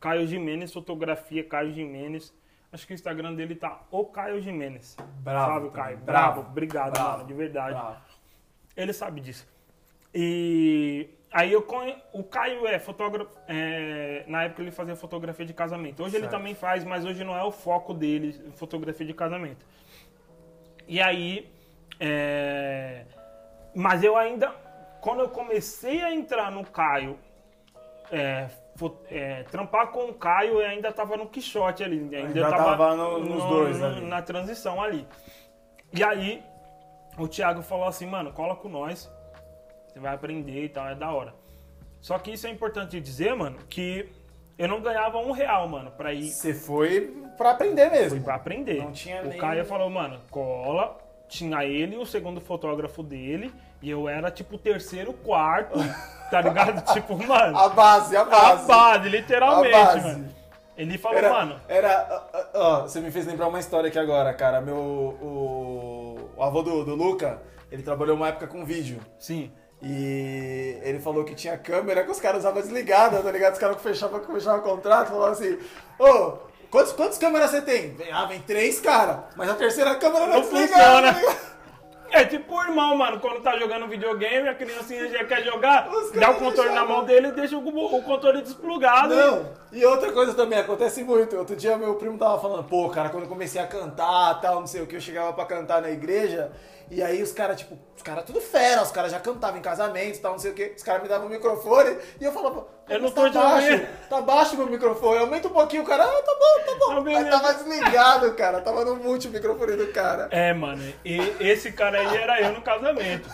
[0.00, 2.32] Caio Jimenez, fotografia Caio Jimenez.
[2.74, 4.96] Acho que o Instagram dele tá o Caio Jimenez.
[5.20, 5.96] Bravo Sabe, Caio?
[5.98, 6.50] bravo, Bravo.
[6.50, 7.74] Obrigado, bravo, mano, de verdade.
[7.76, 7.96] Bravo.
[8.76, 9.46] Ele sabe disso.
[10.12, 11.96] E aí eu conhe...
[12.12, 13.30] o Caio é fotógrafo.
[13.48, 16.02] é, Na época ele fazia fotografia de casamento.
[16.02, 16.32] Hoje ele Certo.
[16.36, 19.64] também faz, mas hoje não é o foco dele, fotografia de casamento.
[20.88, 21.48] E aí.
[22.00, 23.04] é,
[23.74, 24.50] Mas eu ainda.
[25.00, 27.18] Quando eu comecei a entrar no Caio,
[28.10, 28.48] é,
[29.10, 31.98] é, trampar com o Caio, ainda tava no Quixote ali.
[31.98, 34.00] Ainda, Ainda tava, no- nos dois ali.
[34.06, 35.06] Na transição ali.
[35.92, 36.42] E aí,
[37.18, 39.10] o Thiago falou assim, mano, cola com nós.
[39.86, 41.34] Você vai aprender e tal, é da hora.
[42.00, 44.08] Só que isso é importante dizer, mano, que
[44.58, 48.10] eu não ganhava um real, mano, pra ir Você foi pra aprender mesmo.
[48.16, 48.78] Fui pra aprender.
[48.82, 50.98] Não tinha o nem- Caio falou, mano, cola.
[51.28, 53.52] Tinha ele o segundo fotógrafo dele.
[53.84, 55.78] E eu era tipo o terceiro, quarto.
[56.30, 56.82] tá ligado?
[56.94, 57.58] tipo, mano.
[57.58, 58.66] A base, a A base.
[58.66, 60.00] base, literalmente, A base.
[60.06, 60.34] mano.
[60.76, 61.60] Ele falou, Era, mano.
[61.68, 62.22] era
[62.54, 64.60] ó, você me fez lembrar uma história aqui agora, cara.
[64.60, 68.98] Meu, o, o avô do, do Luca, ele trabalhou uma época com vídeo.
[69.18, 69.52] Sim.
[69.82, 73.52] E ele falou que tinha câmera que os caras usavam desligada, tá ligado?
[73.52, 75.58] Os caras que fechavam, que fechavam contrato falavam assim,
[75.98, 76.38] ô,
[76.70, 77.94] quantos, quantas câmeras você tem?
[78.10, 79.28] Ah, vem três, cara.
[79.36, 81.12] Mas a terceira câmera não, Não desligada.
[81.12, 81.34] funciona.
[81.34, 81.53] tá?
[82.14, 86.30] É tipo o irmão, mano, quando tá jogando videogame, a criancinha já quer jogar, dá
[86.30, 89.12] o controle na deixavam- mão dele e deixa o, o controle desplugado.
[89.14, 91.36] Não, e outra coisa também, acontece muito.
[91.36, 94.66] Outro dia meu primo tava falando, pô, cara, quando eu comecei a cantar tal, não
[94.68, 96.52] sei o que, eu chegava pra cantar na igreja,
[96.90, 100.18] e aí os caras, tipo, os caras tudo fera, os caras já cantavam em casamentos
[100.18, 103.00] tal, não sei o que, os caras me davam o microfone, e eu falava, Eu
[103.00, 103.88] não tá tô te baixo, ouvindo.
[104.08, 106.86] tá baixo meu microfone, aumenta um pouquinho, o cara, ah, tá bom, tá bom.
[106.86, 107.30] Tá Mas beleza.
[107.30, 110.28] tava desligado, cara, tava no mute o microfone do cara.
[110.30, 113.28] É, mano, e esse cara aí era eu no casamento.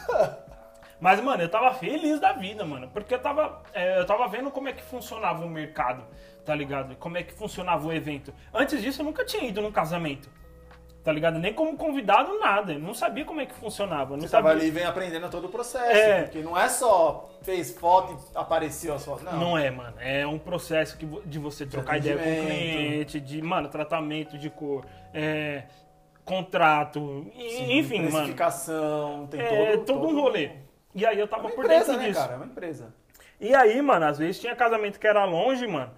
[1.01, 2.91] Mas, mano, eu tava feliz da vida, mano.
[2.93, 6.05] Porque eu tava, é, eu tava vendo como é que funcionava o mercado,
[6.45, 6.95] tá ligado?
[6.97, 8.35] Como é que funcionava o evento.
[8.53, 10.29] Antes disso, eu nunca tinha ido num casamento.
[11.03, 11.39] Tá ligado?
[11.39, 12.75] Nem como convidado, nada.
[12.75, 14.17] Eu não sabia como é que funcionava.
[14.17, 14.61] Não Você tava sabia.
[14.65, 16.23] ali e vem aprendendo todo o processo, É.
[16.25, 19.33] porque não é só fez foto e apareceu as fotos, não.
[19.39, 19.95] Não é, mano.
[19.99, 24.51] É um processo que, de você trocar ideia com o cliente, de, mano, tratamento de
[24.51, 24.85] cor,
[25.15, 25.63] é,
[26.25, 28.11] contrato, Sim, enfim, mano.
[28.11, 30.51] precificação, tem É todo, todo um rolê.
[30.95, 32.21] E aí eu É tava uma por empresa, dentro né, disso.
[32.21, 32.33] cara?
[32.35, 32.95] É uma empresa.
[33.41, 35.91] E aí, mano, às vezes tinha casamento que era longe, mano.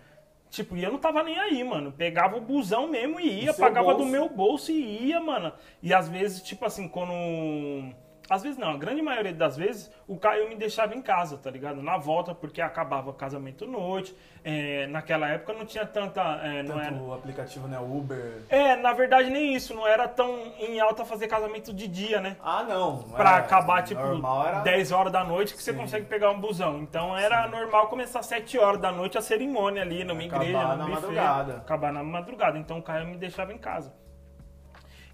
[0.53, 1.91] Tipo, e eu não tava nem aí, mano.
[1.91, 4.13] Pegava o busão mesmo e ia, Do pagava do bolso.
[4.13, 5.51] meu bolso e ia, mano.
[5.83, 7.11] E às vezes, tipo assim, quando
[8.33, 11.51] às vezes não, a grande maioria das vezes, o Caio me deixava em casa, tá
[11.51, 11.83] ligado?
[11.83, 14.17] Na volta, porque acabava casamento noite.
[14.45, 16.21] É, naquela época não tinha tanta.
[16.43, 17.79] É, não Tanto era, o aplicativo, né?
[17.79, 18.43] Uber.
[18.49, 22.37] é, na verdade nem isso, não era tão em alta fazer casamento de dia, né?
[22.43, 23.03] Ah, não.
[23.03, 24.61] Pra É, acabar, tipo, era...
[24.61, 25.79] 10 horas da noite que você Sim.
[25.79, 26.79] consegue pegar um busão.
[26.81, 30.69] Então era normal começar 7 horas da noite a cerimônia ali numa Acabar igreja, num
[30.69, 31.57] na buffet, madrugada.
[31.59, 32.59] Acabar na madrugada.
[32.59, 33.95] Então o Caio me deixava em casa.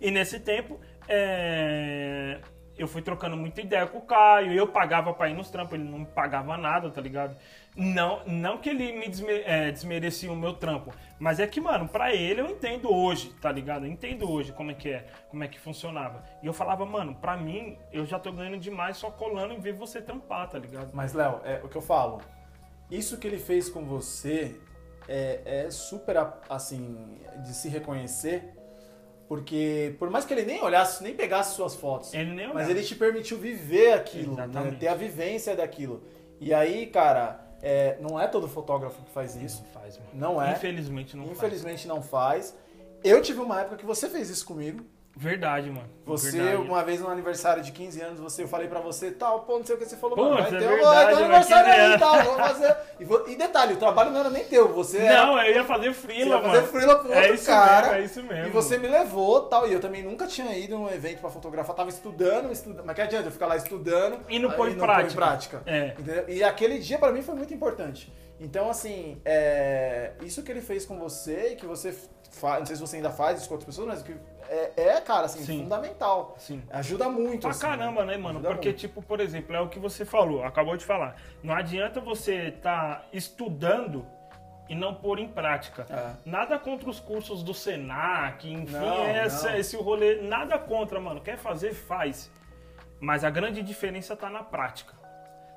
[0.00, 2.38] E nesse tempo, é,
[2.79, 5.85] eu fui trocando muita ideia com o Caio, eu pagava pra ir nos trampos, ele
[5.85, 7.37] não pagava nada, tá ligado?
[7.76, 11.87] Não, não que ele me desme- é, desmerecia o meu trampo, mas é que, mano,
[11.89, 13.85] pra ele eu entendo hoje, tá ligado?
[13.87, 16.22] Eu entendo hoje como é que é, como é que funcionava.
[16.43, 19.72] E eu falava, mano, pra mim, eu já tô ganhando demais só colando e ver
[19.72, 20.91] você trampar, tá ligado?
[20.93, 22.20] Mas, Léo, é o que eu falo.
[22.91, 24.59] Isso que ele fez com você
[25.07, 26.16] é, é super,
[26.49, 28.55] assim, de se reconhecer.
[29.29, 32.83] Porque, por mais que ele nem olhasse, nem pegasse suas fotos, Ele nem mas ele
[32.83, 34.76] te permitiu viver aquilo, né?
[34.81, 36.03] Ter a vivência daquilo.
[36.41, 39.62] E aí, cara, é, não é todo fotógrafo que faz isso.
[39.62, 40.11] Não faz, mano.
[40.14, 40.53] Não é.
[40.53, 41.37] Infelizmente não faz.
[41.37, 42.57] Infelizmente não faz.
[43.05, 44.83] Eu tive uma época que você fez isso comigo.
[45.20, 45.88] Verdade, mano.
[46.06, 46.56] Você, Verdade.
[46.62, 49.66] uma vez no aniversário de 15 anos, você, eu falei pra você, tal, pô, não
[49.66, 51.64] sei o que você falou, Pô, mano, vai é ter verdade, vai ter um aniversário
[51.66, 52.00] 15 aí e anos.
[52.00, 52.76] tal, vou fazer.
[53.00, 55.92] E, e detalhe, o trabalho não era nem teu, você era- Não, eu ia fazer
[55.92, 56.66] frila, ia fazer mano.
[56.68, 57.82] frila pro É outro isso cara.
[57.88, 58.46] mesmo, é isso mesmo.
[58.46, 61.74] E você me levou tal, e eu também nunca tinha ido num evento pra fotografar,
[61.74, 65.14] tava estudando, estudando mas que adianta eu ficar lá estudando E não pôr em prática.
[65.16, 65.62] prática.
[65.66, 65.94] É.
[65.98, 66.24] Entendeu?
[66.28, 68.12] E aquele dia pra mim foi muito importante.
[68.40, 71.92] Então, assim, é, isso que ele fez com você e que você
[72.30, 74.14] faz, não sei se você ainda faz isso com outras pessoas, mas que
[74.49, 75.62] é, é, cara, assim, Sim.
[75.62, 76.34] fundamental.
[76.38, 76.62] Sim.
[76.70, 77.42] Ajuda muito.
[77.42, 78.40] Pra assim, caramba, né, mano?
[78.40, 78.80] Porque, muito.
[78.80, 81.16] tipo, por exemplo, é o que você falou, acabou de falar.
[81.42, 84.07] Não adianta você tá estudando
[84.68, 85.86] e não pôr em prática.
[85.88, 86.12] É.
[86.28, 89.57] Nada contra os cursos do Senac, enfim, Não, essa, não.
[89.59, 90.20] esse rolê.
[90.22, 91.20] Nada contra, mano.
[91.20, 92.30] Quer fazer, faz.
[93.01, 94.94] Mas a grande diferença tá na prática.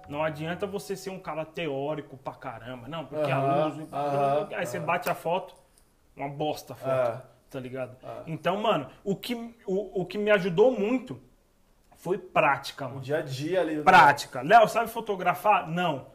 [0.07, 2.87] Não adianta você ser um cara teórico pra caramba.
[2.87, 3.93] Não, porque a Aham, luz.
[3.93, 5.55] aham, aí você bate a foto,
[6.15, 7.23] uma bosta a foto.
[7.51, 7.97] Tá ligado?
[8.01, 8.23] É.
[8.27, 9.35] Então, mano, o que,
[9.67, 11.21] o, o que me ajudou muito
[11.97, 13.01] foi prática, O mano.
[13.01, 13.83] dia a dia ali.
[13.83, 14.41] Prática.
[14.41, 15.69] Léo, sabe fotografar?
[15.69, 16.07] Não.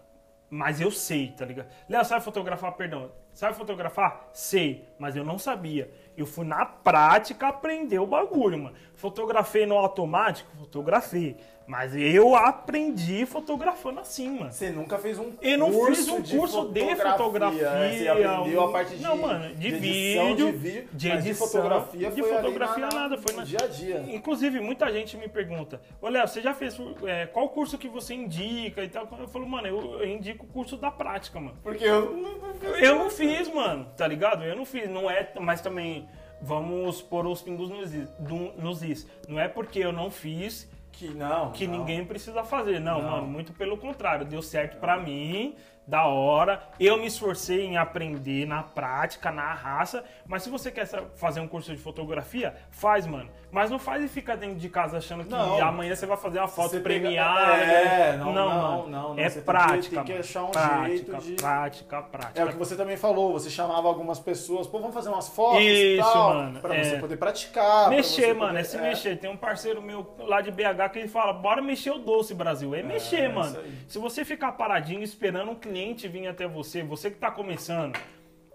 [0.49, 1.69] Mas eu sei, tá ligado?
[1.89, 2.73] Léo, sabe fotografar?
[2.73, 3.13] Perdão.
[3.35, 4.31] Sabe fotografar?
[4.33, 4.89] Sei.
[4.99, 5.93] Mas eu não sabia.
[6.17, 8.77] Eu fui na prática aprender o bagulho, mano.
[8.95, 10.51] Fotografei no automático?
[10.57, 11.37] Fotografei.
[11.67, 14.53] Mas eu aprendi fotografando assim, mano.
[14.53, 17.71] Você nunca fez um Eu não curso fiz um de curso de fotografia.
[17.71, 17.93] né?
[17.99, 21.35] Você aprendeu a parte de, Não, mano, de, edição, vídeo, de vídeo, de edição, de
[21.35, 24.05] fotografia de fotografia na- na- nada, foi no na dia a dia.
[24.15, 28.15] Inclusive, muita gente me pergunta: Ô Léo, você já fez é, qual curso que você
[28.15, 29.09] indica e tal?
[29.19, 31.57] Eu falo, mano, eu, eu indico o curso da prática, mano.
[31.65, 32.37] Porque eu não-
[32.79, 34.45] Eu não fiz, mano, tá ligado?
[34.45, 36.09] Eu não fiz, não é, mas também
[36.41, 38.09] vamos pôr os pingos nos is.
[38.19, 39.07] do- nos is.
[39.29, 41.53] Não é porque eu não fiz que não.
[41.53, 41.79] que não.
[41.79, 42.81] ninguém precisa fazer.
[42.81, 43.11] Não, Não.
[43.11, 44.25] mano, muito pelo contrário.
[44.27, 45.55] Deu certo pra mim,
[45.87, 46.63] da hora.
[46.81, 50.05] Eu me esforcei em aprender na prática, na raça.
[50.27, 53.29] Mas se você quer fazer um curso de fotografia, faz, mano.
[53.51, 55.63] Mas não faz e fica dentro de casa achando que Não.
[55.63, 57.53] amanhã você vai fazer uma foto Você pega- premiada.
[57.63, 58.89] É, não, não, mano.
[58.89, 59.19] não, não.
[59.19, 59.97] É Você tem que- prática.
[59.97, 62.41] tem que achar um prática, jeito de- Prática, prática.
[62.41, 65.63] É o que você também falou, você chamava algumas pessoas, pô, vamos fazer umas fotos
[65.63, 66.83] Isso, tal, mano, pra é.
[66.85, 67.87] você poder praticar.
[67.87, 69.17] pra Mexer, mano, poder- é se mexer.
[69.17, 72.75] Tem um parceiro meu lá de BH que ele fala, bora mexer o doce, Brasil.
[72.75, 73.57] É mexer, é mano.
[73.87, 75.76] Se você ficar paradinho esperando um cliente
[76.09, 77.99] vir até você, você que tá começando,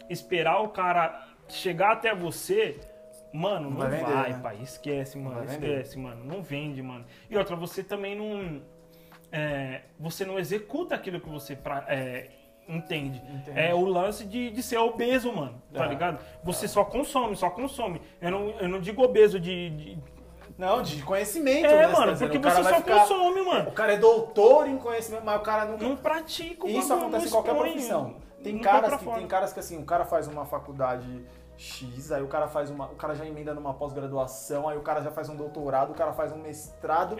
[0.09, 2.79] esperar o cara chegar até você,
[3.33, 4.39] mano, não, vai vai, vender, né?
[4.41, 4.57] pai.
[4.61, 5.35] Esquece, mano.
[5.37, 5.67] vai vender.
[5.81, 6.23] Esquece, mano.
[6.25, 7.05] Não vende, mano.
[7.29, 8.61] E outra, você também não.
[9.31, 12.29] é, você não executa aquilo que você pra- é,
[12.67, 13.21] entende.
[13.29, 13.59] Entende.
[13.59, 15.61] É o lance de, de ser obeso, mano.
[15.73, 15.87] Tá Ah.
[15.87, 16.23] ligado?
[16.43, 18.01] Você só consome, só consome.
[18.21, 19.97] Eu não, eu não digo obeso de- de,
[20.57, 21.87] Não, de conhecimento, É, né?
[21.87, 22.31] mano, dizendo?
[22.31, 23.69] porque você só ficar- consome, mano.
[23.69, 27.07] O cara é doutor em conhecimento, mas o cara nunca Não pratica o Isso bagulho,
[27.07, 28.15] acontece em qualquer expõe, profissão.
[28.43, 29.17] Tem caras, que, fora.
[29.19, 31.23] tem caras que assim, o cara faz uma faculdade
[31.57, 32.85] X, aí o cara faz uma.
[32.85, 36.11] O cara já emenda numa pós-graduação, aí o cara já faz um doutorado, o cara
[36.11, 37.15] faz um mestrado.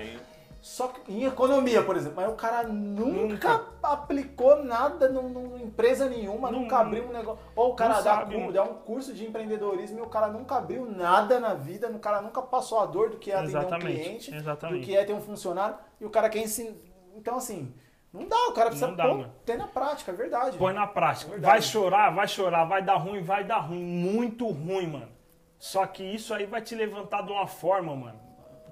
[0.61, 3.65] Só que em economia, por exemplo, mas o cara nunca, Nunca.
[3.81, 7.43] aplicou nada num- num- empresa nenhuma, Não- nunca abriu um negócio.
[7.55, 8.51] Ou o cara dá, mano.
[8.53, 12.21] dá um curso de empreendedorismo e o cara nunca abriu nada na vida, o cara
[12.21, 14.85] nunca passou a dor do que é atender um Exatamente, cliente, do exatamente.
[14.85, 16.75] que é ter um funcionário, e o cara quer ensinar.
[17.15, 17.73] Então, assim,
[18.13, 20.57] não dá, o cara precisa Não dá, pôr- ter na prática, é verdade.
[20.59, 21.31] Põe na prática.
[21.31, 21.51] Verdade.
[21.53, 23.83] Vai chorar, vai chorar, vai dar ruim, vai dar ruim.
[23.83, 25.09] Muito ruim, mano.
[25.57, 28.19] Só que isso aí vai te levantar de uma forma, mano,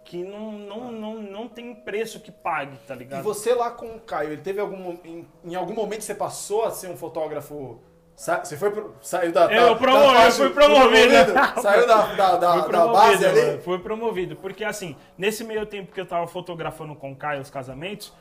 [0.09, 3.21] que não, não, não, não tem preço que pague, tá E ligado?
[3.23, 4.97] você lá com o Caio, ele teve algum.
[5.05, 7.79] Em, em algum momento você passou a ser um fotógrafo
[8.15, 11.61] Sa- Você foi pro- saiu da, Eu da, da eu fui promovido.
[11.61, 13.61] Saiu da, da, da, da promovido, base ali?
[13.61, 14.35] Fui promovido.
[14.35, 18.11] Porque assim, nesse meio tempo que eu tava fotografando com o Caio os casamentos,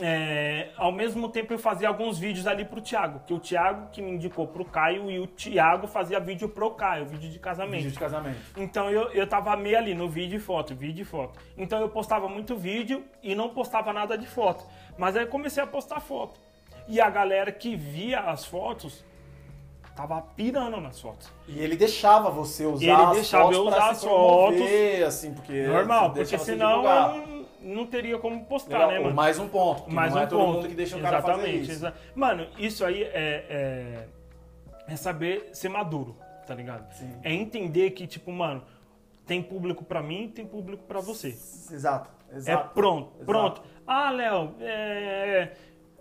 [0.00, 3.20] é, ao mesmo tempo eu fazia alguns vídeos ali pro Thiago.
[3.26, 7.06] Que o Thiago que me indicou pro Caio e o Thiago fazia vídeo pro Caio,
[7.06, 7.76] vídeo de casamento.
[7.76, 8.38] Vídeo de casamento.
[8.56, 11.38] Então eu, eu tava meio ali no vídeo e foto, vídeo e foto.
[11.56, 14.64] Então eu postava muito vídeo e não postava nada de foto.
[14.96, 16.40] Mas aí eu comecei a postar foto.
[16.88, 19.04] E a galera que via as fotos
[19.94, 21.30] tava pirando nas fotos.
[21.46, 25.06] E ele deixava você usar Ele as deixava fotos eu pra usar se as promover,
[25.06, 28.90] assim, porque Normal, porque senão eu não, não teria como postar, Legal.
[28.92, 29.14] né, mano?
[29.14, 30.68] Mais um ponto, Mais não um é ponto.
[30.68, 31.66] que deixa o cara Exatamente.
[31.66, 31.92] fazer isso.
[32.14, 33.08] Mano, isso aí é,
[33.48, 34.08] é,
[34.88, 36.16] é saber ser maduro,
[36.46, 36.92] tá ligado?
[36.94, 37.10] Sim.
[37.22, 38.62] É entender que, tipo, mano,
[39.26, 41.28] tem público pra mim, tem público pra você.
[41.28, 42.74] Exato, É exato.
[42.74, 43.24] pronto, Exato.
[43.24, 43.62] pronto.
[43.86, 45.52] Ah, Léo, é...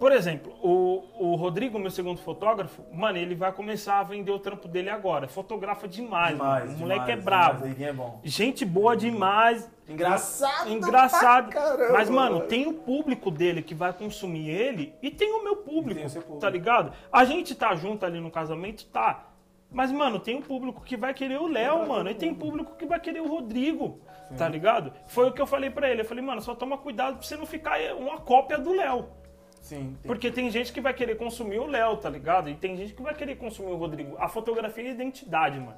[0.02, 4.40] Por exemplo, o, o Rodrigo, meu segundo fotógrafo, mano, ele vai começar a vender o
[4.40, 5.28] trampo dele agora.
[5.28, 6.76] Fotografa demais, Demais, mano.
[6.76, 7.58] O moleque demais, é brabo.
[7.68, 7.82] demais.
[7.82, 8.20] É bom.
[8.24, 9.70] Gente boa demais.
[9.88, 11.50] Engraçado Engraçado.
[11.52, 12.48] pra caramba, Mas, mano, mano.
[12.48, 16.10] tem o público dele que vai consumir ele e tem o meu público, tem o
[16.10, 16.42] seu público.
[16.42, 16.92] tá ligado?
[17.12, 19.28] A gente tá junto ali no casamento, tá.
[19.72, 22.10] Mas, mano, tem um público que vai querer o Léo, mano.
[22.10, 24.00] E tem público que vai querer o Rodrigo,
[24.36, 24.92] tá ligado?
[25.06, 26.02] Foi o que eu falei pra ele.
[26.02, 29.21] Eu falei, mano, só toma cuidado pra você não ficar uma cópia do Léo.
[29.62, 32.50] Sim, tem- Porque tem gente que vai querer consumir o Léo, tá ligado?
[32.50, 34.18] E tem gente que vai querer consumir o Rodrigo.
[34.20, 35.76] A fotografia é identidade, mano.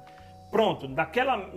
[0.50, 1.50] Pronto, daquela.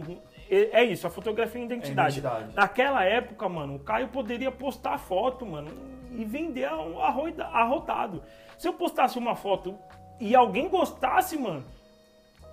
[0.50, 2.20] É é isso, a fotografia é identidade.
[2.20, 2.54] identidade.
[2.56, 5.70] Naquela época, mano, o Caio poderia postar a foto, mano,
[6.12, 8.24] e vender arrotado.
[8.58, 9.78] Se eu postasse uma foto
[10.20, 11.64] e alguém gostasse, mano,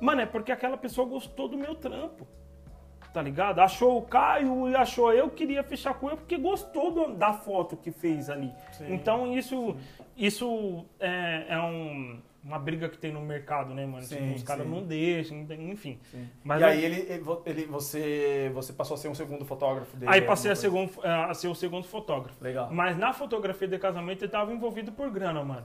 [0.01, 2.27] mano, é porque aquela pessoa gostou do meu trampo.
[3.15, 3.61] Tá ligado?
[3.61, 7.77] Achou o Caio e achou eu, queria fechar com ele porque gostou do- da foto
[7.77, 8.53] que fez ali.
[8.89, 9.77] Então isso,
[10.17, 14.03] isso é, é um- uma briga que tem no mercado, né, mano?
[14.03, 14.71] Sim, Tipo, os caras sim.
[14.71, 15.99] não deixam, enfim.
[16.43, 20.11] Mas e eu- aí ele, ele, você, você passou a ser um segundo fotógrafo dele.
[20.13, 22.43] Aí passei a, a ser o segundo fotógrafo.
[22.43, 22.69] Legal.
[22.73, 25.65] Mas na fotografia de casamento ele tava envolvido por grana, mano.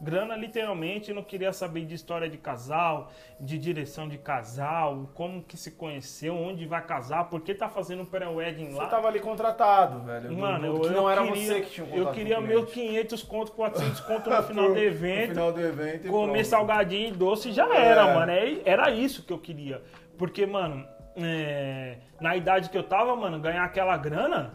[0.00, 3.10] Grana, literalmente, não queria saber de história de casal,
[3.40, 8.02] de direção de casal, como que se conheceu, onde vai casar, por que tá fazendo
[8.02, 8.84] um pré-wedding lá.
[8.84, 10.32] Você tava ali contratado, velho.
[10.36, 12.78] Mano, do- eu, não eu era queria, você que tinha um Eu queria meu cliente.
[13.08, 16.44] 500 conto, 400 conto no final do No evento, final do evento comer pronto.
[16.46, 17.86] salgadinho e doce já É.
[17.86, 18.30] era, mano.
[18.32, 19.82] É- Era isso que eu queria.
[20.16, 24.54] Porque, mano, é, na idade que eu tava, mano, ganhar aquela grana,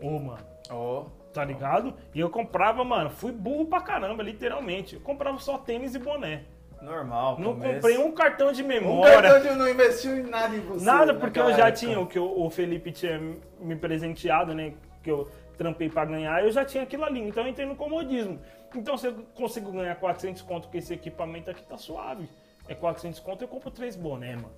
[0.00, 1.06] ô, mano, Ó,
[1.36, 1.92] tá ligado?
[2.14, 4.94] E eu comprava, mano, fui burro pra caramba, literalmente.
[4.94, 6.44] Eu comprava só tênis e boné.
[6.80, 7.38] normal.
[7.38, 7.74] Não começo.
[7.74, 9.20] comprei um cartão de Um memória.
[9.20, 10.82] cartão de não investiu em nada em você.
[10.84, 11.72] Nada, porque eu já época.
[11.72, 13.20] tinha o que o Felipe tinha
[13.60, 14.72] me presenteado, né?
[15.02, 17.20] Que eu trampei pra ganhar, eu já tinha aquilo ali.
[17.20, 18.40] Então eu entrei no comodismo.
[18.74, 22.26] Então se eu consigo ganhar 400 conto com esse equipamento aqui, tá suave.
[22.66, 24.50] É 400 conto, eu compro três boné, mano.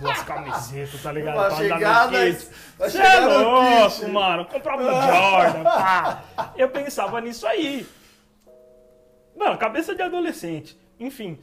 [0.00, 1.34] Duas camisetas, tá ligado?
[1.34, 2.50] Pra chegar andar no nas- kit.
[2.78, 4.06] vai Cê chegar é louco, kit.
[4.10, 4.44] mano.
[4.46, 6.24] Comprava um Jordan, pá.
[6.56, 7.86] Eu pensava nisso aí.
[9.36, 10.78] Mano, cabeça de adolescente.
[10.98, 11.38] Enfim.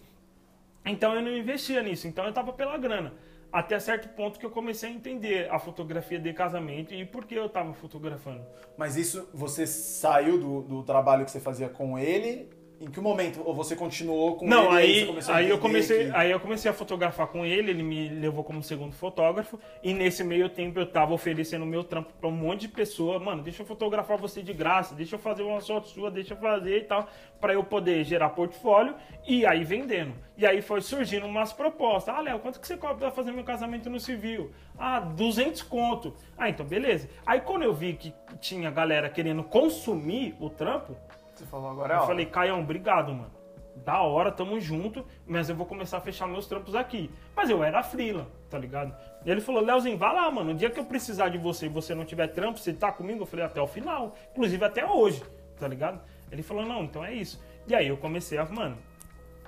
[0.86, 2.08] Então eu não investia nisso.
[2.08, 3.14] Então eu tava pela grana.
[3.52, 7.36] Até certo ponto que eu comecei a entender a fotografia de casamento e por que
[7.36, 8.46] eu tava fotografando.
[8.78, 12.50] Mas isso, você saiu do, do trabalho que você fazia com ele?
[12.82, 13.42] Em que momento?
[13.46, 14.94] Ou você continuou com Não, ele?
[14.94, 17.72] você aí, começou a aí eu comecei, que- aí eu comecei a fotografar com ele,
[17.72, 22.12] ele me levou como segundo fotógrafo, e nesse meio tempo eu tava oferecendo meu trampo
[22.20, 25.44] pra um monte de pessoa, mano, deixa eu fotografar você de graça, deixa eu fazer
[25.44, 27.08] uma foto sua, deixa eu fazer e tal,
[27.40, 28.94] pra eu poder gerar portfólio
[29.26, 30.14] e aí vendendo.
[30.38, 32.14] E aí foi surgindo umas propostas.
[32.14, 34.52] Ah, Léo, quanto que você cobra pra fazer meu casamento no civil?
[34.78, 36.14] Ah, 200 conto.
[36.38, 37.10] Ah, então beleza.
[37.26, 40.96] Aí quando eu vi que tinha galera querendo consumir o trampo,
[41.36, 42.08] Você falou agora é eu hora.
[42.08, 43.32] falei, Caião, obrigado, mano.
[43.76, 47.12] Da hora, tamo junto, mas eu vou começar a fechar meus trampos aqui.
[47.36, 48.96] Mas eu era frila, tá ligado?
[49.26, 50.52] E ele falou, Leozinho, vai lá, mano.
[50.52, 53.24] O dia que eu precisar de você e você não tiver trampo, você tá comigo?
[53.24, 54.16] Eu falei, até o final.
[54.32, 55.22] Inclusive até hoje,
[55.60, 56.02] tá ligado?
[56.32, 57.44] Ele falou, não, então é isso.
[57.68, 58.78] E aí eu comecei a, mano,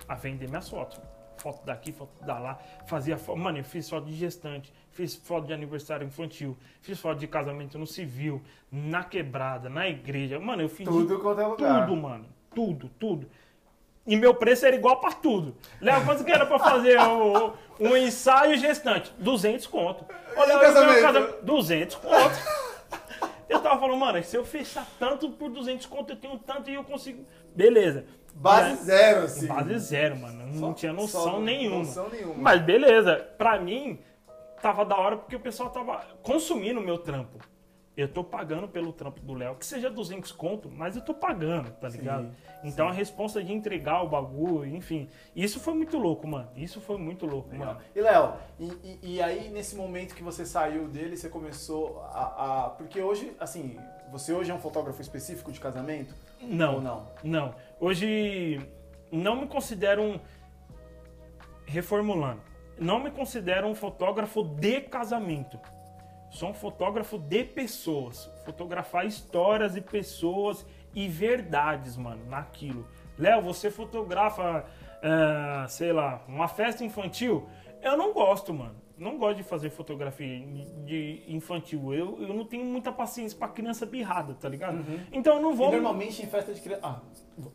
[0.08, 1.00] a vender minhas fotos.
[1.38, 2.60] Foto daqui, foto da lá.
[2.88, 3.38] Fazia foto.
[3.38, 7.78] Mano, eu fiz foto de gestante, fiz foto de aniversário infantil, fiz foto de casamento
[7.78, 8.42] no civil,
[8.72, 10.40] na quebrada, na igreja.
[10.40, 11.86] Mano, eu fiz Tudo quanto é lugar.
[11.88, 12.26] tudo, mano.
[12.54, 13.30] Tudo, tudo.
[14.06, 15.56] E meu preço era igual pra tudo.
[15.82, 19.14] Léo, quanto que era pra fazer o- um ensaio gestante?
[19.20, 20.06] 200 conto.
[20.36, 21.02] Eu quero casamento?
[21.02, 22.57] casa- 200 conto.
[23.50, 26.74] Eu tava falando, mano, se eu fechar tanto por 200 conto, eu tenho tanto e
[26.76, 27.26] eu consigo...
[27.56, 28.06] Beleza.
[28.36, 29.48] Base aí- zero, assim.
[29.48, 30.48] Base zero, mano.
[30.48, 31.78] Não Só- tinha só noção nenhuma.
[31.80, 32.36] noção nenhuma.
[32.38, 33.16] Mas beleza.
[33.38, 34.00] Pra mim,
[34.62, 37.40] tava da hora porque o pessoal tava consumindo o meu trampo.
[37.98, 41.72] Eu tô pagando pelo trampo do Léo, que seja 200 conto, mas eu tô pagando,
[41.72, 42.30] tá Sim, ligado?
[42.64, 42.92] então sim.
[42.92, 45.10] a responsa de entregar o bagulho, enfim.
[45.36, 46.48] Isso foi muito louco, mano.
[46.56, 47.74] Isso foi muito louco, Legal.
[47.74, 47.80] mano.
[47.96, 52.66] E Léo, e, e- e aí nesse momento que você saiu dele, você começou a,
[52.66, 53.80] a- Porque hoje, assim,
[54.12, 56.14] você hoje é um fotógrafo específico de casamento?
[56.40, 56.76] Não.
[56.76, 57.08] Ou não?
[57.24, 57.56] Não.
[57.80, 58.62] Hoje
[59.12, 60.20] não me considero um.
[61.66, 62.42] Reformulando.
[62.80, 65.60] Não me considero um fotógrafo de casamento.
[66.30, 68.30] Sou um fotógrafo de pessoas.
[68.46, 72.88] Fotografar histórias e pessoas e verdades, mano, naquilo.
[73.18, 74.66] Léo, você fotografa,
[75.02, 77.48] é, sei lá, uma festa infantil?
[77.82, 78.76] Eu não gosto, mano.
[78.98, 80.40] Não gosto de fazer fotografia
[80.86, 81.94] de infantil.
[81.94, 84.84] Eu, eu não tenho muita paciência pra criança birrada, tá ligado?
[85.12, 85.72] Então eu não E vou.
[85.72, 86.82] normalmente em festa de criança.
[86.84, 87.00] Ah,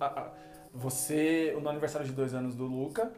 [0.01, 0.31] ah, ah,
[0.73, 3.13] você, no aniversário de dois anos do Luca.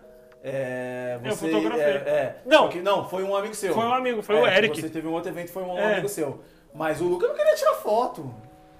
[0.46, 1.82] É, Eu você, fotografei.
[1.84, 2.68] é, é, Não.
[2.68, 3.72] que não, foi um amigo seu.
[3.72, 4.78] Foi um amigo, foi o É, Eric.
[4.78, 5.94] Você teve um outro evento, foi um É.
[5.94, 6.42] amigo seu.
[6.74, 8.32] Mas o Luca não queria tirar foto.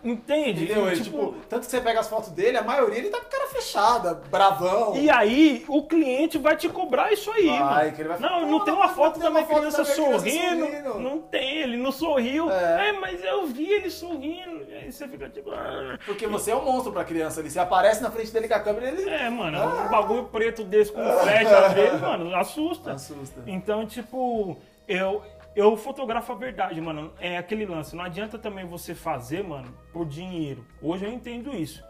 [0.05, 0.65] Entende?
[0.65, 0.87] Entendeu?
[0.93, 3.47] Tipo, tipo, tanto que você pega as fotos dele, a maioria ele tá com cara
[3.49, 4.95] fechada, bravão.
[4.97, 8.09] E aí, o cliente vai te cobrar isso aí, Vai, mano.
[8.09, 9.73] vai Não, não "Pô, tem uma não foto tem da uma minha foto da minha
[9.73, 10.67] criança sorrindo.
[10.67, 10.99] sorrindo.
[11.01, 12.51] Não tem, ele não sorriu.
[12.51, 12.89] É.
[12.91, 12.93] É.
[12.93, 14.65] mas eu vi ele sorrindo.
[14.69, 15.51] E aí você fica tipo.
[15.51, 15.99] ah.
[16.05, 17.51] Porque você é um monstro pra criança ali.
[17.51, 19.85] Você aparece na frente dele com a câmera ele É, mano, Ah.
[19.87, 22.93] um bagulho preto desse com flecha dele, mano, assusta.
[22.93, 23.43] assusta.
[23.47, 24.57] Então, tipo,
[24.87, 25.23] eu,
[25.57, 27.13] eu fotografo a verdade, mano.
[27.19, 27.95] É aquele lance.
[27.95, 30.65] Não adianta também você fazer, mano, por dinheiro.
[30.83, 31.83] Hoje eu entendo isso.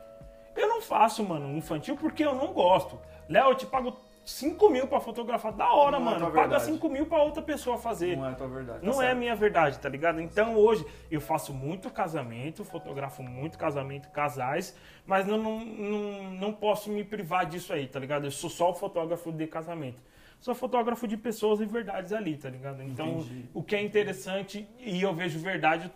[0.56, 2.98] Eu não faço, mano, infantil porque eu não gosto.
[3.28, 5.52] Léo, eu te pago 5 mil pra fotografar.
[5.52, 6.18] Da hora, Não é mano.
[6.18, 6.64] tua Paga verdade.
[6.72, 8.16] 5 mil pra outra pessoa fazer.
[8.16, 8.80] Não é a tua verdade.
[8.80, 9.12] tá Não é certo.
[9.12, 10.20] a minha verdade, tá ligado?
[10.20, 16.52] Então hoje eu faço muito casamento, fotografo muito casamento, casais, mas não, não, não, não
[16.52, 18.24] posso me privar disso aí, tá ligado?
[18.26, 20.00] Eu sou só o fotógrafo de casamento.
[20.44, 22.82] Sou fotógrafo de pessoas e verdades ali, tá ligado?
[22.82, 23.48] Então Entendi.
[23.54, 25.90] o que é interessante e eu vejo verdade,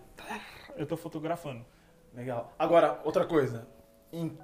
[0.74, 1.62] eu tô fotografando.
[2.14, 2.50] Legal.
[2.58, 3.68] Agora, outra coisa.
[4.10, 4.38] Em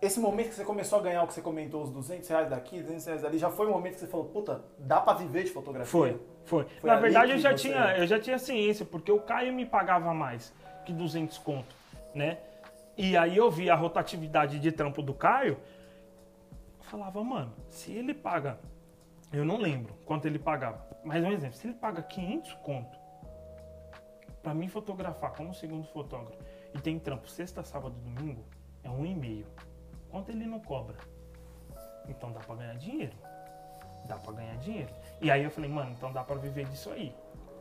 [0.00, 2.80] esse momento que você começou a ganhar o que você comentou, os 200 reais daqui,
[2.80, 5.50] 200 reais dali, já foi o momento que você falou, puta, dá pra viver de
[5.50, 5.90] fotografia?
[5.90, 6.64] Foi, foi.
[6.80, 9.52] Foi Na ali verdade, eu já, você- tinha, eu já tinha ciência, porque o Caio
[9.52, 10.54] me pagava mais
[10.86, 11.76] que 200 conto,
[12.14, 12.38] né?
[12.96, 15.58] E aí eu vi a rotatividade de trampo do Caio,
[16.78, 18.58] eu falava, mano, se ele paga,
[19.36, 22.98] eu não lembro quanto ele pagava, mas um exemplo, se ele paga 500 conto
[24.42, 26.38] pra mim fotografar como segundo fotógrafo
[26.74, 28.44] e tem trampo sexta, sábado domingo,
[28.82, 29.46] é um e meio.
[30.10, 30.96] Quanto ele não cobra?
[32.08, 33.16] Então dá pra ganhar dinheiro
[34.06, 34.90] dá pra ganhar dinheiro.
[35.20, 37.14] E aí eu falei, mano, então dá pra viver disso aí.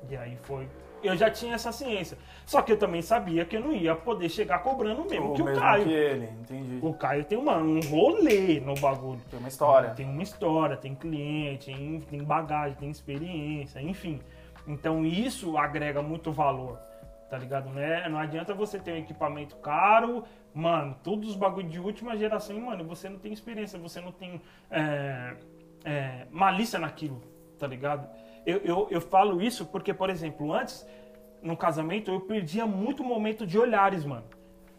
[0.10, 0.70] E aí foi.
[1.04, 2.18] Eu já tinha essa ciência.
[2.46, 5.34] Só que eu também sabia que eu não ia poder chegar cobrando o mesmo Ou
[5.34, 5.84] que o mesmo Caio.
[5.84, 6.80] que ele, entendi.
[6.82, 9.22] O Caio tem uma, um rolê no bagulho.
[9.30, 9.90] Tem uma história.
[9.92, 14.22] Tem uma história, tem cliente, tem, tem bagagem, tem experiência, enfim.
[14.68, 16.80] Então isso agrega muito valor,
[17.30, 17.70] tá ligado?
[17.70, 18.08] Né?
[18.08, 20.24] Não adianta você ter um equipamento caro,
[20.54, 24.12] mano, todos os bagulhos de última geração, e, mano, você não tem experiência, você não
[24.12, 25.36] tem é,
[25.84, 27.22] é, malícia naquilo,
[27.60, 28.08] tá ligado?
[28.46, 30.86] Eu, eu, eu falo isso porque, por exemplo, antes,
[31.42, 34.26] no casamento, eu perdia muito momento de olhares, mano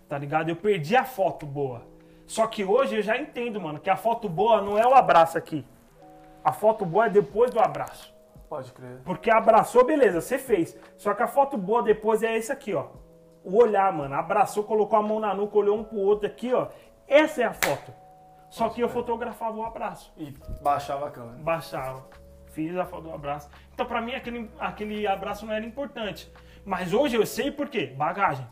[0.08, 0.48] tá ligado?
[0.48, 1.82] Eu perdi a foto boa.
[2.26, 5.36] Só que hoje eu já entendo, mano, que a foto boa não é o abraço
[5.36, 5.66] aqui.
[6.44, 8.14] A foto boa é depois do abraço.
[8.48, 9.00] Pode crer.
[9.04, 10.78] Porque abraçou, beleza, você fez.
[10.96, 12.86] Só que a foto boa depois é esse aqui, ó.
[13.42, 14.14] O olhar, mano.
[14.14, 16.68] Abraçou, colocou a mão na nuca, olhou um pro outro aqui, ó.
[17.08, 17.92] Essa é a foto.
[18.50, 20.12] Só que eu fotografava o abraço.
[20.16, 20.30] E
[20.62, 21.38] baixava a câmera.
[21.38, 22.04] Baixava.
[22.54, 23.48] Fiz a foto do abraço.
[23.74, 26.30] Então, pra mim, aquele, aquele abraço não era importante.
[26.64, 27.92] Mas hoje eu sei por quê.
[27.96, 28.46] Bagagem.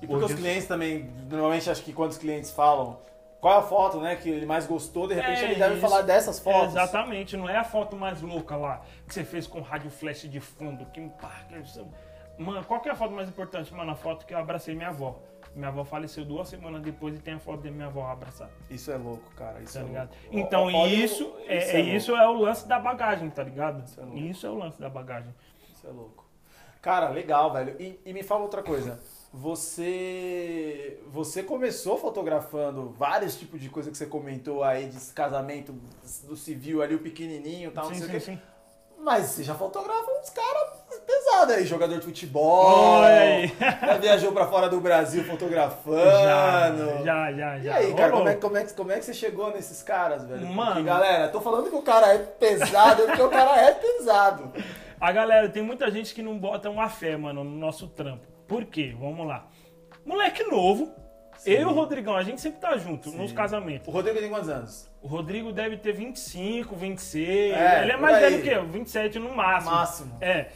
[0.00, 3.00] E porque Hoje os eu- clientes também, normalmente acho que quando os clientes falam
[3.40, 5.80] qual é a foto, né, que ele mais gostou, de repente É ele deve isso.
[5.80, 6.68] falar dessas fotos.
[6.70, 10.40] Exatamente, não é a foto mais louca lá que você fez com rádio flash de
[10.40, 11.00] fundo, que
[12.38, 13.72] Mano, qual que é a foto mais importante?
[13.72, 15.18] Mano, a foto que eu abracei minha avó.
[15.56, 18.90] Minha avó faleceu duas semanas depois e tem a foto da minha avó abraçada, Isso
[18.92, 19.60] é louco, cara.
[19.62, 20.10] Isso tá é ligado?
[20.10, 20.38] louco.
[20.38, 23.82] Então Olha o- isso, é, é isso é o lance da bagagem, tá ligado?
[23.84, 24.18] Isso é louco.
[24.18, 25.34] Isso é o lance da bagagem.
[25.74, 26.24] Isso é louco.
[26.82, 27.74] Cara, legal, velho.
[27.80, 29.00] E, e me fala outra coisa.
[29.32, 35.74] Você você começou fotografando vários tipos de coisa que você comentou aí de casamento
[36.26, 38.20] do civil ali, o pequenininho e tal, não sim, sei o sim, quê.
[38.20, 38.40] sim.
[39.06, 40.68] Mas você já fotografa uns caras
[41.06, 43.02] pesados aí, jogador de futebol.
[43.04, 43.54] Aí.
[43.80, 47.04] Já viajou pra fora do Brasil fotografando.
[47.04, 49.04] Já, já, já, E aí, cara, Ô, como é, como, é, que- como é que
[49.04, 50.44] você chegou nesses caras, velho?
[50.48, 50.70] Mano.
[50.72, 54.52] Porque, galera, tô falando que o cara é pesado, porque o cara é pesado.
[55.00, 58.26] A galera, tem muita gente que não bota uma fé, mano, no nosso trampo.
[58.48, 58.92] Por quê?
[58.98, 59.46] Vamos lá.
[60.04, 60.92] Moleque novo.
[61.38, 61.50] Sim.
[61.52, 63.18] Eu e o Rodrigão, a gente sempre tá junto Sim.
[63.18, 63.88] nos casamentos.
[63.88, 64.90] O Rodrigo tem quantos anos?
[65.02, 67.54] O Rodrigo deve ter 25, 26.
[67.56, 69.70] É, ele é mais velho que eu, 27 no máximo.
[69.74, 70.16] Máximo.
[70.20, 70.46] É.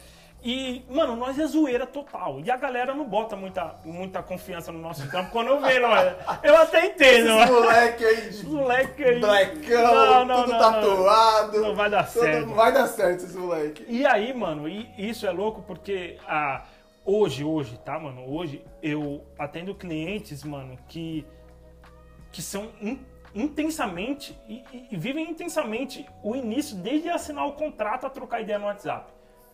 [0.43, 2.39] E, mano, nós é zoeira total.
[2.43, 6.15] E a galera não bota muita, muita confiança no nosso campo quando vê, não é?
[6.41, 7.53] Eu até entendo, Esses mano.
[7.61, 9.19] moleque aí de Moleque aí.
[9.19, 11.61] blackão, Não, não, tudo não, tatuado.
[11.61, 12.47] Não vai dar Tudo- certo.
[12.47, 13.85] Não vai dar certo esses moleque.
[13.87, 16.63] E aí, mano, e isso é louco porque ah,
[17.05, 18.25] hoje, hoje, tá, mano?
[18.31, 21.25] Hoje eu atendo clientes, mano, que,
[22.31, 22.99] que são in-
[23.33, 28.65] intensamente e, e- vivem intensamente o início, desde assinar o contrato a trocar ideia no
[28.65, 29.11] WhatsApp.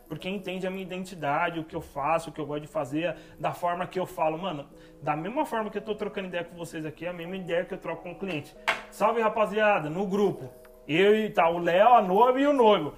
[0.08, 3.14] Porque entende a minha identidade, o que eu faço, o que eu gosto de fazer,
[3.38, 4.38] da forma que eu falo.
[4.38, 4.66] Mano,
[5.02, 7.66] da mesma forma que eu tô trocando ideia com vocês aqui, é a mesma ideia
[7.66, 8.56] que eu troco com o cliente.
[8.90, 10.50] Salve, rapaziada, no grupo.
[10.88, 12.94] Eu e tá, o Léo, a noiva e o noivo.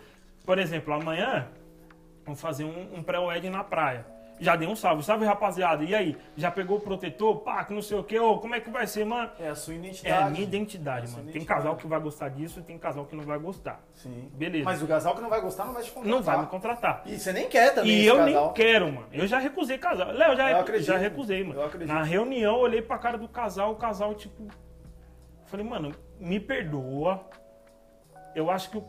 [0.46, 1.48] Por exemplo, amanhã
[2.24, 4.06] vamos fazer um, um pré-wedding na praia.
[4.40, 5.04] Já dei um salve.
[5.04, 5.84] Salve, rapaziada.
[5.84, 6.18] E aí?
[6.38, 7.42] Já pegou o protetor?
[7.42, 8.18] Pá, que não sei o quê.
[8.20, 9.30] Ô, como é que vai ser, mano?
[9.40, 10.24] É a sua É identidade.
[10.24, 11.24] a minha identidade, É mano.
[11.24, 11.46] Tem identidade.
[11.62, 13.82] casal que vai gostar disso e tem casal que não vai gostar.
[13.94, 14.32] Sim.
[14.34, 14.64] Beleza.
[14.66, 16.12] Mas o casal que não vai gostar não vai te contratar.
[16.18, 17.04] Não vai me contratar.
[17.06, 18.46] E você nem quer também E eu casal.
[18.46, 19.08] nem quero, mano.
[19.12, 20.12] Eu já recusei casal.
[20.12, 20.88] Léo, já, Eu acredito.
[20.88, 21.60] já recusei, mano.
[21.60, 21.94] Eu acredito.
[21.94, 24.48] Na reunião, eu olhei pra cara do casal, o casal, tipo.
[25.48, 27.28] Falei, mano, me perdoa.
[28.36, 28.86] Eu acho que o,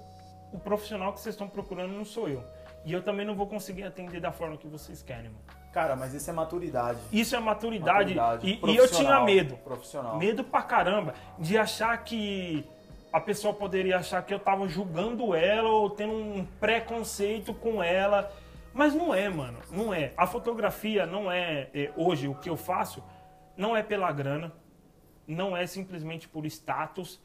[0.52, 2.44] o profissional que vocês estão procurando não sou eu.
[2.84, 5.44] E eu também não vou conseguir atender da forma que vocês querem, mano.
[5.72, 6.98] Cara, mas isso é maturidade.
[7.12, 8.14] Isso é maturidade.
[8.14, 8.60] Maturidade.
[8.64, 9.56] E, e eu tinha medo.
[9.56, 10.18] Profissional.
[10.18, 12.64] Medo pra caramba de achar que
[13.12, 18.32] a pessoa poderia achar que eu tava julgando ela ou tendo um preconceito com ela.
[18.72, 19.58] Mas não é, mano.
[19.70, 20.12] Não é.
[20.16, 23.02] A fotografia não é, é, hoje, o que eu faço,
[23.56, 24.52] não é pela grana,
[25.26, 27.20] não é simplesmente por status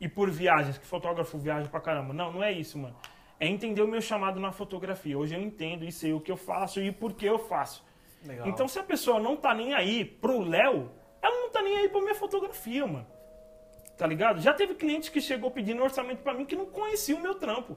[0.00, 2.12] e por viagens, que fotógrafo viaja pra caramba.
[2.12, 2.96] Não, não é isso, mano.
[3.40, 5.16] É entender o meu chamado na fotografia.
[5.18, 7.84] Hoje eu entendo e sei o que eu faço e por que eu faço.
[8.24, 8.48] Legal.
[8.48, 10.90] Então, se a pessoa não tá nem aí pro Léo,
[11.22, 13.06] ela não tá nem aí pra minha fotografia, mano.
[13.96, 14.40] Tá ligado?
[14.40, 17.76] Já teve cliente que chegou pedindo orçamento pra mim que não conhecia o meu trampo.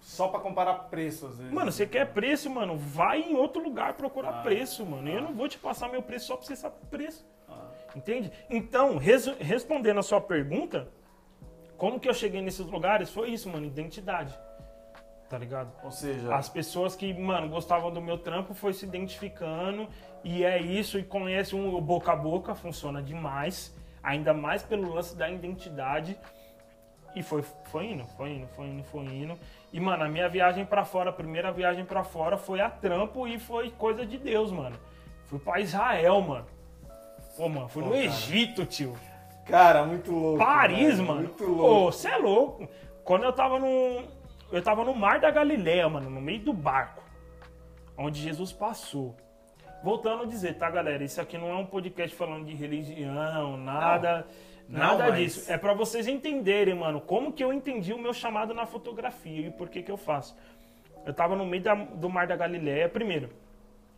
[0.00, 1.52] Só pra comparar preço, às vezes.
[1.52, 2.76] Mano, você quer preço, mano?
[2.76, 4.42] Vai em outro lugar procurar Ah.
[4.42, 5.08] preço, mano.
[5.08, 7.26] Eu não vou te passar meu preço só pra você saber o preço.
[7.48, 7.68] Ah.
[7.96, 8.30] Entende?
[8.48, 10.88] Então, resu- respondendo a sua pergunta,
[11.76, 13.10] como que eu cheguei nesses lugares?
[13.10, 14.38] Foi isso, mano, identidade.
[15.28, 15.70] Tá ligado?
[15.84, 19.86] Ou seja, As pessoas que, mano, gostavam do meu trampo foi se identificando
[20.24, 24.92] e é isso, e conhece um o boca a boca, funciona demais, ainda mais pelo
[24.94, 26.18] lance da identidade.
[27.14, 29.38] E foi, foi indo, foi indo, foi indo, foi indo.
[29.72, 33.26] E, mano, a minha viagem pra fora, a primeira viagem pra fora foi a trampo
[33.26, 34.76] e foi coisa de Deus, mano.
[35.26, 36.46] Fui pra Israel, mano.
[37.36, 38.06] Pô, mano, fui Pô, no cara.
[38.06, 38.96] Egito, tio.
[39.46, 40.38] cara, muito louco.
[40.38, 41.20] Paris, velho, mano.
[41.22, 41.92] Muito Pô, louco.
[41.92, 42.68] você é louco.
[43.04, 44.02] Quando eu tava no.
[44.50, 47.02] Eu tava no Mar da Galileia, mano, no meio do barco.
[47.96, 49.14] Onde Jesus passou.
[49.82, 51.04] Voltando a dizer, tá, galera?
[51.04, 54.26] Isso aqui não é um podcast falando de religião, nada.
[54.68, 55.52] Não, nada mas- disso.
[55.52, 59.50] É pra vocês entenderem, mano, como que eu entendi o meu chamado na fotografia e
[59.50, 60.36] por que que eu faço.
[61.06, 62.88] Eu tava no meio da- do Mar da Galileia.
[62.88, 63.30] Primeiro,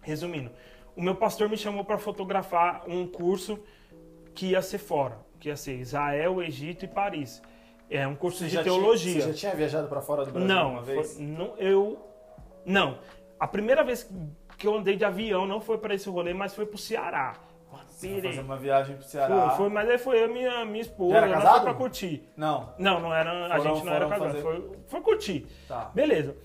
[0.03, 0.51] resumindo,
[0.97, 3.59] o meu pastor me chamou para fotografar um curso
[4.35, 7.43] que ia ser fora, que ia ser Israel, Egito e Paris.
[7.91, 9.13] É um curso Você de teologia.
[9.13, 11.15] Tinha, você já tinha viajado pra fora do Brasil não, uma vez?
[11.17, 11.99] foi- não, eu
[12.65, 12.99] não.
[13.39, 14.09] A primeira vez
[14.57, 17.35] que eu andei de avião não foi para esse rolê, mas foi pro Ceará.
[17.89, 18.31] Você foi Pirei.
[18.31, 19.49] fazer uma viagem pro Ceará.
[19.51, 21.53] Foi, foi, mas aí foi eu e minha, minha esposa, Já era casado?
[21.55, 22.29] foi pra curtir.
[22.37, 25.47] Não, Não, não era, a Foram- gente não era casado, fazer- foi, foi curtir.
[25.69, 25.91] tá.
[25.95, 26.37] Beleza.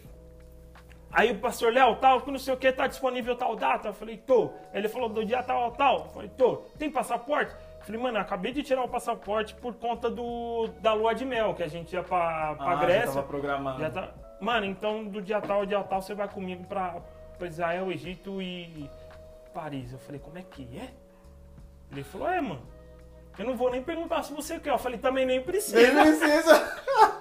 [1.11, 3.87] Aí o pastor Léo, tal, que não sei o que, tá disponível tal data?
[3.89, 4.49] Eu falei, tô.
[4.73, 5.99] Ele falou, do dia tal, tal.
[5.99, 6.57] Eu falei, tô.
[6.77, 7.55] Tem passaporte?
[7.85, 11.53] Eu falei, mano, acabei de tirar o passaporte por conta do, da lua de mel,
[11.53, 13.05] que a gente ia pra, pra Ah, já Grécia.
[13.13, 13.79] tava programando.
[13.79, 14.11] Já tá...
[14.41, 16.95] Mano, então do dia tal ao dia tal você vai comigo pra,
[17.37, 18.89] pra Israel, Egito e
[19.53, 19.93] Paris.
[19.93, 20.89] Eu falei, como é que é?
[21.91, 22.63] Ele falou, é, mano.
[23.37, 24.71] Eu não vou nem perguntar se você quer.
[24.71, 25.79] Eu falei, também nem precisa.
[25.93, 26.75] Nem precisa.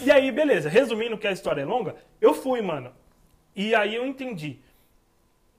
[0.00, 0.68] E aí, beleza.
[0.68, 2.92] Resumindo que a história é longa, eu fui, mano.
[3.54, 4.60] E aí eu entendi.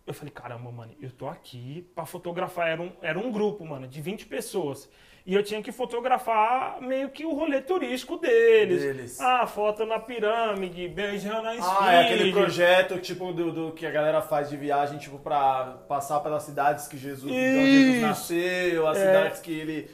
[0.05, 2.67] Eu falei, caramba, mano, eu tô aqui pra fotografar.
[2.67, 4.89] Era um, era um grupo, mano, de 20 pessoas.
[5.25, 8.81] E eu tinha que fotografar meio que o rolê turístico deles.
[8.81, 9.21] Deles.
[9.21, 11.77] Ah, foto na pirâmide, beijando a esfinge.
[11.79, 15.77] Ah, é aquele projeto tipo do, do que a galera faz de viagem, tipo, pra
[15.87, 19.05] passar pelas cidades que Jesus, Jesus nasceu, as É.
[19.05, 19.89] cidades que ele,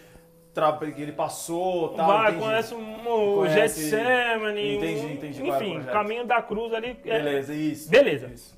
[0.96, 2.08] que ele passou tal.
[2.08, 2.44] Vai, entendi.
[2.46, 4.78] conhece um, o Getsemane.
[4.78, 5.94] Entendi, entendi qual é o Enfim, projeto.
[5.94, 6.98] caminho da cruz ali.
[7.06, 7.88] é- Beleza, isso.
[7.92, 8.28] Beleza.
[8.34, 8.58] Isso.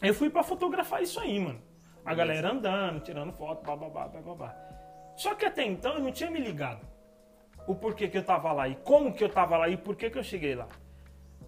[0.00, 1.60] Eu fui pra fotografar isso aí, mano.
[2.04, 4.54] A galera andando, tirando foto, bababá, bababá.
[5.16, 6.86] Só que até então eu não tinha me ligado.
[7.66, 10.08] O porquê que eu tava lá e como que eu tava lá e por que
[10.08, 10.68] que eu cheguei lá.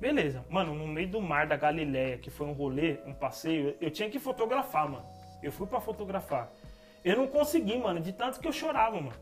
[0.01, 3.91] Beleza, mano, no meio do mar da Galileia, que foi um rolê, um passeio, eu
[3.91, 5.07] tinha que fotografar, mano.
[5.43, 6.51] Eu fui pra fotografar.
[7.05, 9.13] Eu não consegui, mano, de tanto que eu chorava, mano.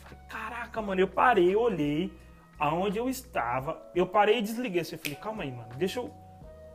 [0.00, 2.12] Falei, caraca, mano, eu parei, olhei
[2.58, 4.82] aonde eu estava, eu parei e desliguei.
[4.82, 6.12] Eu falei, calma aí, mano, deixa eu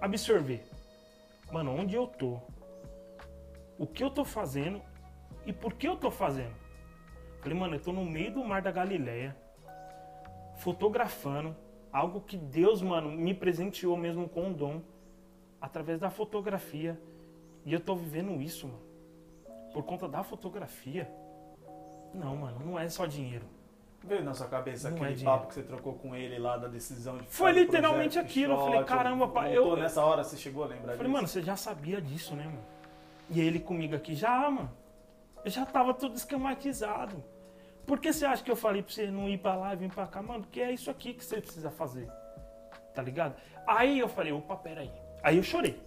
[0.01, 0.68] absorver.
[1.51, 2.39] Mano, onde eu tô?
[3.77, 4.81] O que eu tô fazendo
[5.45, 6.53] e por que eu tô fazendo?
[7.41, 9.35] Falei, mano, eu tô no meio do mar da Galileia,
[10.57, 11.55] fotografando
[11.91, 14.81] algo que Deus, mano, me presenteou mesmo com um dom
[15.61, 16.99] através da fotografia.
[17.65, 18.89] E eu tô vivendo isso, mano.
[19.73, 21.09] Por conta da fotografia.
[22.13, 23.45] Não, mano, não é só dinheiro.
[24.03, 25.37] Veio na sua cabeça Não aquele é dinheiro.
[25.37, 28.53] papo que você trocou com ele lá da decisão de Foi literalmente projeto, aquilo.
[28.53, 31.09] Eu shot, falei, caramba, pai, eu- nessa hora você chegou a lembrar Eu falei, disso?
[31.11, 32.65] mano, você já sabia disso, né, mano?
[33.29, 34.71] E ele comigo aqui, já, mano.
[35.43, 37.23] Eu já tava tudo esquematizado.
[37.85, 39.91] Por que você acha que eu falei pra você não ir pra lá e vir
[39.91, 40.21] pra cá?
[40.21, 42.07] Mano, porque é isso aqui que você precisa fazer.
[42.93, 43.35] Tá ligado?
[43.67, 44.91] Aí eu falei, opa, peraí.
[45.21, 45.79] Aí eu chorei.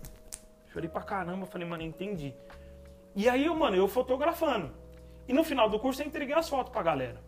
[0.72, 1.46] Chorei pra caramba.
[1.46, 2.34] Falei, mano, entendi.
[3.14, 4.72] E aí, eu, mano, eu fotografando.
[5.28, 7.20] E no final do curso eu entreguei as fotos pra galera.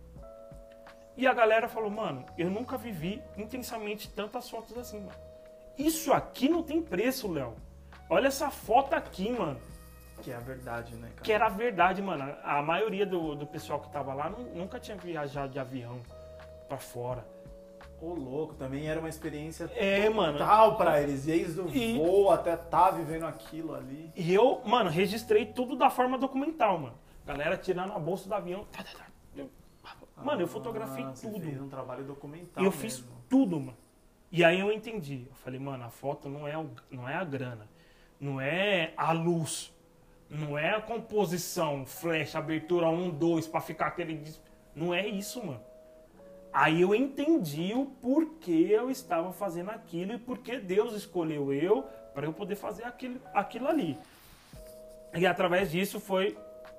[1.17, 5.13] E a galera falou, mano, eu nunca vivi intensamente tantas fotos assim, mano.
[5.79, 7.55] Isso aqui não tem preço, Léo.
[8.11, 9.59] Olha essa foto aqui, mano.
[10.23, 11.23] Que é a verdade, né, cara?
[11.23, 12.35] Que era a verdade, mano.
[12.43, 16.01] A maioria do, do pessoal que tava lá nu- nunca tinha viajado de avião
[16.69, 17.25] pra fora.
[18.01, 20.39] Ô, louco, também era uma experiência É, mano.
[20.39, 21.25] total pra eles.
[21.25, 24.13] Desde o E- voo até tá vivendo aquilo ali.
[24.15, 26.95] E eu, mano, registrei tudo da forma documental, mano.
[27.25, 28.67] Galera tirando a bolsa do avião.
[28.73, 29.05] tá, tá, tá.
[30.25, 31.41] Mano, eu fotografei Ah, você tudo.
[31.45, 33.17] fez um trabalho documental E eu fiz mesmo.
[33.29, 33.77] tudo, mano.
[34.33, 35.27] E aí eu entendi.
[35.29, 37.69] Eu falei, mano, a foto não é, o- não é a grana.
[38.19, 39.73] Não é a luz.
[40.31, 44.23] Não é a composição, flash, abertura 1, 2, pra ficar aquele...
[44.75, 45.61] Não é isso, mano.
[46.53, 51.83] Aí eu entendi o porquê eu estava fazendo aquilo e porquê Deus escolheu eu
[52.15, 53.99] para eu poder fazer aquilo, aquilo ali.
[55.15, 56.37] E através disso foi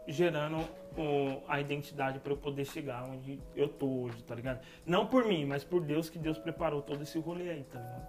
[0.08, 0.58] gerando
[0.98, 4.60] o- a identidade para eu poder chegar onde eu tô hoje, tá ligado?
[4.86, 8.08] Não por mim, mas por Deus que Deus preparou todo esse rolê aí, tá ligado?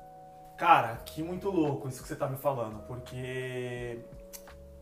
[0.57, 4.01] Cara, que muito louco isso que você tá me falando, porque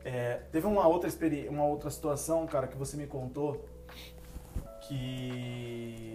[0.04, 3.64] é, teve uma outra experiência, uma outra situação, cara, que você me contou
[4.82, 6.12] que,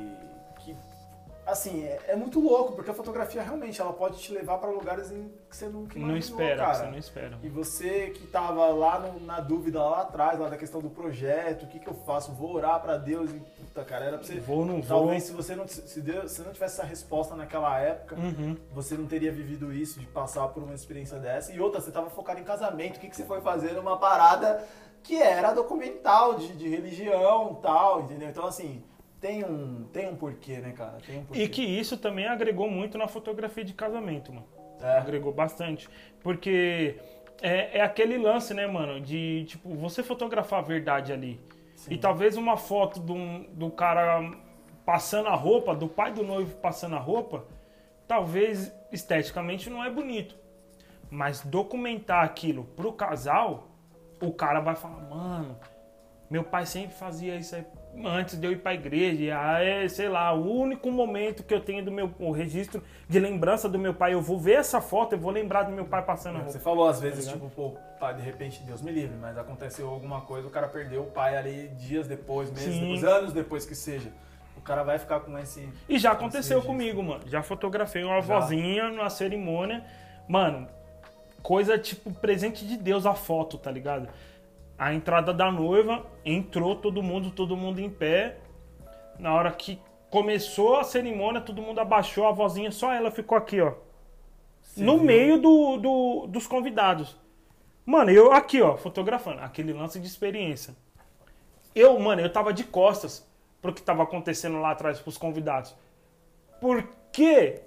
[1.52, 5.12] assim, é, é muito louco, porque a fotografia realmente ela pode te levar para lugares
[5.12, 6.74] em que você nunca imaginou, não espera, cara.
[6.76, 7.40] você não espera.
[7.44, 11.64] E você que tava lá no- na dúvida lá atrás, lá da questão do projeto,
[11.64, 12.32] o que que eu faço?
[12.34, 15.00] Vou orar para Deus e puta, cara, era pra você Vou ou não vou?
[15.00, 18.56] Talvez se você não se Deus, se não tivesse essa resposta naquela época, Uhum.
[18.72, 21.52] você não teria vivido isso, de passar por uma experiência dessa.
[21.52, 22.98] E outra, você estava focado em casamento.
[22.98, 24.64] O que, que você foi fazer numa parada
[25.02, 28.28] que era documental, de, de religião tal, entendeu?
[28.30, 28.84] Então, assim,
[29.20, 30.98] tem um, tem um porquê, né, cara?
[31.06, 31.44] Tem um porquê.
[31.44, 34.48] E que isso também agregou muito na fotografia de casamento, mano.
[34.82, 34.98] É.
[34.98, 35.90] Agregou bastante.
[36.22, 36.96] Porque
[37.42, 41.40] é, é aquele lance, né, mano, de tipo, você fotografar a verdade ali.
[41.76, 41.94] Sim.
[41.94, 43.16] E talvez uma foto do,
[43.50, 44.32] do cara
[44.86, 47.46] passando a roupa, do pai do noivo passando a roupa,
[48.08, 50.36] talvez esteticamente não é bonito.
[51.12, 53.68] Mas documentar aquilo pro casal,
[54.22, 55.58] o cara vai falar, mano,
[56.30, 57.66] meu pai sempre fazia isso aí
[58.06, 59.22] antes de eu ir pra igreja.
[59.24, 63.20] E aí, sei lá, o único momento que eu tenho do meu o registro de
[63.20, 66.04] lembrança do meu pai, eu vou ver essa foto, eu vou lembrar do meu pai
[66.04, 66.60] passando a Você roupa.
[66.60, 70.22] falou às vezes, Tá tipo, pô, pai, de repente, Deus me livre, mas aconteceu alguma
[70.22, 72.82] coisa, o cara perdeu o pai ali dias depois, meses Sim.
[72.82, 74.12] depois, anos depois que seja.
[74.58, 75.68] O cara vai ficar com esse.
[75.88, 77.24] E já aconteceu comigo, mano.
[77.28, 78.40] Já fotografei uma Já.
[78.40, 79.84] vozinha numa cerimônia.
[80.28, 80.68] Mano,
[81.42, 84.10] coisa tipo presente de Deus a foto, tá ligado?
[84.80, 88.38] A entrada da noiva, entrou todo mundo, todo mundo em pé.
[89.20, 89.78] Na hora que
[90.10, 93.74] começou a cerimônia, todo mundo abaixou a vozinha, só ela ficou aqui, ó.
[94.78, 97.18] No meio do, do- dos convidados.
[97.86, 100.74] Mano, eu aqui, ó, fotografando, aquele lance de experiência.
[101.76, 103.28] Eu, mano, eu tava de costas
[103.62, 105.76] pro que tava acontecendo lá atrás pros convidados.
[106.62, 107.62] Porque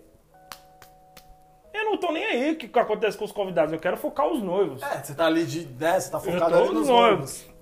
[1.93, 4.83] não tô nem aí o que, acontece com os convidados, eu quero focar os noivos.
[4.83, 5.67] É, você tá ali de.
[5.79, 7.53] Né, você tá Eu focado ali nos nos noivos.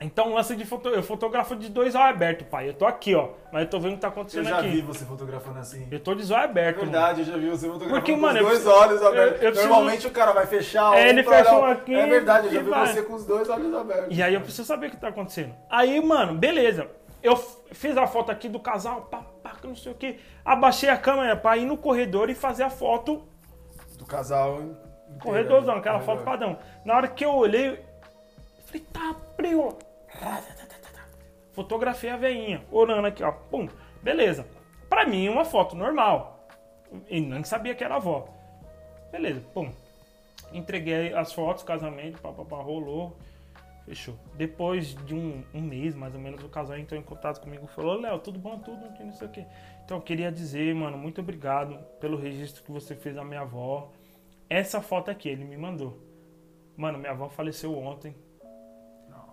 [0.00, 2.68] Então, o lance de foto, eu fotografo de dois olhos abertos, pai.
[2.68, 4.68] Eu tô aqui, ó, mas eu tô vendo o que tá Eu acontecendo já aqui.
[4.68, 5.86] vi você fotografando assim.
[5.90, 6.90] Eu tô de zóio É aberto, mano.
[6.90, 9.40] verdade, eu já vi você fotografando Porque, com mano, os eu dois preciso- olhos abertos.
[9.40, 12.06] eu- eu preciso- Normalmente o cara vai fechar É, um ele fecha um aqui É
[12.06, 12.86] verdade, eu já vi vai.
[12.88, 14.18] você com os dois olhos abertos.
[14.18, 15.54] E aí eu preciso saber o que tá acontecendo.
[15.70, 16.88] Aí, mano, beleza.
[17.22, 17.36] Eu
[17.72, 20.18] fiz a foto aqui do casal, pá, pá, que não sei o que.
[20.44, 23.22] Abaixei a câmera pra ir no corredor e fazer a foto
[24.04, 24.60] Do casal.
[24.60, 26.16] inteiro corredorzão, aquela corredor.
[26.16, 26.58] foto padrão.
[26.84, 27.78] Na hora que eu olhei, eu
[28.66, 29.78] falei, tá, primo.
[31.52, 33.32] Fotografei a veinha, orando aqui, ó.
[33.32, 33.68] Pum,
[34.02, 34.46] beleza.
[34.88, 36.46] Pra mim, uma foto normal.
[37.08, 38.28] E nem sabia que era a avó.
[39.10, 39.72] Beleza, pum.
[40.52, 43.16] Entreguei as fotos, casamento, papapá, rolou.
[43.84, 44.14] Fechou.
[44.34, 47.74] Depois de um, um mês, mais ou menos, o casal entrou em contato comigo e
[47.74, 48.58] falou: Léo, tudo bom?
[48.58, 49.46] Tudo, não sei o quê.
[49.84, 53.90] Então eu queria dizer, mano, muito obrigado pelo registro que você fez da minha avó.
[54.48, 55.98] Essa foto aqui, ele me mandou.
[56.76, 58.14] Mano, minha avó faleceu ontem.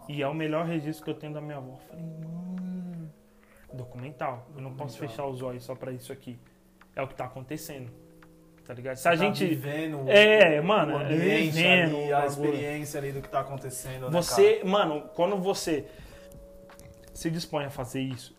[0.10, 1.74] E é o melhor registro que eu tenho da minha avó.
[1.74, 3.14] Eu falei, mano.
[3.74, 4.48] Documental.
[4.56, 6.38] Eu não posso fechar os olhos só pra isso aqui.
[6.96, 7.90] É o que tá acontecendo.
[8.66, 8.98] Tá ligado?
[8.98, 9.46] Se a Tá gente.
[9.46, 14.10] vivendo É, o- mano, o ambiente vivendo ali, a experiência ali do que tá acontecendo.
[14.10, 15.86] né, Você, mano, quando você
[17.14, 18.36] se dispõe a fazer isso,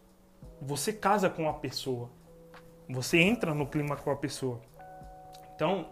[0.64, 2.08] você casa com a pessoa.
[2.88, 4.60] Você entra no clima com a pessoa.
[5.54, 5.86] Então,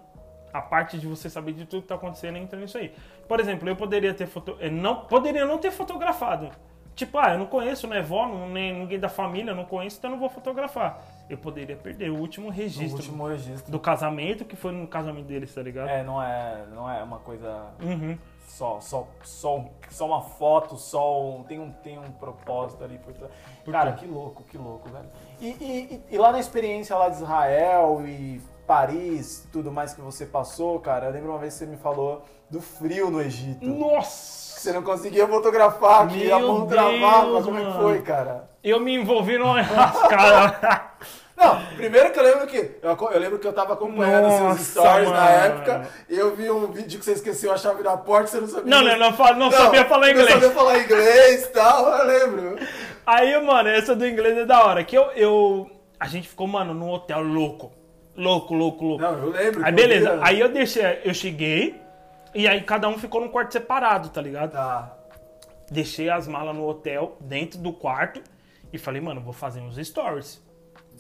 [0.52, 2.94] a parte de você saber de tudo que tá acontecendo entra nisso aí.
[3.28, 4.56] Por exemplo, eu poderia ter foto...
[4.60, 6.50] eu não poderia não ter fotografado.
[6.94, 9.96] Tipo, ah, eu não conheço, não é vó, nem ninguém da família, eu não conheço,
[9.98, 11.02] então eu não vou fotografar.
[11.30, 12.58] Eu poderia perder o último cara?
[12.58, 13.72] O registro último registro.
[13.72, 15.88] do casamento, que foi no casamento deles, tá ligado?
[15.88, 18.18] É, não é, não é uma coisa Uhum.
[18.46, 23.12] Só, só, só, só uma foto, só um, tem um, tem um propósito ali por
[23.12, 23.32] trás.
[23.70, 25.08] Cara, que louco, que louco, velho.
[25.40, 30.26] E, e, e- lá na experiência lá de Israel e Paris, tudo mais que você
[30.26, 33.64] passou, cara, eu lembro uma vez que você me falou do frio no Egito.
[33.66, 34.60] Nossa!
[34.60, 37.42] Você não conseguia fotografar, que a mão travava.
[37.42, 38.50] Como é que foi, cara?
[38.62, 40.79] Eu me envolvi numa enrascada.
[41.80, 42.70] Não, primeiro que eu lembro que.
[42.82, 45.36] Eu, eu lembro que eu tava acompanhando Nossa, seus stories na mano.
[45.46, 45.88] época.
[46.08, 48.48] E eu vi um vídeo que você esqueceu a chave da porta e você não
[48.48, 48.64] sabia.
[48.70, 50.30] Não, não, não, fala- não sabia falar Não inglês.
[50.30, 52.58] sabia falar inglês e tal, eu lembro.
[53.06, 54.84] Aí, mano, essa do inglês é da hora.
[54.84, 55.70] Que eu, eu.
[55.98, 57.72] A gente ficou, mano, num hotel louco.
[58.16, 59.02] Louco, louco, louco.
[59.02, 59.64] Não, eu lembro.
[59.64, 60.10] Aí eu beleza.
[60.16, 61.00] via- Aí eu deixei.
[61.04, 61.80] Eu cheguei.
[62.34, 64.52] E aí cada um ficou num quarto separado, tá ligado?
[64.52, 64.96] Tá.
[65.70, 68.20] Deixei as malas no hotel, dentro do quarto.
[68.72, 70.40] E falei, mano, vou fazer uns stories.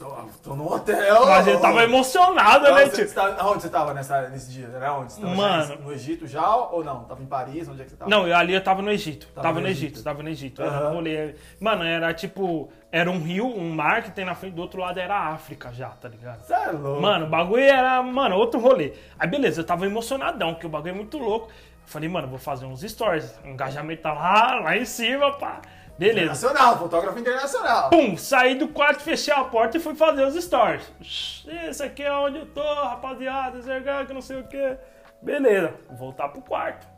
[0.00, 1.26] Tô, tô no hotel.
[1.26, 4.66] Mas eu tava emocionado, Não, né, você, você tá- aonde você tava nessa, nesse dia?
[4.74, 5.12] Era onde?
[5.12, 5.76] Você tava Mano.
[5.82, 7.04] no Egito já ou não?
[7.04, 7.68] Tava em Paris?
[7.68, 8.10] Onde é que você tava?
[8.10, 9.26] Não, eu, ali eu tava no Egito.
[9.34, 9.92] Tava Tava, no Egito.
[9.92, 10.62] Egito, tava no Egito.
[10.62, 10.88] Era Aham.
[10.90, 11.34] um rolê.
[11.60, 12.72] Mano, era tipo.
[12.90, 15.70] Era um rio, um mar que tem na frente, do outro lado era a África
[15.72, 16.40] já, tá ligado?
[16.40, 17.02] Você é louco.
[17.02, 18.94] Mano, o bagulho era, mano, outro rolê.
[19.18, 21.50] Aí beleza, eu tava emocionadão, que o bagulho é muito louco.
[21.84, 23.38] Falei, mano, vou fazer uns stories.
[23.44, 25.60] O engajamento tá lá, lá em cima, pá.
[26.00, 26.20] Beleza.
[26.20, 27.90] Internacional, fotógrafo internacional.
[27.90, 31.44] Pum, saí do quarto, fechei a porta e fui fazer os stories.
[31.68, 34.78] Esse aqui é onde eu tô, rapaziada, Zergan, que não sei o que.
[35.20, 36.88] Beleza, voltar pro quarto.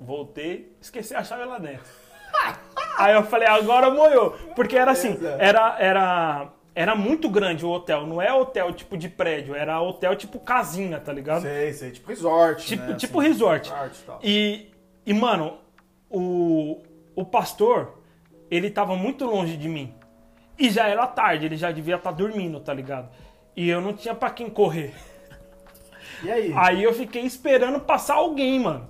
[0.00, 1.82] Voltei, esqueci a chave lá dentro.
[2.96, 4.30] Aí eu falei, agora moiou.
[4.54, 8.06] Porque era assim, era, era, era muito grande o hotel.
[8.06, 11.42] Não é hotel tipo de prédio, era hotel tipo casinha, tá ligado?
[11.42, 11.90] Sei, sei.
[11.90, 12.94] Tipo resort, Tipo, né?
[12.94, 13.28] tipo assim.
[13.28, 13.72] resort.
[13.72, 14.20] Resort.
[14.22, 14.70] E,
[15.04, 15.58] e mano,
[16.08, 16.80] o,
[17.16, 17.97] o pastor,
[18.50, 19.94] ele tava muito longe de mim.
[20.58, 23.08] E já era tarde, ele já devia estar dormindo, tá ligado?
[23.54, 24.94] E eu não tinha pra quem correr.
[26.20, 26.52] E aí?
[26.56, 28.88] Aí eu fiquei esperando passar alguém, mano.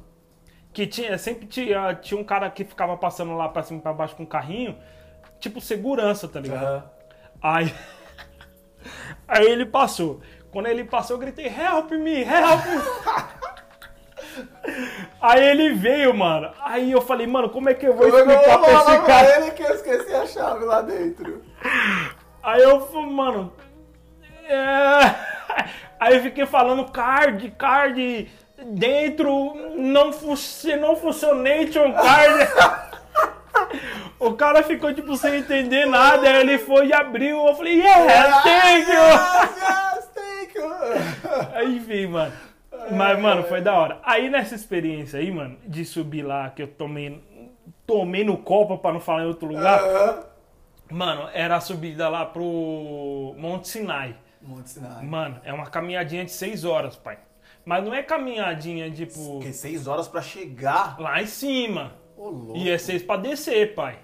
[0.72, 3.92] Que tinha, sempre tinha, tinha um cara que ficava passando lá pra cima e pra
[3.92, 4.78] baixo com um carrinho,
[5.38, 6.64] tipo segurança, tá ligado?
[6.64, 6.90] Aham.
[7.42, 7.74] Aí,
[9.28, 10.22] aí ele passou.
[10.50, 13.38] Quando ele passou, eu gritei, help me, help me.
[15.20, 16.50] Aí ele veio, mano.
[16.64, 19.02] Aí eu falei, mano, como é que eu vou Eu vou explicar pra esse pra
[19.02, 19.36] cara?
[19.36, 21.42] ele que eu esqueci a chave lá dentro.
[22.42, 23.52] Aí eu falei, mano.
[24.48, 25.14] É...
[26.00, 28.30] Aí eu fiquei falando card, card
[28.66, 30.34] dentro, não, fu
[30.80, 32.88] não funcionation card.
[34.20, 37.46] O cara ficou tipo sem entender nada, aí ele foi e abriu.
[37.46, 38.98] Eu falei, yeah, thank you!
[39.38, 41.48] Yes, yes, thank you.
[41.54, 42.32] Aí, enfim, mano.
[42.92, 44.00] Mas, mano, foi da hora.
[44.02, 47.22] Aí nessa experiência aí, mano, de subir lá, que eu tomei,
[47.86, 50.24] tomei no copo pra não falar em outro lugar, Aham.
[50.90, 54.16] mano, era a subida lá pro Monte Sinai.
[54.40, 55.04] Monte Sinai.
[55.04, 57.18] Mano, é uma caminhadinha de seis horas, pai.
[57.64, 60.98] Mas não é caminhadinha, tipo, Porque seis horas pra chegar.
[60.98, 61.92] lá em cima.
[62.16, 62.56] Ô, louco.
[62.56, 63.98] E é seis pra descer, pai.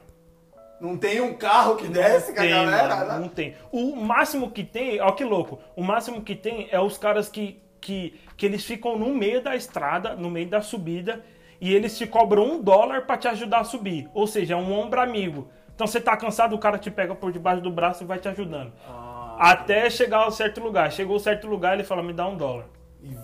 [0.81, 2.97] Não tem um carro que desce com a Tem, galera?
[2.97, 3.19] mano, né?
[3.21, 3.55] não tem.
[3.73, 7.63] O máximo que tem, ó que louco, o máximo que tem é os caras que,
[7.81, 11.25] que, que eles ficam no meio da estrada, no meio da subida,
[11.61, 14.09] e eles te cobram um dólar pra te ajudar a subir.
[14.13, 15.49] Ou seja, é um ombro amigo.
[15.75, 18.29] Então você tá cansado, o cara te pega por debaixo do braço e vai te
[18.29, 18.73] ajudando.
[18.89, 20.91] Ah, Até chegar a certo lugar.
[20.93, 22.67] Chegou a certo lugar, ele fala, me dá um dólar.
[23.03, 23.17] e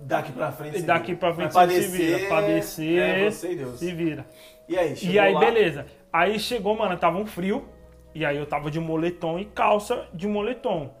[0.00, 0.78] daqui pra frente.
[0.78, 2.28] E daqui pra frente você se vira.
[2.28, 3.78] Pra descer, É você e Deus.
[3.78, 4.26] se vira.
[4.68, 5.40] E aí, chegou E aí, lá?
[5.40, 5.86] beleza.
[6.12, 7.68] Aí chegou, mano, tava um frio.
[8.14, 10.94] E aí eu tava de moletom e calça de moletom.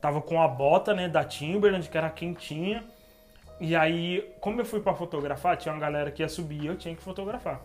[0.00, 2.84] Tava com a bota, né, da Timberland, que era quentinha.
[3.60, 6.76] E aí, como eu fui pra fotografar, tinha uma galera que ia subir e eu
[6.76, 7.60] tinha que fotografar.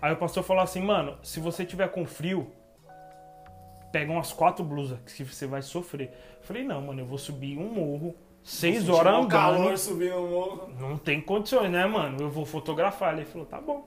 [0.00, 2.50] Aí o pastor falou assim, mano, se você tiver com frio,
[3.92, 6.10] pega umas quatro blusas, que você vai sofrer.
[6.38, 9.30] Eu falei, não, mano, eu vou subir um morro, seis horas um andando.
[9.30, 10.72] calor subindo o morro.
[10.78, 12.16] Não tem condições, né, mano?
[12.18, 13.14] Eu vou fotografar.
[13.14, 13.86] Ele falou, tá bom.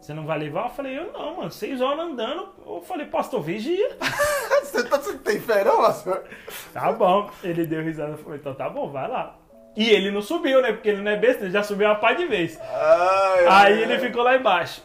[0.00, 0.64] Você não vai levar?
[0.64, 1.50] Eu falei, eu não, mano.
[1.50, 2.48] Seis horas andando.
[2.66, 3.96] Eu falei, pastor, vigia.
[4.62, 6.24] Você, tá, tem fé não, pastor?
[6.72, 7.30] Tá bom.
[7.42, 9.36] Ele deu risada e falou, então tá bom, vai lá.
[9.76, 10.72] E ele não subiu, né?
[10.72, 12.58] Porque ele não é besta, ele já subiu uma pá de vez.
[12.60, 14.84] Ai, Aí ai, ele ficou lá embaixo.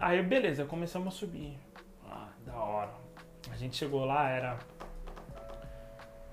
[0.00, 1.56] Aí, beleza, começamos a subir.
[2.10, 2.90] Ah, da hora.
[3.52, 4.58] A gente chegou lá, era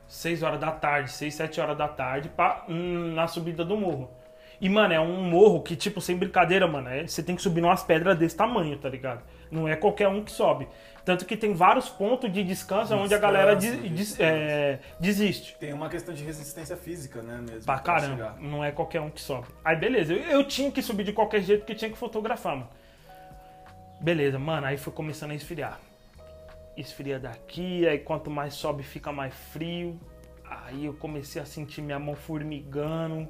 [0.07, 4.09] 6 horas da tarde, 6, 7 horas da tarde, pra, hum, na subida do morro.
[4.59, 7.61] E, mano, é um morro que, tipo, sem brincadeira, mano, é- você tem que subir
[7.63, 9.21] umas pedras desse tamanho, tá ligado?
[9.53, 10.67] Não é qualquer um que sobe.
[11.05, 14.21] Tanto que tem vários pontos de descanso onde a galera Descanso, des- des- descanso.
[14.31, 15.55] é, desiste.
[15.59, 17.65] Tem uma questão de resistência física, né, mesmo.
[17.65, 18.37] Pra caramba, chegar.
[18.39, 19.47] não é qualquer um que sobe.
[19.63, 22.69] Aí beleza, eu, eu tinha que subir de qualquer jeito porque tinha que fotografar, mano.
[24.01, 25.79] Beleza, mano, aí foi começando a esfriar.
[26.75, 29.99] Esfria daqui, aí quanto mais sobe fica mais frio.
[30.49, 33.27] Aí eu comecei a sentir minha mão formigando.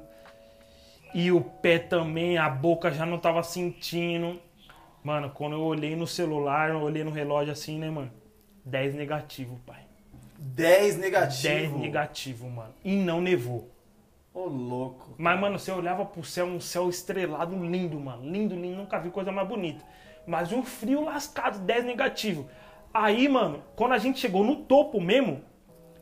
[1.12, 4.40] E o pé também, a boca já não tava sentindo.
[5.04, 8.10] Mano, quando eu olhei no celular, eu olhei no relógio assim, né, mano?
[8.64, 9.82] 10 negativo, pai.
[10.38, 11.54] 10 negativo.
[11.54, 12.72] 10 negativo, mano.
[12.82, 13.70] E não nevou.
[14.32, 15.14] Ô, louco.
[15.18, 18.24] Mas, mano, você olhava pro céu, um céu estrelado lindo, mano.
[18.24, 19.84] Lindo, lindo, nunca vi coisa mais bonita.
[20.26, 22.48] Mas um frio lascado, 10 negativo.
[22.92, 25.42] Aí, mano, quando a gente chegou no topo mesmo,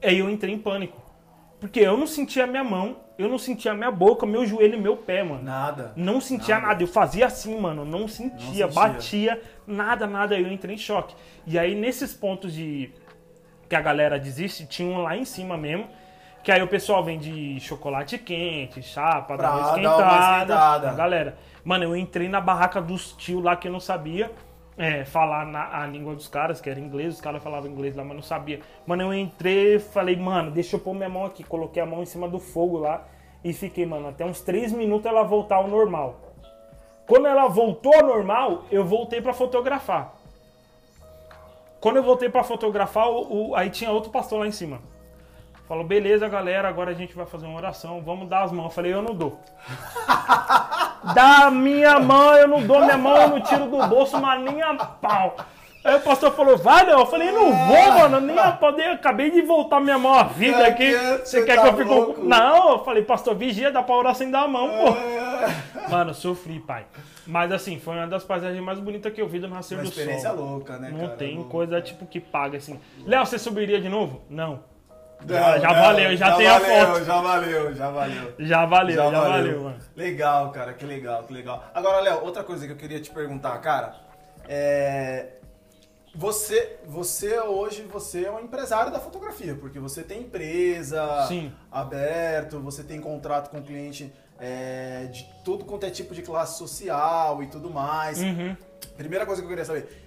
[0.01, 1.03] aí eu entrei em pânico.
[1.59, 4.75] Porque eu não sentia a minha mão, eu não sentia a minha boca, meu joelho
[4.79, 5.43] e meu pé, mano.
[5.43, 5.93] Nada.
[5.97, 6.67] Não sentia Nada.
[6.69, 6.83] nada.
[6.83, 7.85] Eu fazia assim, mano.
[7.85, 8.67] Não sentia, sentia.
[8.69, 10.39] batia, nada, nada.
[10.39, 11.15] Eu entrei em choque.
[11.47, 12.91] E aí, nesses pontos de
[13.69, 15.87] que a galera desiste, tinha um lá em cima mesmo.
[16.43, 20.41] Que aí o pessoal vende chocolate quente, chapa, Pra dá uma dar uma esquentada.
[20.55, 20.93] esquentada.
[20.95, 21.39] Galera.
[21.65, 24.33] Mano, eu entrei na barraca dos tio lá que eu não sabia
[24.83, 28.03] é, falar na, a língua dos caras, que era inglês, os caras falavam inglês lá,
[28.03, 28.61] mas não sabia.
[28.85, 31.45] Mano, eu entrei falei, mano, deixa eu pôr minha mão aqui.
[31.45, 33.05] Coloquei a mão em cima do fogo lá
[33.45, 36.19] e fiquei, mano, até uns 3 minutos ela voltar ao normal.
[37.07, 40.15] Quando ela voltou ao normal, eu voltei pra fotografar.
[41.81, 44.81] Quando eu voltei pra fotografar, o, o- aí tinha outro pastor lá em cima.
[45.69, 48.65] Falou, beleza, galera, agora a gente vai fazer uma oração, vamos dar as mãos.
[48.67, 49.39] Eu falei, eu não dou.
[51.15, 54.63] Dá minha mão, eu não dou minha mão, eu não tiro do bolso, mas nem
[54.63, 55.37] a pau.
[55.85, 57.01] Aí o pastor falou, vai, não.
[57.01, 58.71] Eu falei, não vou, mano, nem a pau.
[58.79, 60.93] Eu acabei de voltar minha mão à vida aqui.
[61.25, 61.77] Você quer tá que eu
[62.15, 62.21] fique.
[62.21, 65.91] Não, eu falei, pastor, vigia, dá pra orar sem dar a mão, pô.
[65.91, 66.85] Mano, sofri, pai.
[67.27, 69.89] Mas assim, foi uma das paisagens mais bonitas que eu vi do nascer Uma do
[69.89, 70.39] experiência sol.
[70.39, 71.11] louca, né, Não cara?
[71.17, 71.51] tem Louca.
[71.51, 72.79] coisa tipo que paga assim.
[73.07, 74.23] Léo, você subiria de novo?
[74.29, 74.61] Não.
[75.27, 77.05] Não, Já- já não, valeu, já tem a valeu, foto.
[77.05, 78.35] Já valeu, já valeu.
[78.39, 79.63] Já valeu, já, valeu.
[79.63, 79.79] mano.
[79.97, 81.65] Legal, cara, que legal, que legal.
[81.75, 83.95] Agora, Léo, outra coisa que eu queria te perguntar, cara,
[84.49, 85.27] é
[86.15, 91.51] você, você hoje você é um empresário da fotografia, porque você tem empresa Sim.
[91.71, 97.43] aberto, você tem contrato com cliente é, de tudo quanto é tipo de classe social
[97.43, 98.21] e tudo mais.
[98.21, 98.55] Uhum.
[98.97, 100.02] Primeira coisa que eu queria saber,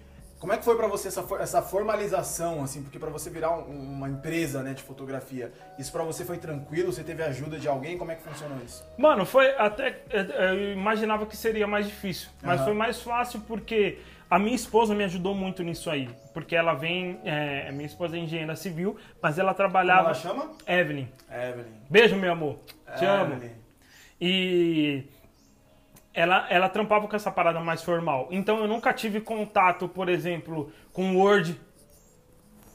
[0.46, 3.64] como é que foi pra você essa, essa formalização, assim, porque pra você virar um-
[3.96, 6.94] uma empresa, né, de fotografia, isso pra você foi tranquilo?
[6.94, 7.98] Você teve ajuda de alguém?
[7.98, 8.86] Como é que funcionou isso?
[8.96, 10.02] Mano, foi até.
[10.12, 12.30] Eu imaginava que seria mais difícil.
[12.44, 12.66] Mas Aham.
[12.66, 13.98] foi mais fácil porque
[14.30, 16.08] a minha esposa me ajudou muito nisso aí.
[16.32, 17.20] Porque ela vem.
[17.26, 20.02] É, minha esposa é engenheira civil, mas ela Como trabalhava.
[20.10, 20.52] ela chama?
[20.68, 21.08] Evelyn.
[21.28, 21.72] Evelyn.
[21.90, 22.60] Beijo, meu amor.
[23.00, 23.34] Te amo.
[23.34, 23.52] Evelyn.
[24.22, 25.06] E
[26.16, 28.28] ela, ela trampava com essa parada mais formal.
[28.32, 31.60] Então eu nunca tive contato, por exemplo, com Word.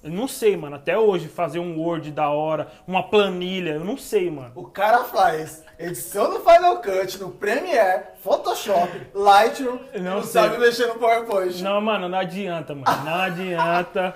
[0.03, 3.99] Eu não sei, mano, até hoje fazer um Word da hora, uma planilha, eu não
[3.99, 4.53] sei, mano.
[4.55, 10.41] O cara faz edição no Final Cut, no Premiere, Photoshop, Lightroom, e Não não sei.
[10.43, 11.63] sabe mexer no PowerPoint.
[11.63, 13.05] Não, mano, não adianta, mano.
[13.05, 14.15] Não adianta.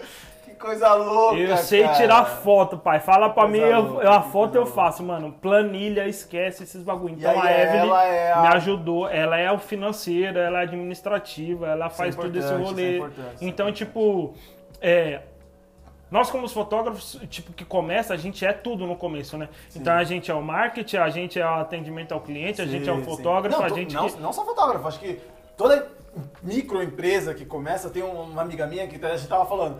[0.64, 1.94] Coisa louca, Eu sei cara.
[1.94, 2.98] tirar foto, pai.
[2.98, 4.74] Fala pra coisa mim, louca, eu- a foto eu louca.
[4.74, 5.30] faço, mano.
[5.30, 7.14] Planilha, esquece esses bagulho.
[7.18, 9.06] Então a Evelyn é a- me ajudou.
[9.06, 13.08] Ela é o financeiro, ela é administrativa, ela faz todo esse importante, isso é rolê.
[13.34, 14.32] isso é então, tipo,
[14.80, 15.20] é,
[16.10, 19.50] nós como os fotógrafos, tipo, que começa, a gente é tudo no começo, né?
[19.76, 22.88] Então a gente é o marketing, a gente é o atendimento ao cliente, a gente
[22.88, 23.10] é o Sim, sim.
[23.16, 23.94] fotógrafo, não, a gente...
[23.94, 25.20] Não, que- não só fotógrafo, acho que
[25.58, 25.88] toda
[26.42, 29.76] microempresa que começa, tem uma amiga minha que a gente tava falando.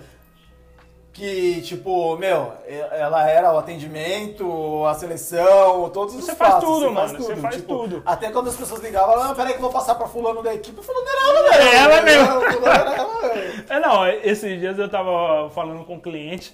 [1.15, 6.89] Que, tipo, meu, ela era o atendimento, a seleção, todos os Você faz passos, tudo,
[6.89, 7.41] você faz mano, você tudo.
[7.41, 8.03] faz Tipo, tudo.
[8.05, 10.53] Até quando as pessoas ligavam, ela, não, peraí que eu vou passar pra fulano da
[10.53, 11.63] equipe, fulano era ela mesmo.
[11.63, 12.27] É ela mesmo.
[12.27, 13.65] Fulano era ela mesmo.
[13.69, 16.53] É, não, esses dias eu tava falando com um cliente,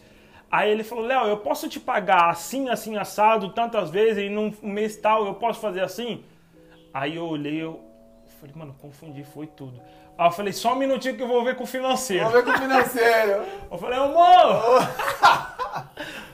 [0.50, 4.54] aí ele falou, Léo, eu posso te pagar assim, assim, assado, tantas vezes, e num
[4.62, 6.22] mês tal eu posso fazer assim?
[6.92, 7.80] Aí eu olhei, eu
[8.38, 9.80] falei, mano, confundi, foi tudo.
[10.20, 12.26] Aí eu falei, só um minutinho que eu vou ver com o financeiro.
[12.26, 13.42] Vamos ver com o financeiro.
[13.72, 14.86] Eu falei, amor!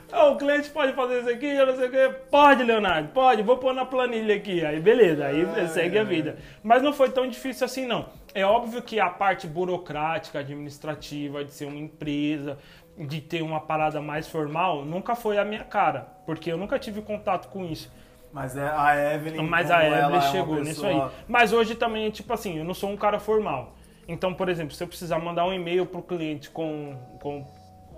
[0.09, 2.09] O cliente pode fazer isso aqui, eu não sei o que.
[2.31, 4.65] Pode, Leonardo, pode, vou pôr na planilha aqui.
[4.65, 6.37] Aí beleza, aí segue a vida.
[6.63, 8.07] Mas não foi tão difícil assim, não.
[8.33, 12.57] É óbvio que a parte burocrática, administrativa, de ser uma empresa,
[12.97, 16.07] de ter uma parada mais formal, nunca foi a minha cara.
[16.25, 17.91] Porque eu nunca tive contato com isso.
[18.31, 19.41] Mas é a Evelyn.
[19.47, 20.93] Mas a ela é Evelyn uma chegou nisso aí.
[20.93, 23.73] pessoa- Mas hoje também, tipo assim, eu não sou um cara formal.
[24.07, 27.45] Então, por exemplo, se eu precisar mandar um e-mail pro cliente com, com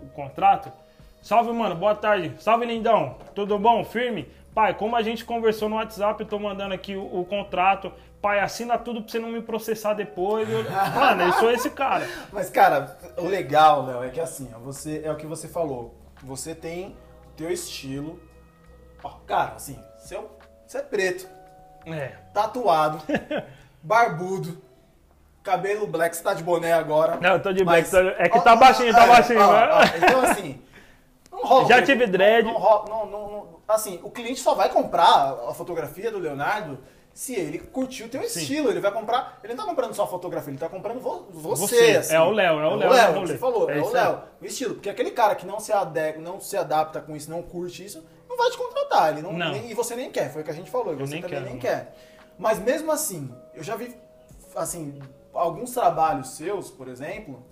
[0.01, 0.72] o contrato,
[1.22, 2.34] salve, mano, boa tarde.
[2.39, 3.18] Salve, lindão.
[3.35, 3.84] Tudo bom?
[3.84, 4.27] Firme?
[4.56, 7.91] Pai, como a gente conversou no WhatsApp, eu tô mandando aqui o, o contrato.
[8.22, 10.49] Pai, assina tudo pra você não me processar depois.
[10.49, 10.64] Eu-
[10.95, 12.07] Mano, eu sou esse cara.
[12.34, 15.95] Mas, cara, o legal, Léo, é que assim, ó, você é o que você falou.
[16.23, 16.88] Você tem
[17.27, 18.19] o teu estilo.
[19.26, 19.80] Cara, assim,
[20.10, 20.30] seu,
[20.65, 21.27] você é preto,
[21.86, 22.11] É.
[22.34, 23.02] tatuado,
[23.81, 24.57] barbudo,
[25.44, 27.18] cabelo black, você tá de boné agora.
[27.22, 29.69] Não, eu tô de mas- black, é que tá baixinho, tá é, baixinho, né?
[29.72, 30.61] ó, Então, assim,
[31.31, 31.68] não rola.
[31.68, 32.45] Já porque- tive dread.
[32.45, 36.80] Não, não, não, não- assim, o cliente só vai comprar a fotografia do Leonardo
[37.14, 38.40] se ele curtiu o teu Sim.
[38.40, 38.69] estilo.
[38.69, 39.40] Ele vai comprar.
[39.44, 41.61] Ele não tá comprando só a fotografia, ele tá comprando vo- você.
[41.68, 42.15] Você, assim.
[42.15, 43.27] é o Léo, é o Léo, É né, o Léo, rolê?
[43.27, 43.90] você falou, É é, o.
[43.91, 44.19] Léo.
[44.41, 44.73] O estilo.
[44.76, 48.03] Porque aquele cara que não se, ade- não se adapta com isso, não curte isso,
[48.40, 49.11] vai te contratar.
[49.14, 49.52] Ele não, Não.
[49.52, 50.94] nem- e você nem quer, foi o que a gente falou.
[50.94, 51.61] E você nem também quero, nem não.
[51.61, 51.95] quer.
[52.38, 53.95] Mas mesmo assim, eu já vi,
[54.56, 54.99] assim,
[55.34, 57.44] alguns trabalhos seus, por exemplo,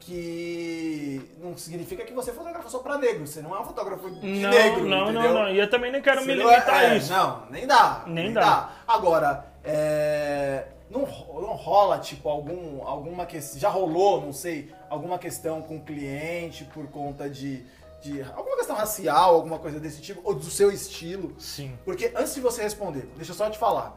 [0.00, 3.26] que não significa que você fotografa só pra negro.
[3.26, 5.34] Você não é um fotógrafo de Não, negro, não, não, entendeu?
[5.34, 5.50] não.
[5.50, 7.12] E eu também nem quero Você me não é- limitar a é, isso.
[7.12, 8.02] Não, nem dá.
[8.06, 8.72] Nem dá.
[8.86, 13.60] Agora, é, não, não rola, tipo, algum, alguma questão.
[13.60, 17.64] Já rolou, não sei, alguma questão com o cliente por conta de,
[18.02, 18.22] de.
[18.22, 21.34] Alguma questão racial, alguma coisa desse tipo, ou do seu estilo.
[21.38, 21.78] Sim.
[21.84, 23.96] Porque antes de você responder, deixa eu só te falar.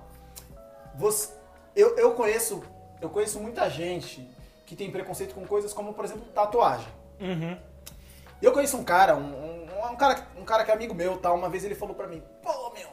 [0.96, 1.34] Você,
[1.76, 2.64] eu, eu conheço.
[3.02, 4.28] Eu conheço muita gente
[4.66, 6.88] que tem preconceito com coisas como, por exemplo, tatuagem.
[7.20, 7.58] Uhum.
[8.42, 11.32] Eu conheço um cara, um, um, um cara, um cara que é amigo meu, tá?
[11.34, 12.90] Uma vez ele falou pra mim, pô, meu,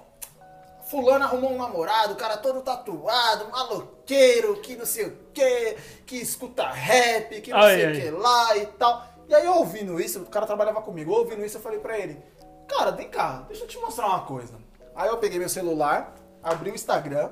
[0.85, 5.77] fulano arrumou um namorado, o cara todo tatuado, maloqueiro, que não sei o que,
[6.07, 9.12] que escuta rap, que não Ai, sei o que lá e tal.
[9.29, 12.21] E aí eu ouvindo isso, o cara trabalhava comigo, ouvindo isso eu falei pra ele,
[12.69, 14.55] cara, vem cá, deixa eu te mostrar uma coisa.
[14.95, 17.31] Aí eu peguei meu celular, abri o Instagram,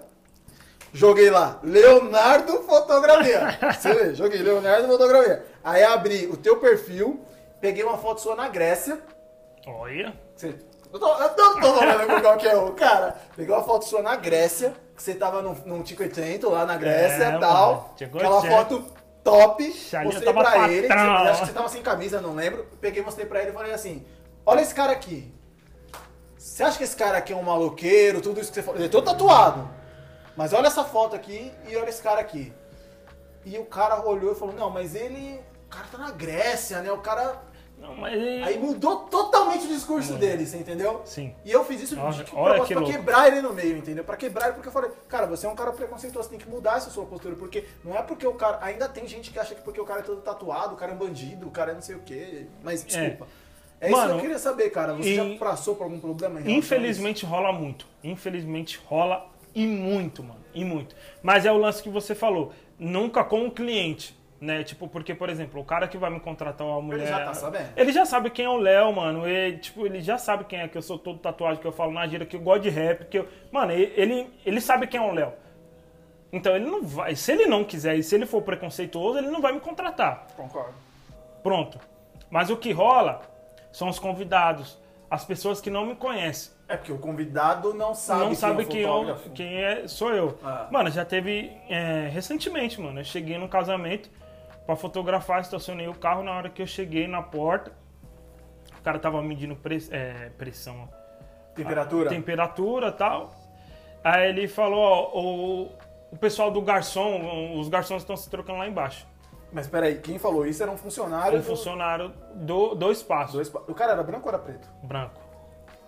[0.93, 3.57] Joguei lá, Leonardo Fotografia.
[3.79, 5.45] Você vê, joguei Leonardo Fotografia.
[5.63, 7.25] Aí abri o teu perfil,
[7.61, 9.01] peguei uma foto sua na Grécia.
[9.67, 10.13] Olha.
[10.35, 10.57] Você,
[10.93, 13.17] eu tô, eu tô, tô falando qual que é o cara.
[13.37, 17.25] Peguei uma foto sua na Grécia, que você tava num, num Cinquecento lá na Grécia
[17.25, 17.95] É, e tal.
[18.01, 18.17] mano.
[18.17, 18.85] Aquela foto
[19.23, 19.73] top.
[19.73, 20.89] Chalinho mostrei pra ele.
[20.89, 21.19] patrão.
[21.19, 22.67] Você, acho que você tava sem camisa, não lembro.
[22.81, 24.05] Peguei, mostrei pra ele e falei assim:
[24.45, 25.33] Olha esse cara aqui.
[26.37, 28.79] Você acha que esse cara aqui é um maloqueiro, tudo isso que você falou?
[28.79, 29.69] Ele é todo tatuado.
[30.37, 32.53] Mas olha essa foto aqui e olha esse cara aqui.
[33.45, 35.41] E o cara olhou e falou: Não, mas ele.
[35.67, 36.91] O cara tá na Grécia, né?
[36.91, 37.43] O cara.
[37.81, 38.59] Não, mas aí...
[38.59, 41.01] Mudou totalmente o discurso dele, você entendeu?
[41.05, 41.35] Sim.
[41.45, 42.95] E eu fiz isso de, Olha- de olha que pra louco.
[42.97, 44.05] quebrar ele no meio, entendeu?
[44.05, 46.51] Pra quebrar ele, porque eu falei, cara, você é um cara preconceituoso, você tem que
[46.53, 48.59] mudar essa sua postura, porque não é porque o cara.
[48.63, 50.95] Ainda tem gente que acha que porque o cara é todo tatuado, o cara é
[50.95, 52.47] um bandido, o cara é não sei o quê.
[52.63, 53.27] Mas desculpa.
[53.81, 54.93] É, isso que Mano, eu queria saber, cara.
[54.95, 57.87] Você e- já passou por algum problema Infelizmente rola muito.
[58.05, 60.41] Infelizmente rola e muito, mano.
[60.55, 60.95] E muito.
[61.23, 62.53] Mas é o lance que você falou.
[62.79, 64.19] Nunca com o cliente.
[64.41, 64.65] Né?
[64.65, 67.07] Tipo, porque, por exemplo, o cara que vai me contratar uma mulher.
[67.07, 67.73] já tá sabendo.
[67.77, 69.29] Ele já sabe quem é o Léo, mano.
[69.29, 71.93] Ele, tipo, ele já sabe quem é, que eu sou todo tatuagem, que eu falo
[71.93, 73.29] na gira, que eu gosto de rap, que eu.
[73.53, 75.33] Mano, ele, ele, ele sabe quem é o Léo.
[76.33, 77.15] Então ele não vai.
[77.15, 80.27] Se ele não quiser e se ele for preconceituoso, ele não vai me contratar.
[80.37, 80.75] Concordo.
[81.43, 81.79] Pronto.
[82.31, 83.21] Mas o que rola
[83.73, 84.79] são os convidados,
[85.11, 88.63] as pessoas que não me conhecem É porque o convidado não sabe não quem sabe
[88.63, 89.31] é o quem, eu, fotógrafo.
[89.31, 90.39] quem é, sou eu.
[90.43, 90.69] Ah.
[90.71, 93.01] Mano, já teve é, recentemente, mano.
[93.01, 94.09] Eu cheguei num casamento
[94.71, 96.23] pra fotografar, estacionei o carro.
[96.23, 97.73] Na hora que eu cheguei na porta,
[98.79, 100.89] o cara tava medindo press- é, pressão,
[101.55, 102.09] Temperatura?
[102.09, 103.31] temperatura e tal.
[104.05, 105.73] Aí ele falou: ó, o,
[106.13, 109.07] o pessoal do garçom, os garçons estão se trocando lá embaixo.
[109.53, 111.39] Mas peraí, quem falou isso era um funcionário.
[111.39, 114.69] Um do- funcionário do, do espaço, do espa- O cara era branco ou era preto?
[114.85, 115.21] branco.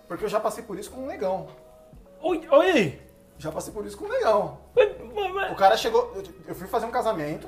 [0.09, 1.47] Porque eu já passei por isso com um negão.
[2.21, 3.01] Oi, oi!
[3.37, 4.57] Já passei por isso com um negão.
[4.75, 6.13] Mas- mas- O cara chegou.
[6.45, 7.47] Eu fui fazer um casamento,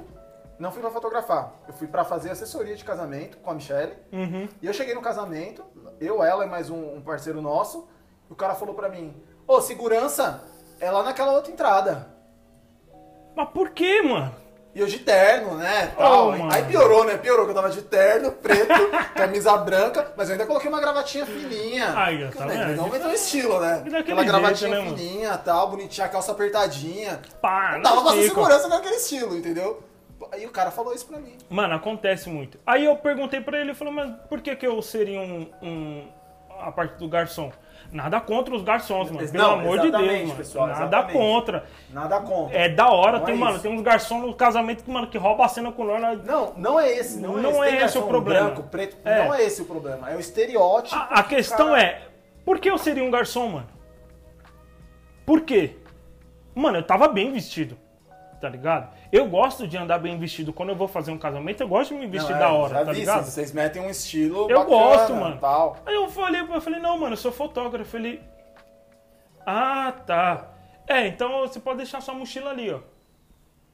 [0.60, 1.54] não fui pra fotografar.
[1.68, 3.94] Eu fui pra fazer assessoria de casamento com a Michelle.
[4.12, 4.48] Uhum.
[4.62, 5.64] E eu cheguei no casamento,
[6.00, 7.88] eu, ela e mais um, um parceiro nosso.
[8.30, 9.16] E o cara falou pra mim:
[9.48, 10.44] Ô, segurança,
[10.80, 12.08] é lá naquela outra entrada.
[13.36, 14.34] Mas por que, mano?
[14.74, 15.94] E eu de terno, né?
[15.98, 16.32] Tal.
[16.32, 16.52] Oh.
[16.52, 17.18] Aí piorou, né?
[17.18, 18.74] Piorou que eu tava de terno, preto,
[19.16, 21.94] camisa branca, mas eu ainda coloquei uma gravatinha fininha.
[22.26, 22.76] Porque, tá né?
[22.76, 23.84] Não aumentou o estilo, né?
[24.00, 27.22] Aquela gravatinha jeito, né, fininha tal, bonitinha, calça apertadinha.
[27.42, 28.28] Pá, Não ser fica.
[28.28, 29.82] segurança naquele estilo, entendeu?
[30.32, 31.36] Aí o cara falou isso pra mim.
[31.50, 32.60] Mano, acontece muito.
[32.66, 36.08] Aí eu perguntei pra ele, ele falou, mas por que que eu seria um, um-
[36.60, 37.52] a parte do garçom?
[37.92, 39.30] Nada contra os garçons, mano.
[39.30, 40.36] Pelo Não, amor de Deus, mano.
[40.36, 41.14] pessoal, Nada exatamente.
[41.14, 41.66] contra.
[41.92, 42.58] Nada contra.
[42.58, 43.62] É da hora, Não tem, é mano, isso.
[43.64, 46.24] tem uns garçons no casamento que, mano, que rouba a cena com nós.
[46.26, 47.78] Não, não é esse, não, Não é é esse.
[47.78, 48.48] Tem esse o problema.
[48.50, 49.26] Branco, preto, É.
[49.26, 50.10] não é esse o problema.
[50.10, 50.96] É o estereótipo.
[50.96, 52.02] A, a que o questão cara- é,
[52.44, 53.68] por que eu seria um garçom, mano?
[55.26, 55.76] Por quê?
[56.56, 57.78] Mano, eu tava bem vestido.
[58.46, 58.94] Tá ligado?
[59.12, 60.54] Eu gosto de andar bem vestido.
[60.54, 62.74] Quando eu vou fazer um casamento, eu gosto de me vestir Não, da é, hora,
[62.76, 63.26] já tá vi, ligado?
[63.26, 65.38] Vocês, metem um estilo Eu bacana, gosto, mano.
[65.40, 65.78] Tal.
[65.84, 67.90] Aí eu falei, eu falei, não, mano, eu sou fotógrafo.
[67.90, 68.22] Falei,
[69.48, 70.52] ah, tá.
[70.86, 72.82] É, então você pode deixar sua mochila ali, ó.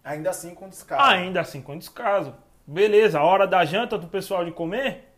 [0.06, 1.04] Ainda assim com descarga.
[1.04, 2.34] Ainda assim, com descaso.
[2.66, 5.14] Beleza, a hora da janta do pessoal de comer.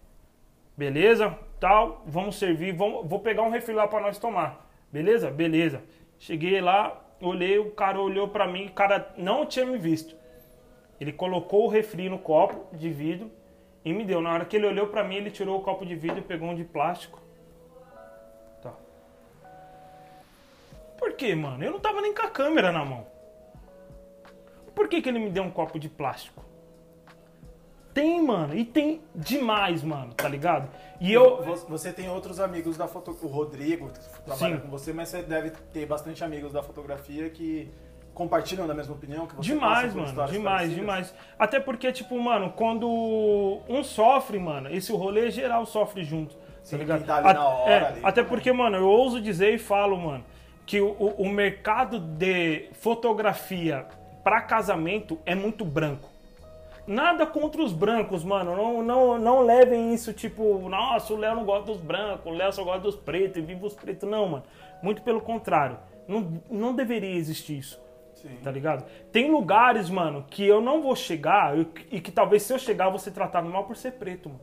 [0.75, 2.01] Beleza, tal.
[2.07, 4.67] Vamos servir, vamos, vou pegar um refri lá pra nós tomar.
[4.91, 5.29] Beleza?
[5.29, 5.83] Beleza.
[6.17, 10.15] Cheguei lá, olhei, o cara olhou pra mim, o cara não tinha me visto.
[10.99, 13.31] Ele colocou o refri no copo de vidro
[13.83, 14.21] e me deu.
[14.21, 16.49] Na hora que ele olhou pra mim, ele tirou o copo de vidro e pegou
[16.49, 17.19] um de plástico.
[18.61, 18.73] Tá.
[20.97, 21.63] Por quê, mano?
[21.63, 23.05] Eu não tava nem com a câmera na mão.
[24.75, 26.43] Por que, que ele me deu um copo de plástico?
[27.93, 28.55] Tem, mano.
[28.55, 30.69] E tem demais, mano, tá ligado?
[30.99, 31.43] E eu.
[31.43, 33.29] Vo- Você tem outros amigos da fotografia.
[33.29, 33.89] O Rodrigo
[34.25, 34.61] trabalha Sim.
[34.61, 37.69] com você, mas você deve ter bastante amigos da fotografia que
[38.13, 40.75] compartilham da mesma opinião que você Demais, mano, demais, parecidas?
[40.75, 41.15] demais.
[41.37, 42.87] Até porque, tipo, mano, quando
[43.67, 46.35] um sofre, mano, esse rolê geral sofre junto.
[46.63, 47.05] Sim, tá ligado?
[47.05, 48.29] tá ali na hora, é, ali até também.
[48.29, 50.23] porque, mano, eu ouso dizer e falo, mano,
[50.65, 53.85] que o, o- o mercado de fotografia
[54.23, 56.09] pra casamento é muito branco.
[56.85, 58.55] Nada contra os brancos, mano.
[58.55, 62.51] Não, não, não levem isso tipo, nossa, o Léo não gosta dos brancos, o Léo
[62.51, 64.09] só gosta dos pretos e vive os pretos.
[64.09, 64.43] Não, mano.
[64.81, 65.77] Muito pelo contrário.
[66.07, 67.81] Não, não deveria existir isso
[68.13, 68.37] Sim.
[68.43, 68.83] tá ligado?
[69.13, 72.59] Tem lugares, mano, que eu não vou chegar e que- e que talvez se eu
[72.59, 74.41] chegar eu vou ser tratado mal por ser preto, mano.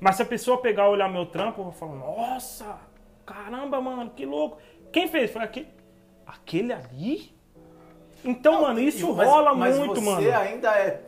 [0.00, 2.76] Mas se a pessoa pegar e olhar meu trampo, eu vou falar, nossa,
[3.24, 4.58] caramba, mano, que louco.
[4.92, 5.30] Quem fez?
[5.30, 5.68] Foi aquele.
[6.26, 7.32] Aquele ali?
[8.24, 10.36] Então, mano, isso mas- rola mas muito, você mano.
[10.36, 11.02] ainda é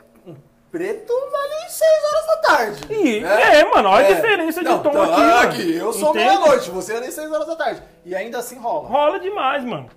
[0.71, 2.93] preto vale 6 horas da tarde.
[2.93, 3.61] E- né?
[3.61, 5.49] é, mano, olha a diferença de Não, tom então, aqui, mano.
[5.49, 7.83] aqui, eu sou meia-noite, você é nem 6 horas da tarde.
[8.05, 8.89] E ainda assim rola.
[8.89, 9.89] Rola demais, mano.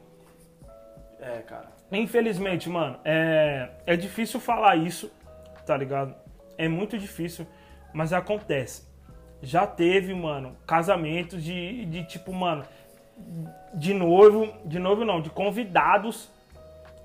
[1.20, 1.68] É, cara.
[1.92, 5.12] Infelizmente, mano, é, é difícil falar isso,
[5.66, 6.16] tá ligado?
[6.58, 7.48] É muito difícil,
[7.94, 8.88] mas acontece.
[9.42, 12.64] Já teve, mano, casamentos de, de tipo, mano,
[13.74, 16.30] de noivo, de noivo não, de convidados,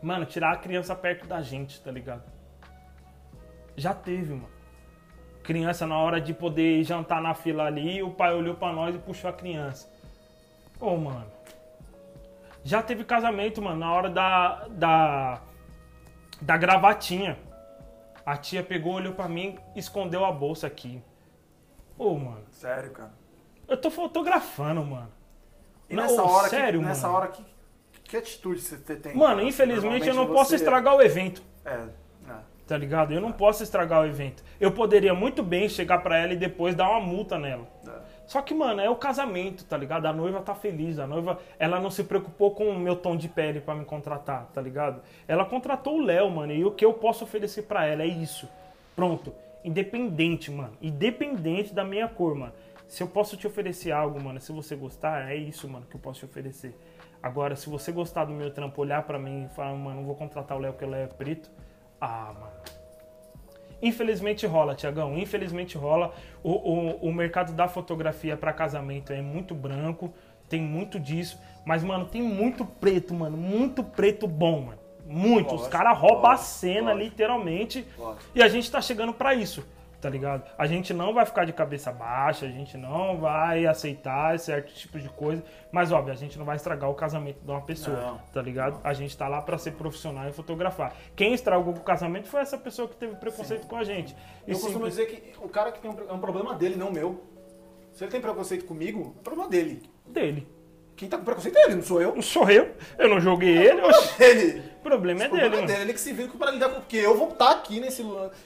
[0.03, 2.23] mano, tirar a criança perto da gente, tá ligado?
[3.77, 4.49] Já teve, mano.
[5.43, 8.99] Criança na hora de poder jantar na fila ali, o pai olhou pra nós e
[8.99, 9.91] puxou a criança.
[10.81, 11.31] Ô, mano.
[12.63, 15.43] Já teve casamento, mano, na hora da, da,
[16.41, 17.39] da gravatinha.
[18.25, 21.03] A tia pegou, olhou pra mim, escondeu a bolsa aqui.
[21.99, 23.13] Ô, mano, Sério, cara.
[23.69, 25.13] eu tô fotografando, mano.
[25.91, 27.19] E Não, nessa hora, sério, que, nessa mano.
[27.19, 27.45] hora que,
[28.05, 29.15] que atitude você tem?
[29.15, 29.47] Mano, cara?
[29.47, 31.87] infelizmente eu não posso estragar o evento, é.
[32.66, 33.12] Tá ligado?
[33.12, 34.43] Eu não posso estragar o evento.
[34.61, 37.66] Eu poderia muito bem chegar pra ela e depois dar uma multa nela.
[37.86, 38.15] é.
[38.27, 40.07] Só que, mano, é o casamento, tá ligado?
[40.07, 43.28] A noiva tá feliz, a noiva, ela não se preocupou com o meu tom de
[43.28, 45.03] pele pra me contratar, tá ligado?
[45.28, 48.49] Ela contratou o Léo, mano, e o que eu posso oferecer pra ela é isso.
[48.97, 49.35] Pronto.
[49.62, 50.73] Independente, mano.
[50.81, 52.53] Independente da minha cor, mano.
[52.86, 56.01] Se eu posso te oferecer algo, mano, se você gostar, é isso, mano, que eu
[56.01, 56.74] posso te oferecer.
[57.23, 60.15] Agora, se você gostar do meu trampo, olhar pra mim e falar, mano, não vou
[60.15, 61.51] contratar o Léo porque o Léo é preto.
[62.05, 62.55] Ah, mano.
[63.82, 65.18] Infelizmente rola, Tiagão.
[65.18, 66.12] Infelizmente rola.
[66.43, 70.12] O, o, o mercado da fotografia para casamento é muito branco,
[70.48, 71.39] tem muito disso.
[71.64, 73.36] Mas, mano, tem muito preto, mano.
[73.36, 74.78] Muito preto bom, mano.
[75.06, 75.48] Muito.
[75.48, 77.05] Os Lógico, caras roubam a cena, lógico.
[77.05, 77.86] literalmente.
[77.98, 78.24] Lógico.
[78.35, 79.66] E a gente tá chegando pra isso,
[80.05, 80.44] tá ligado?
[80.59, 85.01] A gente não vai ficar de cabeça baixa, a gente não vai aceitar certo tipo
[85.01, 85.43] de coisa.
[85.72, 88.78] Mas, óbvio, a gente não vai estragar o casamento de uma pessoa, Não, tá ligado?
[88.85, 90.94] A gente tá lá pra ser profissional e fotografar.
[91.16, 94.14] Quem estragou o casamento foi essa pessoa que teve preconceito com a gente.
[94.47, 96.76] E Eu costumo simples- dizer que o cara que tem um, é um problema dele,
[96.76, 97.24] não meu.
[97.93, 99.82] Se ele tem preconceito comigo, é problema dele.
[100.06, 100.47] dele.
[100.97, 102.14] Quem tá com preconceito é ele, não sou eu.
[102.14, 104.22] Não sou eu, eu não joguei ele, oxi.
[104.22, 104.60] Ele.
[104.78, 105.66] o problema é O problema dele, é mano.
[105.66, 106.74] dele, ele que se vira pra lidar com.
[106.81, 108.02] Porque eu vou estar aqui nesse.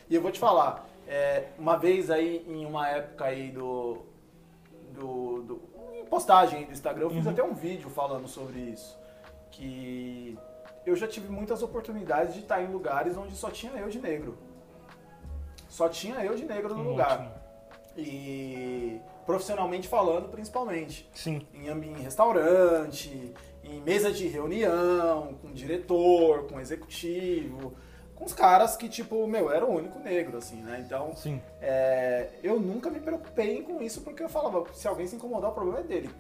[0.09, 0.87] E eu vou te falar.
[1.09, 4.05] É, uma vez aí, em uma época aí do.
[4.93, 5.63] do, do
[5.95, 7.33] em postagem aí do Instagram, eu fiz Uhum.
[7.33, 8.97] até um vídeo falando sobre isso.
[9.51, 10.39] Que
[10.87, 14.39] eu já tive muitas oportunidades de estar em lugares onde só tinha eu de negro.
[15.69, 17.19] Só tinha eu de negro no Um lugar.
[17.19, 17.33] mano.
[17.97, 21.47] E profissionalmente falando, principalmente Sim.
[21.53, 27.75] em, em restaurante, em mesa de reunião, com diretor, com executivo,
[28.19, 30.83] com os caras que, tipo, meu, era o único negro, assim, né?
[30.85, 31.41] Então, Sim.
[31.63, 35.55] é, eu nunca me preocupei com isso porque eu falava, se alguém se incomodar, o
[35.55, 36.11] problema é dele.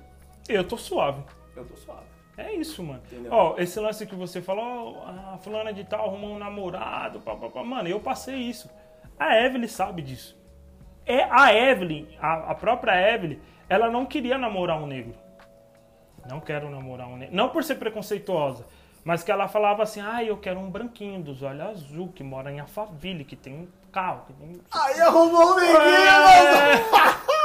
[0.48, 1.24] Eu tô suave.
[1.56, 2.06] Eu tô suave.
[2.36, 3.02] É isso, mano.
[3.04, 3.32] Entendeu?
[3.32, 7.48] Ó, esse lance que você falou, a fulana de tal arrumou um namorado, pá, pá,
[7.50, 7.64] pá.
[7.64, 8.70] mano, eu passei isso.
[9.18, 10.38] A Evelyn sabe disso.
[11.04, 15.14] É a Evelyn, a, a própria Evelyn, ela não queria namorar um negro.
[16.28, 17.34] não quero namorar um negro.
[17.34, 18.64] Não por ser preconceituosa,
[19.08, 22.52] mas que ela falava assim, ah, eu quero um branquinho dos olhos azul, que mora
[22.52, 24.60] em Alphaville, que tem um carro, que tem...
[24.70, 26.76] Aí arrumou um neguinho, É.
[26.76, 26.84] mano.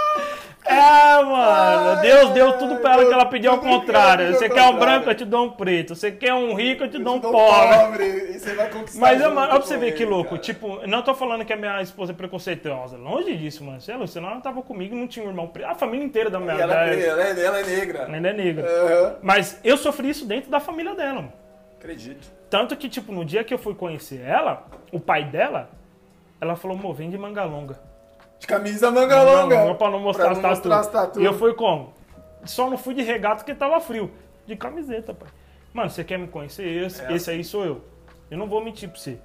[0.65, 4.34] É, mano, Ai, Deus deu tudo pra ela que ela pediu ao contrário.
[4.34, 5.94] Você quer um branco, eu te dou um preto.
[5.94, 8.06] Você quer um rico, eu te dou um dou pobre.
[8.06, 10.31] E você vai conquistar Mas, mano, olha pra você ver que louco.
[10.31, 10.41] cara.
[10.41, 12.95] Tipo, não tô falando que a minha esposa é preconceituosa.
[12.95, 13.81] Longe disso, mano.
[13.81, 15.68] Sei lá, senão ela tava comigo não tinha um irmão preto.
[15.68, 17.99] A família inteira da minha E ela, é, ela, é, ela é negra.
[18.03, 18.65] Ela é negra.
[18.65, 19.15] Aham.
[19.22, 21.42] Mas eu sofri isso dentro da família dela, mano.
[21.84, 22.31] Acredito.
[22.49, 25.69] Tanto que, tipo, no dia que eu fui conhecer ela, o pai dela,
[26.39, 27.77] ela falou, mo, vem de manga longa.
[28.39, 29.76] De camisa manga longa.
[29.76, 30.69] pra não mostrar, Pra as, não tatu.
[30.69, 31.22] mostrar as tatu.
[31.22, 31.93] E eu fui como?
[32.45, 34.10] Só não fui de regata porque tava frio.
[34.45, 35.27] De camiseta, pai.
[35.73, 36.65] Mano, você quer me conhecer?
[36.65, 37.14] Esse, É.
[37.14, 37.81] esse aí sou eu.
[38.31, 39.18] Eu não vou mentir pra você.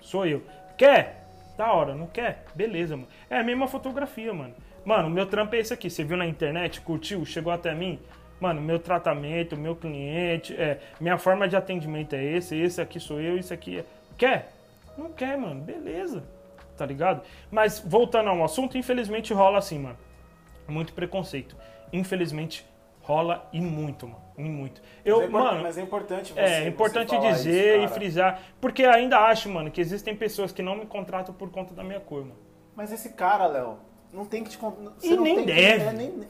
[0.00, 0.42] Sou eu.
[0.76, 1.24] Quer?
[1.56, 1.94] Da hora.
[1.94, 2.44] Não quer?
[2.54, 3.08] Beleza, mano.
[3.28, 4.54] É a mesma fotografia, mano.
[4.84, 5.90] Mano, o meu trampo é esse aqui.
[5.90, 7.98] Você viu na internet, curtiu, chegou até mim?
[8.40, 13.20] Mano, meu tratamento, meu cliente, é, minha forma de atendimento é esse, esse aqui sou
[13.20, 13.84] eu, isso aqui é.
[14.16, 14.52] Quer?
[14.96, 15.60] Não quer, mano.
[15.60, 16.22] Beleza.
[16.76, 17.22] Tá ligado?
[17.50, 19.96] Mas voltando ao assunto, infelizmente rola assim, mano.
[20.68, 21.56] Muito preconceito.
[21.92, 22.64] Infelizmente
[23.02, 24.22] rola e muito, mano.
[24.36, 24.80] E muito.
[25.04, 27.88] Eu, Mas é mano, mas é importante você é você importante falar dizer isso, e
[27.88, 28.40] frisar.
[28.60, 31.98] Porque ainda acho, mano, que existem pessoas que não me contratam por conta da minha
[31.98, 32.36] cor, mano.
[32.76, 33.78] Mas esse cara, Léo,
[34.12, 35.84] não tem que te você E não nem tem que- deve.
[35.86, 36.20] é, nem-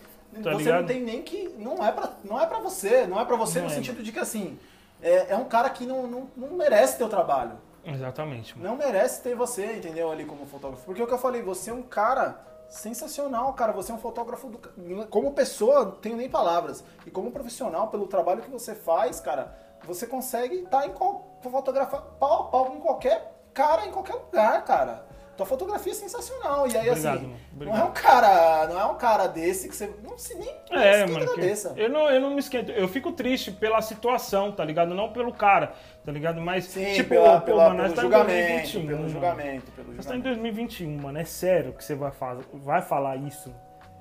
[0.43, 0.81] Tá você ligado?
[0.81, 1.55] não tem nem que.
[1.59, 3.07] Não é pra, não é pra você.
[3.07, 4.59] Não é pra você Não no é, sentido de que assim.
[5.01, 7.53] É, é um cara que não, não, não merece teu trabalho.
[7.85, 8.69] Exatamente, mano.
[8.69, 10.11] Não merece ter você, entendeu?
[10.11, 10.85] Ali como fotógrafo.
[10.85, 13.73] Porque é o que eu falei, você é um cara sensacional, cara.
[13.73, 15.07] Você é um fotógrafo do...
[15.09, 16.85] Como pessoa, não tenho nem palavras.
[17.07, 21.39] E como profissional, pelo trabalho que você faz, cara, você consegue estar em qual...
[21.43, 25.08] fotografar pau a pau com qualquer cara em qualquer lugar, cara.
[25.39, 26.67] Tua fotografia é sensacional.
[26.67, 27.29] E aí, Obrigado, assim, mano.
[27.29, 27.81] não Obrigado.
[27.81, 28.67] é um cara.
[28.67, 29.89] Não é um cara desse que você.
[30.03, 31.27] Não se nem, É, mano.
[31.27, 31.73] cabeça.
[31.77, 32.73] Eu não, eu não me esquento.
[32.73, 34.97] Eu fico triste pela situação, tá ligado?
[34.97, 35.75] Não pelo cara,
[36.05, 36.41] tá ligado?
[36.41, 38.87] Mas, Sim, tipo, pela, pô, pela, mano, pelo tá julgamento, 2021.
[38.87, 39.09] pelo mano.
[39.11, 40.41] julgamento, pelo Nós tá em julgamento.
[40.41, 41.19] 2021, mano.
[41.21, 42.41] É sério que você vai, faz...
[42.53, 43.55] vai falar isso.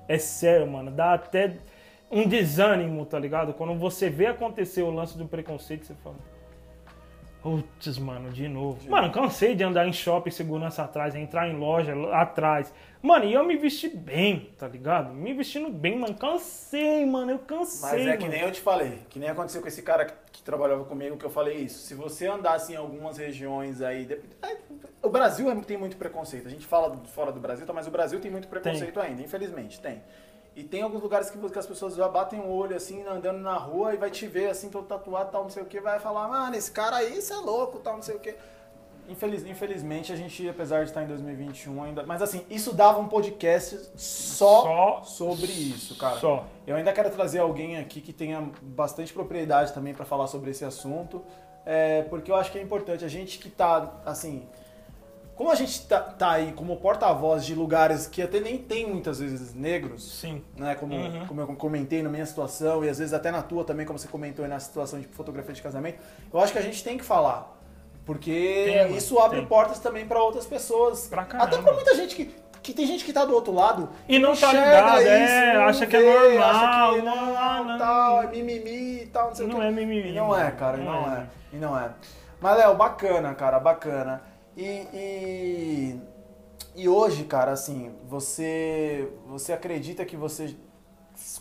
[0.08, 0.90] É sério, mano.
[0.90, 1.54] Dá até
[2.10, 3.54] um desânimo, tá ligado?
[3.54, 6.16] Quando você vê acontecer o lance do preconceito, você fala.
[7.42, 8.90] Putz, mano, de novo.
[8.90, 12.72] Mano, cansei de andar em shopping, segurança atrás, entrar em loja atrás.
[13.00, 15.14] Mano, e eu me vesti bem, tá ligado?
[15.14, 16.14] Me vestindo bem, mano.
[16.14, 17.30] Cansei, mano.
[17.30, 17.90] Eu cansei.
[17.90, 18.34] Mas é que mano.
[18.34, 21.24] nem eu te falei, que nem aconteceu com esse cara que, que trabalhava comigo, que
[21.24, 21.78] eu falei isso.
[21.86, 24.20] Se você andasse em algumas regiões aí.
[25.00, 26.48] O Brasil é- tem muito preconceito.
[26.48, 29.80] A gente fala fora do Brasil, tá, mas o Brasil tem muito preconceito ainda, infelizmente,
[29.80, 30.02] tem.
[30.58, 33.54] E tem alguns lugares que, que as pessoas já batem o olho assim, andando na
[33.54, 36.26] rua e vai te ver assim, todo tatuado, tal, não sei o que, vai falar,
[36.26, 38.34] mano, esse cara aí, isso é louco, tal, não sei o que.
[39.08, 42.02] Infeliz, infelizmente, a gente, apesar de estar em 2021 ainda.
[42.02, 46.18] Mas assim, isso dava um podcast só, Só- sobre isso, cara.
[46.18, 46.44] Só.
[46.66, 50.64] Eu ainda quero trazer alguém aqui que tenha bastante propriedade também para falar sobre esse
[50.64, 51.24] assunto,
[51.64, 53.04] é, porque eu acho que é importante.
[53.04, 54.48] A gente que tá, assim.
[55.38, 59.20] Como a gente tá, tá aí como porta-voz de lugares que até nem tem muitas
[59.20, 60.42] vezes negros, Sim.
[60.56, 60.74] né?
[60.74, 61.26] Como, Uhum.
[61.28, 64.08] como eu comentei na minha situação, e às vezes até na tua também, como você
[64.08, 66.00] comentou aí na situação de fotografia de casamento,
[66.34, 67.56] eu acho que a gente tem que falar.
[68.04, 69.46] Porque Tem, isso abre tem.
[69.46, 71.06] portas também para outras pessoas.
[71.06, 71.44] Pra caramba.
[71.52, 74.34] até pra muita gente que, que tem gente que tá do outro lado E não
[74.34, 77.78] tá ligado, é, não acha que é normal, acha que não, não, não.
[77.78, 79.66] tal, é mimimi e tal, não sei o Não que.
[79.66, 81.26] é mimimi, E não é, cara, Não não, é, é.
[81.52, 81.90] E não é.
[82.40, 84.20] Mas, Léo, bacana, cara, bacana.
[84.58, 86.00] E, e,
[86.74, 90.56] e hoje, cara, assim, você, você acredita que você...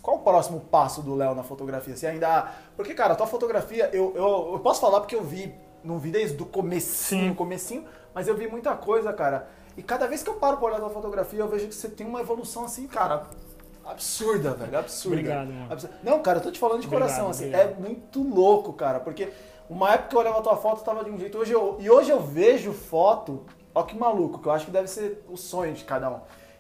[0.04, 1.96] Qual o próximo passo do Léo na fotografia?
[1.96, 2.52] Você ainda...
[2.76, 5.52] Porque, cara, a tua fotografia, eu, eu, eu posso falar porque eu vi,
[5.84, 7.34] não vi desde o comecinho, Sim.
[7.34, 9.50] comecinho, mas eu vi muita coisa, cara.
[9.76, 11.90] E cada vez que eu paro pra olhar a tua fotografia, eu vejo que você
[11.90, 13.26] tem uma evolução assim, cara,
[13.84, 15.18] absurda, velho, absurda.
[15.18, 15.74] Obrigado, mano.
[15.74, 15.96] Absurda.
[16.04, 17.72] Não, cara, eu tô te falando de Obrigado, coração, assim, obrigado.
[17.72, 19.30] é muito louco, cara, porque
[19.70, 21.90] uma época que eu olhava a tua foto, tava de um jeito, hoje eu, e
[21.90, 23.46] hoje eu vejo foto,
[23.76, 26.20] ó que maluco, que eu acho que deve ser o sonho de cada um.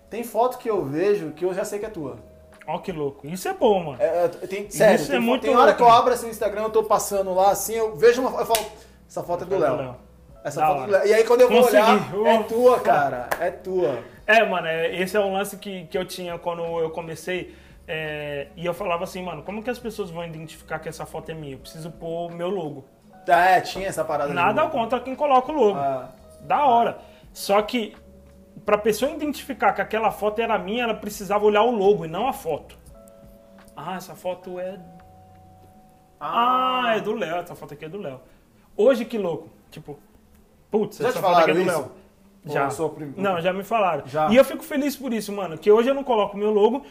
[0.10, 2.18] Tem foto que eu vejo que eu já sei que é tua.
[2.66, 3.26] Ó que louco.
[3.28, 3.98] Isso é bom, mano.
[4.02, 6.28] É, é, tem, sério, Isso tem, é muito tem hora louco, que eu abro esse
[6.28, 8.68] Instagram, eu tô passando lá, assim, eu vejo uma foto, eu falo,
[9.08, 9.96] essa foto é do Léo.
[10.44, 10.92] Essa Da foto é do.
[10.92, 11.08] Léo.
[11.08, 11.78] E aí quando eu vou Consegui.
[11.78, 12.44] olhar, é Uh.
[12.44, 14.04] tua, cara, é tua.
[14.26, 17.56] É, mano, é, esse é um lance que, que eu tinha quando eu comecei.
[17.88, 21.32] é, e eu falava assim, mano, como que as pessoas vão identificar que essa foto
[21.32, 21.54] é minha?
[21.54, 22.84] Eu preciso pôr o meu logo.
[23.28, 24.34] É, tinha essa parada.
[24.34, 25.78] Nada contra quem coloca o logo.
[25.80, 26.10] Ah,
[26.42, 27.00] Da hora.
[27.34, 27.96] Só que,
[28.66, 32.28] pra pessoa identificar que aquela foto era minha, ela precisava olhar o logo e não
[32.28, 32.78] a foto.
[33.76, 34.80] Ah, essa foto é.
[36.20, 37.38] Ah, é do Léo.
[37.38, 38.20] Essa foto aqui é do Léo.
[38.76, 39.50] Hoje que louco.
[39.70, 40.00] Tipo,
[40.72, 41.66] putz, Já essa te foto aqui é do?
[41.66, 41.92] Léo.
[42.46, 42.64] Já.
[43.22, 44.08] Não, já me falaram.
[44.08, 44.30] Já?
[44.30, 45.58] E eu fico feliz por isso, mano.
[45.58, 46.86] Que hoje eu não coloco o meu logo,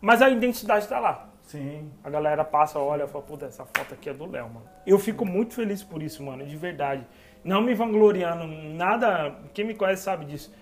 [0.00, 1.28] mas a identidade tá lá.
[1.54, 1.92] Sim.
[2.02, 4.66] A galera passa, olha e fala, puta, essa foto aqui é do Léo, mano.
[4.84, 7.06] Eu fico muito feliz por isso, mano, de verdade.
[7.44, 9.36] Não me vangloriando, nada.
[9.54, 10.52] Quem me conhece sabe disso.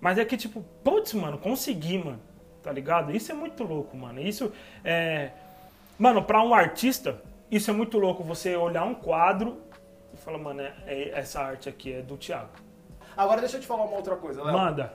[0.00, 2.20] Mas é que, tipo, putz, mano, consegui, mano.
[2.64, 3.14] Tá ligado?
[3.14, 4.20] Isso é muito louco, mano.
[4.20, 4.52] Isso
[4.84, 5.30] é.
[5.96, 8.24] Mano, pra um artista, isso é muito louco.
[8.24, 9.60] Você olhar um quadro
[10.12, 12.50] e falar, mano, é- é- essa arte aqui é do Thiago.
[13.16, 14.52] Agora deixa eu te falar uma outra coisa, Léo.
[14.52, 14.92] Manda.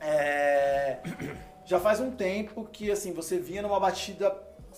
[0.00, 0.98] É,
[1.66, 4.34] Já faz um tempo que assim você vinha numa batida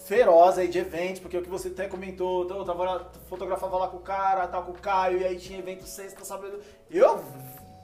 [0.07, 3.89] feroz aí de eventos, porque o que você até comentou, eu tava lá, fotografava lá
[3.89, 6.61] com o cara, tal com o Caio, e aí tinha evento sexta, sábado.
[6.91, 7.23] Eu,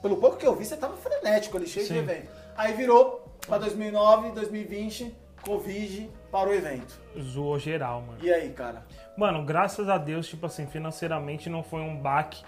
[0.03, 1.99] pelo pouco que eu vi, você tava frenético ali, cheio de Sim.
[1.99, 2.29] evento.
[2.57, 6.99] Aí virou pra 2009, 2020, Covid, parou o evento.
[7.21, 8.19] Zoou geral, mano.
[8.23, 8.85] E aí, cara?
[9.17, 12.43] Mano, graças a Deus, tipo assim, financeiramente não foi um baque.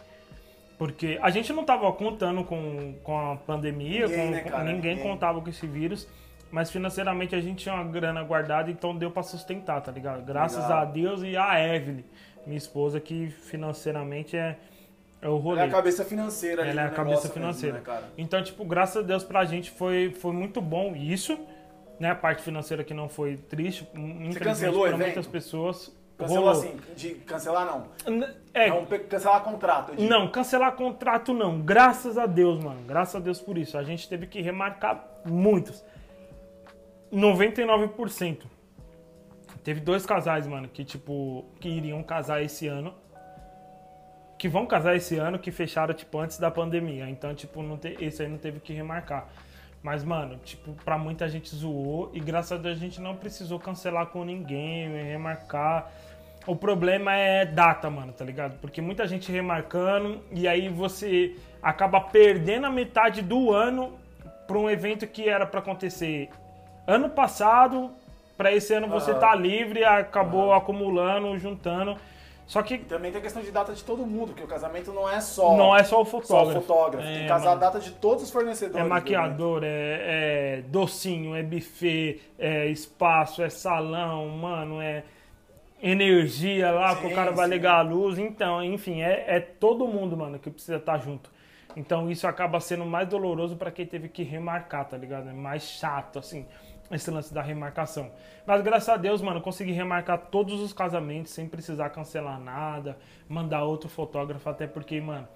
[0.77, 4.95] Porque a gente não tava contando com, com a pandemia, Ninguém, com, né, com- ninguém,
[4.95, 4.99] Ninguém.
[5.03, 6.07] contava com esse vírus.
[6.51, 10.25] Mas financeiramente a gente tinha uma grana guardada, então deu pra sustentar, tá ligado?
[10.25, 10.79] Graças Legal.
[10.79, 12.05] a Deus e a Evelyn,
[12.47, 14.57] minha esposa, que financeiramente é,
[15.21, 15.61] é o rolê.
[15.61, 17.79] Ela é a cabeça financeira Ela é a cabeça financeira.
[17.79, 18.03] Mesmo, né?
[18.17, 21.39] Então, tipo, graças a Deus pra gente foi, foi muito bom isso.
[22.01, 22.11] Né?
[22.11, 23.87] A parte financeira que não foi triste.
[23.93, 25.05] Infelizmente, cancelou pra evento?
[25.05, 25.99] muitas pessoas.
[26.17, 26.61] Cancelou rolou.
[26.61, 27.87] assim, de cancelar não.
[28.53, 29.95] É, Não, cancelar contrato.
[29.95, 30.09] digo.
[30.09, 31.61] Não, cancelar contrato não.
[31.61, 32.81] Graças a Deus, mano.
[32.87, 33.79] Graças a Deus por isso.
[33.79, 35.85] A gente teve que remarcar muitos.
[37.13, 38.45] 99%.
[39.65, 42.95] Teve dois casais, mano, que tipo, que iriam casar esse ano.
[44.39, 47.09] Que vão casar esse ano, que fecharam, tipo, antes da pandemia.
[47.11, 49.29] Então, tipo, não te, esse aí não teve que remarcar.
[49.83, 52.11] Mas, mano, tipo, pra muita gente zoou.
[52.15, 55.91] E graças a Deus a gente não precisou cancelar com ninguém, remarcar.
[56.47, 58.59] O problema é data, mano, tá ligado?
[58.61, 63.99] Porque muita gente remarcando e aí você acaba perdendo a metade do ano
[64.47, 66.31] pra um evento que era pra acontecer
[66.89, 67.91] ano passado.
[68.37, 69.21] Pra esse ano você Aham.
[69.21, 71.97] tá livre, acabou acumulando, juntando.
[72.47, 74.93] Só que E também tem a questão de data de todo mundo, porque o casamento
[74.93, 76.59] não é só, não é só o só fotógrafo.
[76.59, 77.07] o fotógrafo.
[77.07, 78.81] É, tem que casar a data de todos os fornecedores.
[78.81, 85.05] É do maquiador, é, é docinho, é buffet, é espaço, é salão, mano, é
[85.83, 87.53] energia lá que Sim, o cara vai sim.
[87.55, 88.19] ligar a luz.
[88.19, 91.31] Então, enfim, é, é todo mundo, mano, que precisa estar junto.
[91.77, 95.29] Então isso acaba sendo mais doloroso pra quem teve que remarcar, tá ligado?
[95.29, 96.47] É mais chato, assim,
[96.91, 98.11] esse lance da remarcação.
[98.47, 102.97] Mas graças a Deus, mano, consegui remarcar todos os casamentos sem precisar cancelar nada,
[103.29, 105.29] mandar outro fotógrafo, até porque, mano,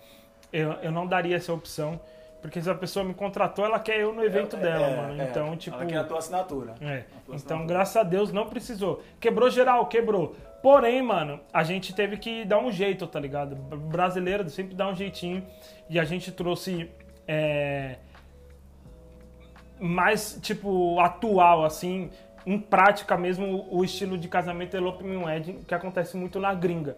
[0.53, 2.01] eu, eu não daria essa opção.
[2.41, 5.23] Porque se a pessoa me contratou, ela quer eu no evento É, dela, é, mano.
[5.23, 5.24] é.
[5.27, 5.77] Então, tipo.
[5.77, 6.74] Ela quer a tua assinatura.
[6.81, 6.97] É.
[6.97, 7.66] Tua Então, assinatura.
[7.69, 9.01] graças a Deus, não precisou.
[9.20, 10.35] Quebrou geral, quebrou.
[10.61, 13.55] Porém, mano, a gente teve que dar um jeito, tá ligado?
[13.55, 15.47] Brasileiro sempre dá um jeitinho.
[15.89, 16.91] E a gente trouxe.
[17.29, 17.99] é,
[19.83, 22.09] mais, tipo, atual, assim,
[22.47, 26.97] em prática mesmo, o estilo de casamento elopement wedding que acontece muito na gringa.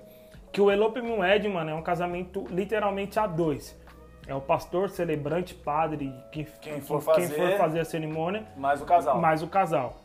[0.53, 3.75] Que o elopement wedding, mano, é um casamento literalmente a dois.
[4.27, 7.59] É o pastor, celebrante, padre, que, Quem for quem for fazer.
[7.59, 9.21] fazer a cerimônia Mais o casal.
[9.21, 9.97] mais o casal.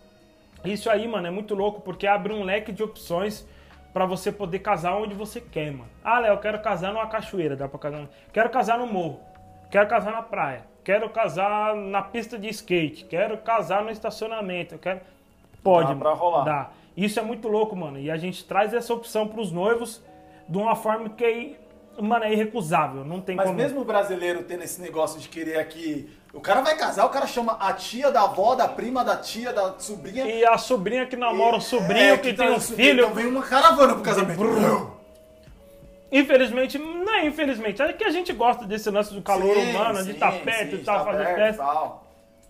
[0.65, 3.47] Isso aí, mano, é muito louco porque abre um leque de opções
[3.93, 5.89] pra você poder casar onde você quer, mano.
[6.03, 8.07] Ah, Léo, eu quero casar numa cachoeira, dá pra casar.
[8.33, 9.21] Quero casar no morro.
[9.69, 10.65] Quero casar na praia.
[10.83, 13.05] Quero casar na pista de skate.
[13.05, 14.75] Quero casar no estacionamento.
[14.75, 15.01] Eu quero
[15.63, 16.21] pode, Dá pra mano.
[16.21, 16.43] rolar.
[16.45, 16.69] Dá.
[16.97, 17.99] Isso é muito louco, mano.
[17.99, 20.01] E a gente traz essa opção pros noivos
[20.47, 21.23] de uma forma que
[21.97, 23.05] é, mano, é irrecusável.
[23.05, 23.57] Não tem Mas como.
[23.57, 26.09] mesmo o brasileiro tendo esse negócio de querer aqui.
[26.33, 29.51] O cara vai casar, o cara chama a tia da avó, da prima, da tia,
[29.51, 30.25] da sobrinha.
[30.27, 33.03] E a sobrinha que namora o sobrinho, É, que, tá- tem um filho.
[33.05, 34.39] Então vem uma caravana pro casamento.
[36.11, 40.03] Infelizmente, não é infelizmente, é que a gente gosta desse lance do calor Sim, humano,
[40.03, 41.63] de estar perto sim, e tal, tá fazer perto, festa.
[41.63, 42.07] tal.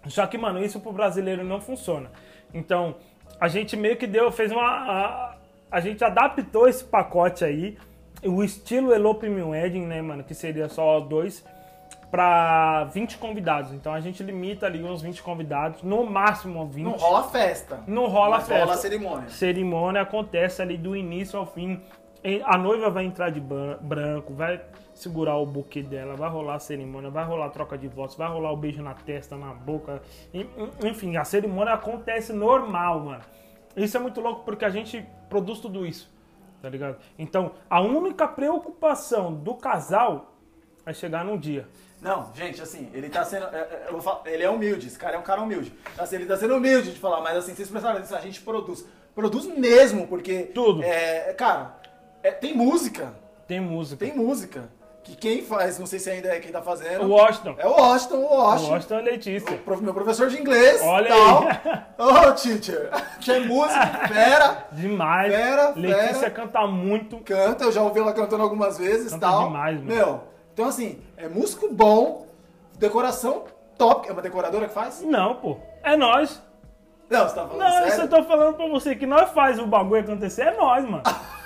[0.08, 2.10] Só que, mano, isso pro brasileiro não funciona.
[2.54, 2.96] Então,
[3.40, 4.64] a gente meio que deu, fez uma.
[4.64, 5.36] A,
[5.72, 7.78] a gente adaptou esse pacote aí,
[8.24, 11.44] o estilo Elopement Wedding, né, mano, que seria só dois,
[12.10, 13.72] pra 20 convidados.
[13.74, 16.86] Então a gente limita ali uns 20 convidados, no máximo 20.
[16.86, 17.80] Não rola festa.
[17.88, 18.66] Não rola mas festa.
[18.66, 19.30] rola cerimônia.
[19.30, 21.82] cerimônia acontece ali do início ao fim.
[22.46, 24.62] A noiva vai entrar de branco, vai
[24.94, 28.28] segurar o buquê dela, vai rolar a cerimônia, vai rolar a troca de votos, vai
[28.28, 30.02] rolar o beijo na testa, na boca.
[30.34, 33.22] En- en- Enfim, a cerimônia acontece normal, mano.
[33.78, 36.12] Isso é muito louco porque a gente produz tudo isso,
[36.62, 36.98] tá ligado?
[37.18, 40.34] Então, a única preocupação do casal
[40.86, 41.68] é chegar num dia.
[42.02, 43.46] Não, gente, assim, ele tá sendo.
[43.48, 45.74] é, é, eu vou falar, ele é humilde, esse cara é um cara humilde.
[45.98, 48.86] Assim, ele tá sendo humilde de falar, mas assim, vocês prestaram atenção, a gente produz.
[49.16, 50.44] Produz mesmo, porque.
[50.54, 50.82] Tudo.
[50.84, 51.79] É, cara,
[52.24, 53.14] é, tem música.
[53.48, 54.06] Tem música.
[54.06, 54.70] Tem música.
[55.04, 57.06] que quem faz, não sei se ainda é quem tá fazendo.
[57.06, 57.56] O Washington.
[57.58, 58.72] É o Washington, o O Washington.
[58.74, 59.58] Washington é Letícia.
[59.58, 60.82] Prof- Meu professor de inglês.
[60.84, 61.44] Olha tal.
[61.48, 62.28] aí.
[62.30, 62.90] Ô, teacher.
[63.20, 64.68] Que é música, fera.
[64.72, 65.34] Demais.
[65.34, 66.32] Fera, Letícia fera.
[66.32, 67.18] canta muito.
[67.22, 69.48] Canta, eu já ouvi ela cantando algumas vezes Canta tal.
[69.48, 69.88] demais, mano.
[69.88, 70.22] Meu,
[70.54, 72.28] então assim, é músico bom,
[72.78, 73.46] decoração
[73.78, 74.08] top.
[74.08, 75.02] É uma decoradora que faz?
[75.02, 75.58] Não, pô.
[75.84, 76.42] É nós.
[77.10, 78.02] Não, você tá falando Não, sério?
[78.04, 81.02] eu tô falando pra você que nós faz o bagulho acontecer, é nós, mano.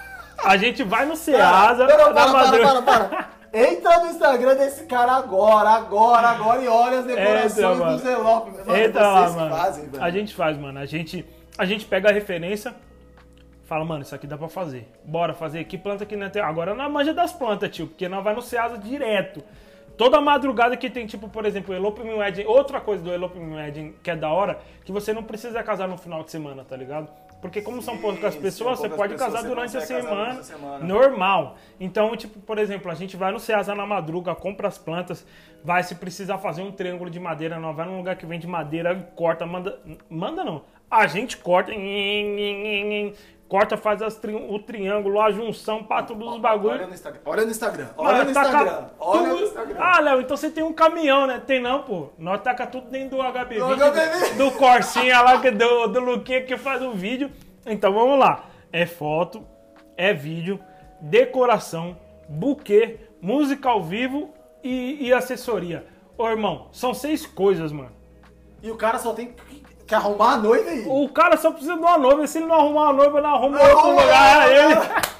[0.45, 3.29] A gente vai no Ceasa, não, não, para, para, para, para.
[3.53, 8.65] Entra no Instagram desse cara agora, agora, agora e olha as decorações Entra, dos envelopes.
[8.65, 9.55] Mano, Entra lá, mano.
[9.55, 10.79] fazem, a gente faz, mano.
[10.79, 11.23] A gente,
[11.55, 12.73] a gente pega a referência,
[13.65, 14.91] fala, mano, isso aqui dá pra fazer.
[15.05, 15.63] Bora fazer.
[15.65, 16.41] Que planta que não tem?
[16.41, 19.43] Agora na manja das plantas, tio, porque nós vai no Ceasa direto.
[19.95, 22.45] Toda madrugada que tem, tipo, por exemplo, o Elopement Wedding.
[22.45, 25.95] Outra coisa do Elopement Wedding que é da hora, que você não precisa casar no
[25.95, 27.07] final de semana, tá ligado?
[27.43, 29.77] Porque como são Sim, poucas sim, pessoas, são você poucas pode pessoas, casar você durante
[29.77, 30.85] a semana, durante a semana.
[30.85, 31.57] normal.
[31.77, 35.27] Então, tipo, por exemplo, a gente vai no Ceasa na madruga, compra as plantas,
[35.61, 38.95] vai se precisar fazer um triângulo de madeira, não vai num lugar que vende madeira,
[39.13, 39.77] corta, manda,
[40.09, 40.63] manda não.
[40.89, 41.73] A gente corta,
[43.53, 46.87] corta, faz tri- o triângulo, a junção, pá, todos os Olha bagulhos.
[46.87, 47.21] no Instagram.
[47.23, 47.87] Olha no Instagram.
[47.95, 48.85] Olha Mano, no Instagram.
[48.99, 49.75] Olha no Instagram.
[49.79, 51.39] Ah, Léo, então você tem um caminhão, né?
[51.45, 52.09] Tem não, pô.
[52.17, 54.37] Nós taca tudo dentro do HB20, Do HB20.
[54.37, 57.29] do Corsinha lá, do, do Luquinha que faz o vídeo.
[57.63, 58.45] Então vamos lá.
[58.71, 59.45] É foto,
[59.95, 60.59] é vídeo,
[60.99, 61.95] decoração,
[62.27, 65.85] buquê, música ao vivo e, e assessoria.
[66.17, 67.91] Ô, irmão, são seis coisas, mano.
[68.63, 69.35] E o cara só tem
[69.83, 70.85] que, que arrumar a noiva aí.
[70.87, 72.25] O cara só precisa de uma noiva.
[72.27, 74.07] Se ele não arrumar uma noiva, não arruma outro lugar.
[74.07, 74.53] nada.
[74.53, 74.75] Ele...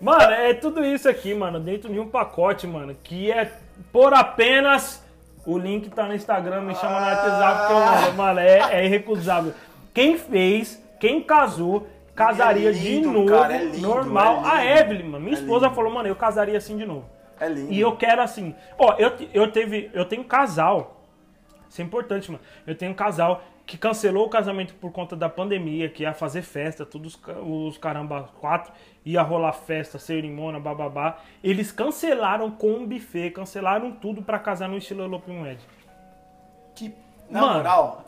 [0.00, 3.50] Mano, é tudo isso aqui, mano, dentro de um pacote, mano, que é
[3.92, 5.02] por apenas.
[5.46, 9.54] O link tá no Instagram, me chama no WhatsApp, que eu, mano, é, é irrecusável.
[9.94, 14.42] Quem fez, quem casou, casaria É lindo, de novo, cara, é lindo, normal.
[14.44, 14.80] é A.
[14.80, 15.76] Evelyn, mano, minha É esposa lindo.
[15.76, 17.04] falou, mano, eu casaria assim de novo.
[17.38, 17.72] É lindo.
[17.72, 18.54] E eu quero assim.
[18.76, 19.88] Ó, eu, eu teve.
[19.94, 20.95] Eu tenho um casal.
[21.76, 22.42] Isso é importante, mano.
[22.66, 26.40] Eu tenho um casal que cancelou o casamento por conta da pandemia, que ia fazer
[26.40, 28.72] festa, todos os, ca- os caramba quatro,
[29.04, 31.18] ia rolar festa, cerimônia, bababá.
[31.44, 35.66] Eles cancelaram com um buffet, cancelaram tudo pra casar no estilo Elopim Wedding.
[36.74, 36.94] Que,
[37.28, 37.54] na Mano.
[37.58, 38.04] moral,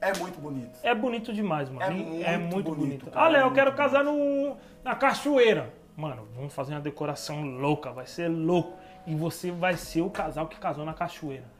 [0.00, 0.76] é muito bonito.
[0.82, 1.82] É bonito demais, mano.
[1.82, 3.10] É é muito muito bonito, bonito.
[3.12, 3.76] cara, Ah, Léo, é eu quero bonito.
[3.76, 5.72] casar no, na cachoeira.
[5.96, 8.76] Mano, vamos fazer uma decoração louca, vai ser louco.
[9.06, 11.53] E você vai ser o casal que casou na cachoeira.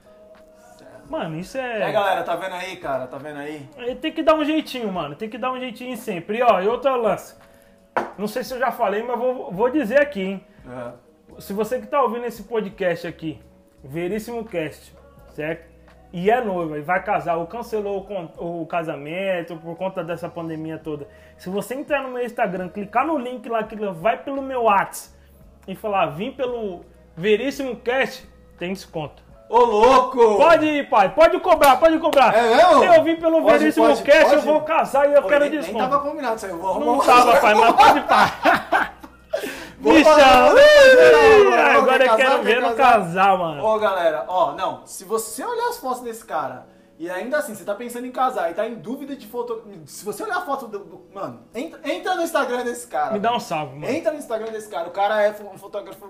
[1.09, 1.93] Mano, isso É, é.
[1.93, 3.07] galera, tá vendo aí, cara?
[3.07, 3.69] Tá vendo aí?
[3.77, 5.15] É, Tem que dar um jeitinho, mano.
[5.15, 6.39] Tem que dar um jeitinho sempre.
[6.39, 7.37] E ó, e outro lance.
[8.19, 10.47] Não sei se eu já falei, mas vou, vou dizer aqui, hein?
[10.69, 10.93] É.
[11.41, 13.41] Se você que tá ouvindo esse podcast aqui,
[13.83, 14.95] Veríssimo Cast,
[15.31, 15.73] certo?
[16.13, 18.07] E é noiva e vai casar ou cancelou
[18.39, 21.09] o, o casamento por conta dessa pandemia toda.
[21.37, 25.13] Se você entrar no meu Instagram, clicar no link lá que vai pelo meu WhatsApp
[25.67, 26.85] e falar, vim pelo
[27.17, 29.24] Veríssimo Cast, tem desconto.
[29.55, 30.37] Ô, louco!
[30.37, 32.35] Pode ir, pai, pode cobrar, pode cobrar.
[32.35, 32.85] É mesmo?
[32.85, 34.47] Eu vim pelo Pode, Veríssimo pode, Cast, eu pode.
[34.47, 35.85] vou casar e eu Pô, quero nem, nem desconto.
[35.91, 36.51] tava combinado isso aí.
[36.53, 38.91] Eu vou arrumar Não tava, pai, mas pode pá.
[39.79, 40.51] Vou Me falar, chama.
[40.51, 42.93] vou falar, Ai, Agora eu quero ver no casar?
[43.05, 43.63] casal, mano.
[43.65, 44.81] Ó, galera, ó, não.
[44.87, 46.67] Se você olhar as fotos desse cara
[46.99, 49.63] e ainda assim você tá pensando em casar e tá em dúvida de foto.
[49.85, 50.79] Se você olhar a foto do.
[50.79, 53.13] do- mano, entra, entra no Instagram desse cara.
[53.13, 53.93] Me dá um salve, mano.
[53.93, 54.89] Entra no Instagram desse cara.
[54.89, 56.09] O cara é um fotógrafo.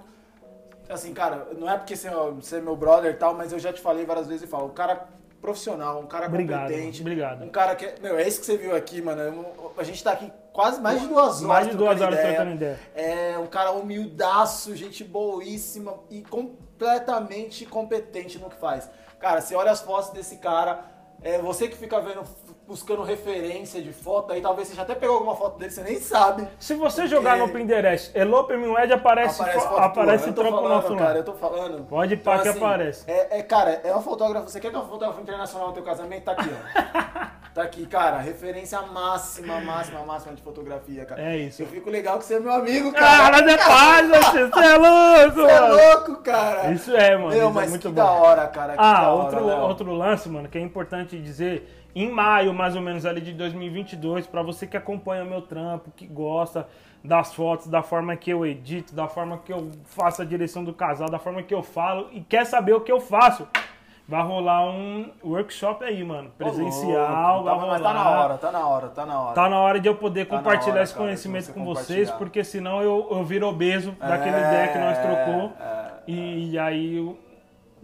[0.89, 3.59] Assim, cara, não é porque você é você é meu brother e tal, mas eu
[3.59, 4.66] já te falei várias vezes e falo.
[4.66, 5.09] O cara
[5.40, 7.01] profissional, um cara Obrigado, competente.
[7.01, 7.44] obrigado.
[7.44, 8.01] Um cara que.
[8.02, 9.20] Meu, é isso que você viu aqui, mano.
[9.20, 11.40] Eu- A gente tá aqui quase mais de duas horas.
[11.43, 12.78] Mais de duas horas trocando ideia.
[12.94, 18.89] É um cara humildaço, gente boíssima e completamente competente no que faz.
[19.19, 20.85] Cara, você olha as fotos desse cara,
[21.23, 22.23] é você que fica vendo,
[22.66, 25.99] buscando referência de foto, aí talvez você já até pegou alguma foto dele, você nem
[26.01, 26.49] sabe.
[26.59, 31.19] Se você jogar no Pinterest, Elope Minwed aparece, Aparece, fo- aparece trampo falando, nosso cara,
[31.19, 31.74] eu tô falando.
[31.74, 33.05] Então, Pode pá que aparece.
[33.11, 35.82] É, é, cara, é um fotógrafo, você quer que é um fotógrafo internacional no teu
[35.82, 36.24] casamento?
[36.24, 37.35] Tá aqui, ó.
[37.55, 41.23] Tá aqui, cara, referência máxima, máxima, máxima de fotografia, cara.
[41.23, 41.62] É isso.
[41.62, 43.31] Eu fico legal que você é meu amigo, cara.
[43.41, 46.73] Cara, é paz, você, você é louco, Você é louco, cara.
[46.73, 47.28] Isso é, mano.
[47.28, 48.03] Meu, isso mas é muito que bom.
[48.05, 48.74] da hora, cara.
[48.77, 49.61] Ah, hora, outro, Léo.
[49.61, 54.27] outro lance, mano, que é importante dizer, em maio, mais ou menos ali de 2022,
[54.27, 56.66] pra você que acompanha meu trampo, que gosta
[57.05, 60.73] das fotos, da forma que eu edito, da forma que eu faço a direção do
[60.73, 63.47] casal, da forma que eu falo e quer saber o que eu faço,
[64.09, 67.45] vai rolar um workshop aí, mano, Ô, presencial, louco.
[67.45, 67.81] vai Tá- rolar.
[67.81, 69.35] Tá na hora, tá na hora, tá na hora.
[69.35, 72.11] Tá na hora de eu poder Tá compartilhar hora, esse cara, conhecimento você com vocês,
[72.12, 75.53] porque senão eu, eu viro obeso daquele É, ideia que nós trocou.
[75.61, 75.85] é.
[76.07, 77.19] E aí eu-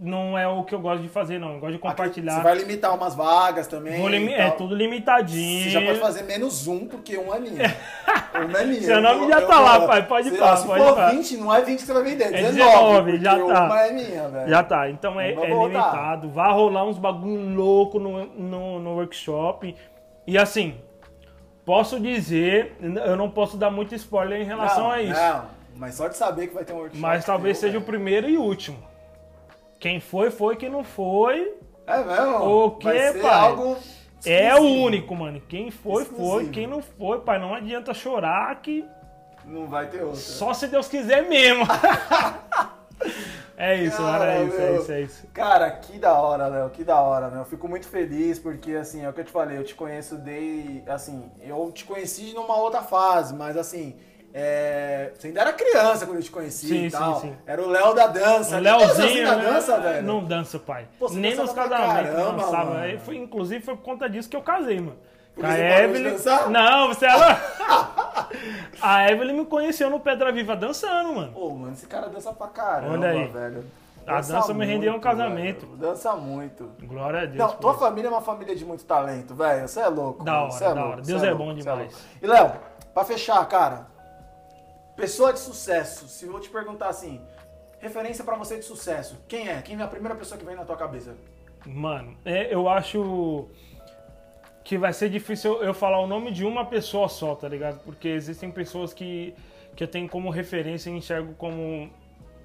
[0.03, 1.53] não é o que eu gosto de fazer, não.
[1.53, 2.37] Eu gosto de compartilhar.
[2.37, 4.33] Você vai limitar umas vagas também.
[4.33, 5.63] É tudo limitadinho.
[5.65, 7.77] Você já pode fazer menos um, porque um é minha.
[8.33, 8.81] Um é minha.
[8.81, 10.81] Seu Eu nome vou- já eu tá lá, vou- pai, pode falar, lá, Se pode
[10.83, 11.11] for falar.
[11.11, 12.55] 20, não é 20 que você vai vender, é É 19.
[12.55, 13.65] 19, porque já tá.
[13.65, 14.49] Uma é minha, velho.
[14.49, 16.29] Já tá, então é, é limitado.
[16.29, 19.75] Vai rolar uns bagulho louco no, no, no workshop.
[20.25, 20.75] E assim,
[21.65, 25.13] posso dizer, eu não posso dar muito spoiler em relação Não, a isso.
[25.21, 25.45] Não,
[25.75, 26.99] mas só de saber que vai ter um workshop.
[26.99, 27.85] Mas talvez seja o velho.
[27.91, 28.77] primeiro e último.
[29.81, 30.55] Quem foi, foi.
[30.55, 31.55] Quem não foi,
[31.87, 32.37] É mesmo?
[32.45, 33.31] O ser pai?
[33.31, 33.77] algo
[34.23, 35.41] é o único, mano.
[35.49, 36.43] Quem foi, foi.
[36.43, 36.51] Exclusivo.
[36.51, 38.85] Quem não foi, pai, não adianta chorar que
[39.43, 40.19] Não vai ter outro.
[40.19, 41.65] só se Deus quiser mesmo.
[43.57, 44.23] é isso, mano.
[44.23, 45.27] É Cara, isso, é isso, é isso.
[45.33, 47.39] Cara, que da hora, Léo, que da hora, meu.
[47.39, 50.15] Eu fico muito feliz porque, assim, é o que eu te falei, eu te conheço
[50.15, 53.95] desde, assim, eu te conheci numa outra fase, mas, assim,
[54.33, 57.19] é, você ainda era criança quando eu te conheci Sim, e sim, tal.
[57.19, 57.35] sim.
[57.45, 58.59] Era o Léo da dança.
[58.59, 60.07] O dança assim da né, dança, velho.
[60.07, 60.87] não dança, pai.
[60.99, 62.73] Pô, Nem nos casamentos dançava.
[62.73, 62.99] mano.
[62.99, 64.97] Foi- inclusive foi por conta disso que eu casei, mano.
[65.33, 66.15] Porque a Evelyn.
[66.49, 67.39] Não, você ela.
[68.81, 71.31] a Evelyn me conheceu no Pedra Viva dançando, mano.
[71.31, 73.27] Pô, mano, esse cara dança pra caramba, Olha aí.
[73.27, 73.65] velho.
[74.05, 75.65] A dança me rendeu um muito, casamento.
[75.67, 75.77] velho.
[75.77, 76.69] Dança muito.
[76.83, 77.37] Glória a Deus.
[77.37, 77.79] Não, por tua isso.
[77.79, 79.67] família é uma família de muito talento, velho.
[79.67, 80.23] Você é louco.
[80.23, 80.45] Da mano.
[80.53, 81.01] hora, é da louco, hora.
[81.01, 81.79] Deus é louco, bom demais.
[81.79, 81.93] louco.
[82.21, 82.51] E, Léo,
[82.93, 83.87] pra fechar, cara,
[85.01, 87.19] pessoa de sucesso, se eu te perguntar assim,
[87.79, 89.59] referência pra você de sucesso, quem é?
[89.63, 91.15] Quem é a primeira pessoa que vem na tua cabeça?
[91.65, 93.49] Mano, é, eu acho
[94.63, 97.79] que vai ser difícil eu falar o nome de uma pessoa só, tá ligado?
[97.83, 99.33] Porque existem pessoas que,
[99.75, 101.91] que eu tenho como referência e enxergo como,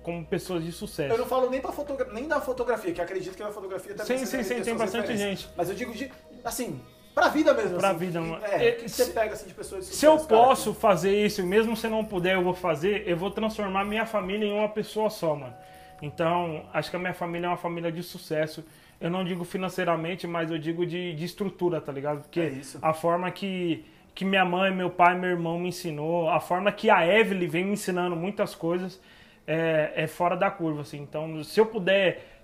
[0.02, 1.18] como pessoas de Eu sucesso.
[1.18, 4.24] não falo nem, pra fotogra- nem da fotografia, que acredito que na fotografia também Sim,
[4.24, 5.46] sim, sim, tem bastante gente.
[5.54, 6.10] Mas eu digo de,
[6.42, 6.80] assim,
[7.16, 7.78] pra vida mesmo.
[7.78, 8.44] Pra assim, vida, que- mano.
[8.44, 9.86] É, que você se- pega assim de pessoas?
[9.86, 13.84] Se eu posso fazer isso, mesmo se não puder, eu vou fazer, eu vou transformar
[13.84, 15.54] minha família em uma pessoa só, mano.
[16.02, 18.62] Então, acho que a minha família é uma família de sucesso.
[19.00, 22.20] Eu não digo financeiramente, mas eu digo de, de estrutura, tá ligado?
[22.22, 22.78] Porque É isso.
[22.82, 23.84] a forma que,
[24.14, 27.64] que minha mãe, meu pai, meu irmão me ensinou, a forma que a Evelyn vem
[27.64, 29.00] me ensinando muitas coisas,
[29.46, 30.98] é, é fora da curva, assim.
[31.00, 32.35] Então, se eu puder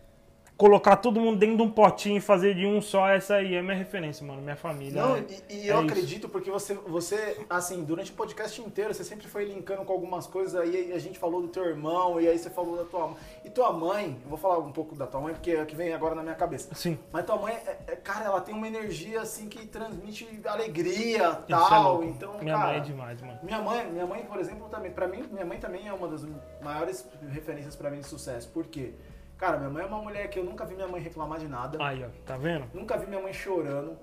[0.62, 3.60] colocar todo mundo dentro de um potinho e fazer de um só, essa aí é
[3.60, 4.40] minha referência, mano.
[4.40, 5.02] Minha família.
[5.02, 5.86] Não, é- e, e é eu isso.
[5.92, 10.26] acredito porque você, você, assim, durante o podcast inteiro, você sempre foi linkando com algumas
[10.28, 13.16] coisas, aí a gente falou do teu irmão, e aí você falou da tua mãe.
[13.44, 15.74] E tua mãe, eu vou falar um pouco da tua mãe, porque é o que
[15.74, 16.72] vem agora na minha cabeça.
[16.76, 16.96] Sim.
[17.10, 21.22] Mas tua mãe, é- é- cara, ela tem uma energia, assim, que transmite alegria, Isso
[21.22, 22.04] é tal, louco.
[22.04, 22.66] então, Minha cara...
[22.68, 23.38] mãe é demais, mano.
[23.42, 26.24] Minha mãe, minha mãe, por exemplo, também, para mim, minha mãe também é uma das
[26.62, 28.48] maiores referências pra mim de sucesso.
[28.50, 28.94] Por quê?
[29.42, 31.76] Cara, minha mãe é uma mulher que eu nunca vi minha mãe reclamar de nada.
[31.84, 32.64] Aí, ó, tá vendo?
[32.72, 33.98] Nunca vi minha mãe chorando.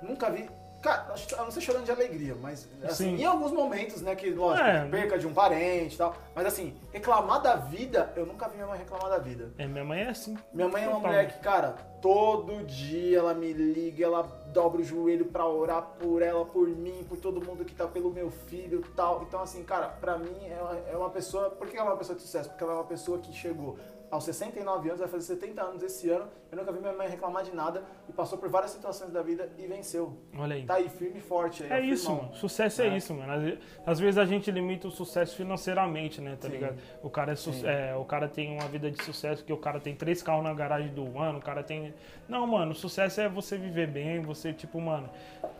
[0.00, 0.48] Nunca vi.
[0.80, 3.22] Cara, a não ser chorando de alegria, mas assim, Sim.
[3.22, 4.88] em alguns momentos, né, que lógico, É.
[4.88, 6.14] perca de um parente e tal.
[6.34, 9.52] Mas assim, reclamar da vida, eu nunca vi minha mãe reclamar da vida.
[9.58, 10.34] É, minha mãe é assim.
[10.50, 14.82] Minha mãe é uma mulher que, cara, todo dia ela me liga, ela dobra o
[14.82, 18.80] joelho pra orar por ela, por mim, por todo mundo que tá pelo meu filho
[18.80, 19.24] e tal.
[19.24, 21.50] Então, assim, cara, pra mim uma, é uma pessoa.
[21.50, 22.48] Por que ela é uma pessoa de sucesso?
[22.48, 23.76] Porque ela é uma pessoa que chegou
[24.10, 26.26] aos 69 anos, vai fazer 70 anos esse ano.
[26.50, 29.48] Eu nunca vi minha mãe reclamar de nada e passou por várias situações da vida
[29.56, 30.16] e venceu.
[30.36, 30.64] Olha aí.
[30.66, 31.62] Tá aí, firme e forte.
[31.62, 32.34] Aí, É isso, mano.
[32.34, 32.96] Sucesso é, É.
[32.96, 33.32] isso, mano.
[33.32, 36.36] Às ve- Às vezes a gente limita o sucesso financeiramente, né?
[36.40, 36.54] Tá Sim.
[36.54, 36.78] ligado?
[37.02, 39.94] O cara, é é, o cara tem uma vida de sucesso porque o cara tem
[39.94, 41.94] três carros na garagem do ano, o cara tem.
[42.28, 45.08] Não, mano, sucesso é você viver bem, você, tipo, mano,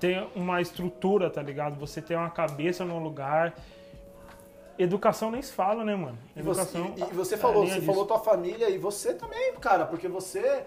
[0.01, 1.79] ter uma estrutura, tá ligado?
[1.79, 3.55] Você ter uma cabeça no lugar.
[4.83, 6.19] Educação nem se fala, né, mano?
[6.35, 6.95] E você, Educação.
[6.97, 7.87] e, e você é a falou, você disso.
[7.87, 10.65] falou tua família e você também, cara, porque você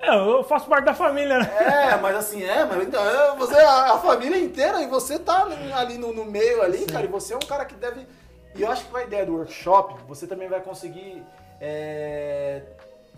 [0.00, 1.50] É, eu faço parte da família, né?
[1.92, 5.46] É, mas assim, é, mas então, é, você, a, a família inteira, e você tá
[5.74, 6.86] ali no, no meio ali, Sim.
[6.86, 8.06] cara, e você é um cara que deve.
[8.54, 11.22] E eu acho que com a ideia do workshop, você também vai conseguir
[11.60, 12.62] é,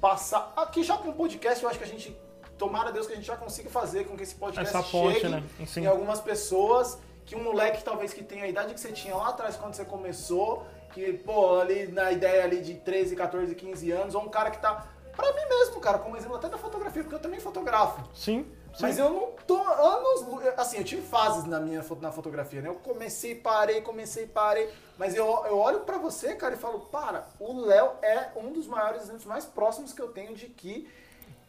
[0.01, 0.53] passar.
[0.57, 2.17] Aqui já com o podcast, eu acho que a gente.
[2.59, 5.21] Tomara a Deus que a gente já consiga fazer com que esse podcast Essa ponte,
[5.21, 5.43] chegue né?
[5.67, 5.83] Sim.
[5.83, 6.99] em algumas pessoas.
[7.27, 9.85] Que um moleque, talvez, que tenha a idade que você tinha lá atrás quando você
[9.85, 14.51] começou, que, pô, ali na ideia ali de 13, 14, 15 anos, ou um cara
[14.51, 14.87] que tá.
[15.15, 18.03] Pra mim mesmo, cara, como exemplo até da fotografia, porque eu também fotografo.
[18.15, 18.47] Sim.
[18.73, 18.83] sim.
[18.83, 20.25] Mas eu não tô anos.
[20.57, 22.69] Assim, eu tive fases na minha na fotografia, né?
[22.69, 24.71] Eu comecei, parei, comecei, parei.
[24.97, 28.67] Mas eu, eu olho pra você, cara, e falo, para, o Léo é um dos
[28.67, 30.89] maiores exemplos mais próximos que eu tenho de que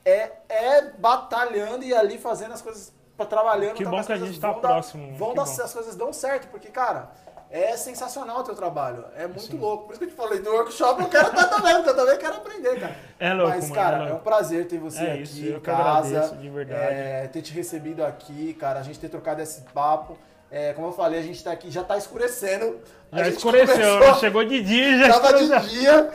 [0.07, 3.73] é, é batalhando e ali fazendo as coisas, pra- trabalhando.
[3.73, 5.63] Que pra bom que a coisas gente tá vão dar- próximo, Vão que dar, bom.
[5.63, 7.09] as coisas dão certo, porque, cara.
[7.49, 9.57] É sensacional o teu trabalho, é muito Sim.
[9.57, 9.85] louco.
[9.85, 12.17] Por isso que eu te falei, do workshop eu quero estar também, porque eu também
[12.17, 12.95] quero aprender, cara.
[13.17, 14.15] É louco, Mas, mano, cara, é é, louco.
[14.17, 16.09] um prazer ter você É aqui isso, em eu que casa.
[16.09, 16.81] agradeço, de verdade.
[16.93, 20.17] é, ter te recebido aqui, cara, a gente ter trocado esse papo.
[20.51, 22.81] É, como eu falei, a gente tá aqui, já tá escurecendo.
[23.13, 26.11] Já escureceu, começou- chegou de dia, já Tava de dia.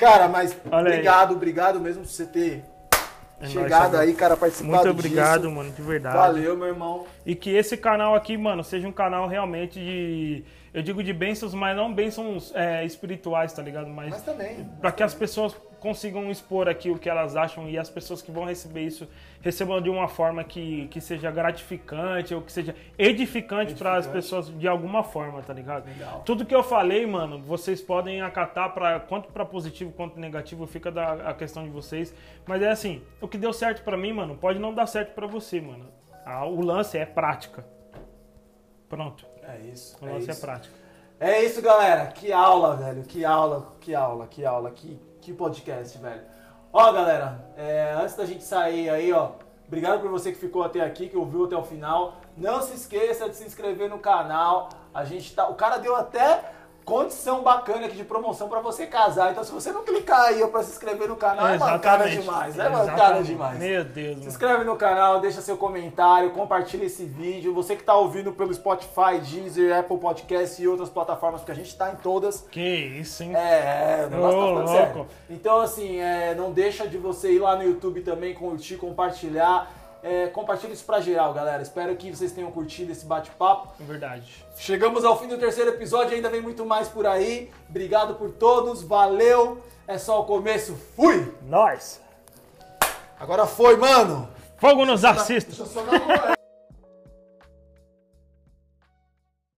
[0.00, 0.80] Cara, mas Olha aí.
[0.94, 2.64] obrigado, obrigado mesmo por você ter
[3.44, 5.54] É chegado nóis, aí, cara, participado Muito obrigado, disso.
[5.54, 6.16] mano, de verdade.
[6.16, 7.06] Valeu, meu irmão.
[7.24, 10.44] E que esse canal aqui, mano, seja um canal realmente de.
[10.72, 13.88] Eu digo de bênçãos, mas não bênçãos é, espirituais, tá ligado?
[13.88, 14.68] Mas, Mas também.
[14.80, 15.54] pra que as pessoas
[15.84, 19.06] consigam expor aqui o que elas acham e as pessoas que vão receber isso
[19.42, 24.12] recebam de uma forma que, que seja gratificante ou que seja edificante para as Edificante.
[24.22, 25.84] pessoas de alguma forma, tá ligado?
[25.86, 26.22] Legal.
[26.24, 30.90] Tudo que eu falei, mano, vocês podem acatar para quanto para positivo quanto negativo, fica
[30.90, 32.14] da a questão de vocês.
[32.46, 35.26] Mas é assim, o que deu certo para mim, mano, pode não dar certo para
[35.26, 35.86] você, mano.
[36.24, 37.62] Ah, o lance é prática.
[38.88, 39.26] Pronto.
[39.42, 39.98] É isso.
[40.02, 40.40] O É lance é, isso.
[40.40, 40.74] prática.
[41.20, 42.06] É isso, galera.
[42.06, 43.02] Que aula, velho.
[43.04, 46.20] Que aula, que aula, que aula, que, que podcast, velho.
[46.70, 49.30] Ó, galera, é, antes da gente sair aí, ó,
[49.66, 52.16] obrigado por você que ficou até aqui, que ouviu até o final.
[52.36, 54.68] Não se esqueça de se inscrever no canal.
[54.92, 55.48] A gente tá.
[55.48, 56.52] O cara deu até
[56.84, 59.32] condição bacana aqui de promoção pra você casar.
[59.32, 62.18] Então, se você não clicar aí ó, pra se inscrever no canal, é Exatamente.
[62.20, 62.58] demais.
[62.58, 63.26] É Exatamente.
[63.26, 63.58] demais.
[63.58, 64.28] Meu Deus, Se mano.
[64.28, 67.54] inscreve no canal, deixa seu comentário, compartilha esse vídeo.
[67.54, 71.74] Você que tá ouvindo pelo Spotify, Deezer, Apple Podcast e outras plataformas, porque a gente
[71.76, 72.46] tá em todas.
[72.50, 73.34] Que isso, hein?
[73.34, 75.06] É, é, o negócio Ô, tá sério.
[75.30, 79.70] Então, assim, é, não deixa de você ir lá no YouTube também, curtir, compartilhar.
[80.04, 81.62] É, compartilha isso pra geral, galera.
[81.62, 83.72] Espero que vocês tenham curtido esse bate-papo.
[83.80, 84.44] É Verdade.
[84.54, 87.50] Chegamos ao fim do terceiro episódio, ainda vem muito mais por aí.
[87.70, 89.64] Obrigado por todos, valeu.
[89.88, 91.34] É só o começo, fui!
[91.46, 92.02] Nós.
[93.18, 94.28] Agora foi, mano!
[94.58, 95.48] Fogo nos assista.
[95.50, 96.33] Deixa eu só dar uma...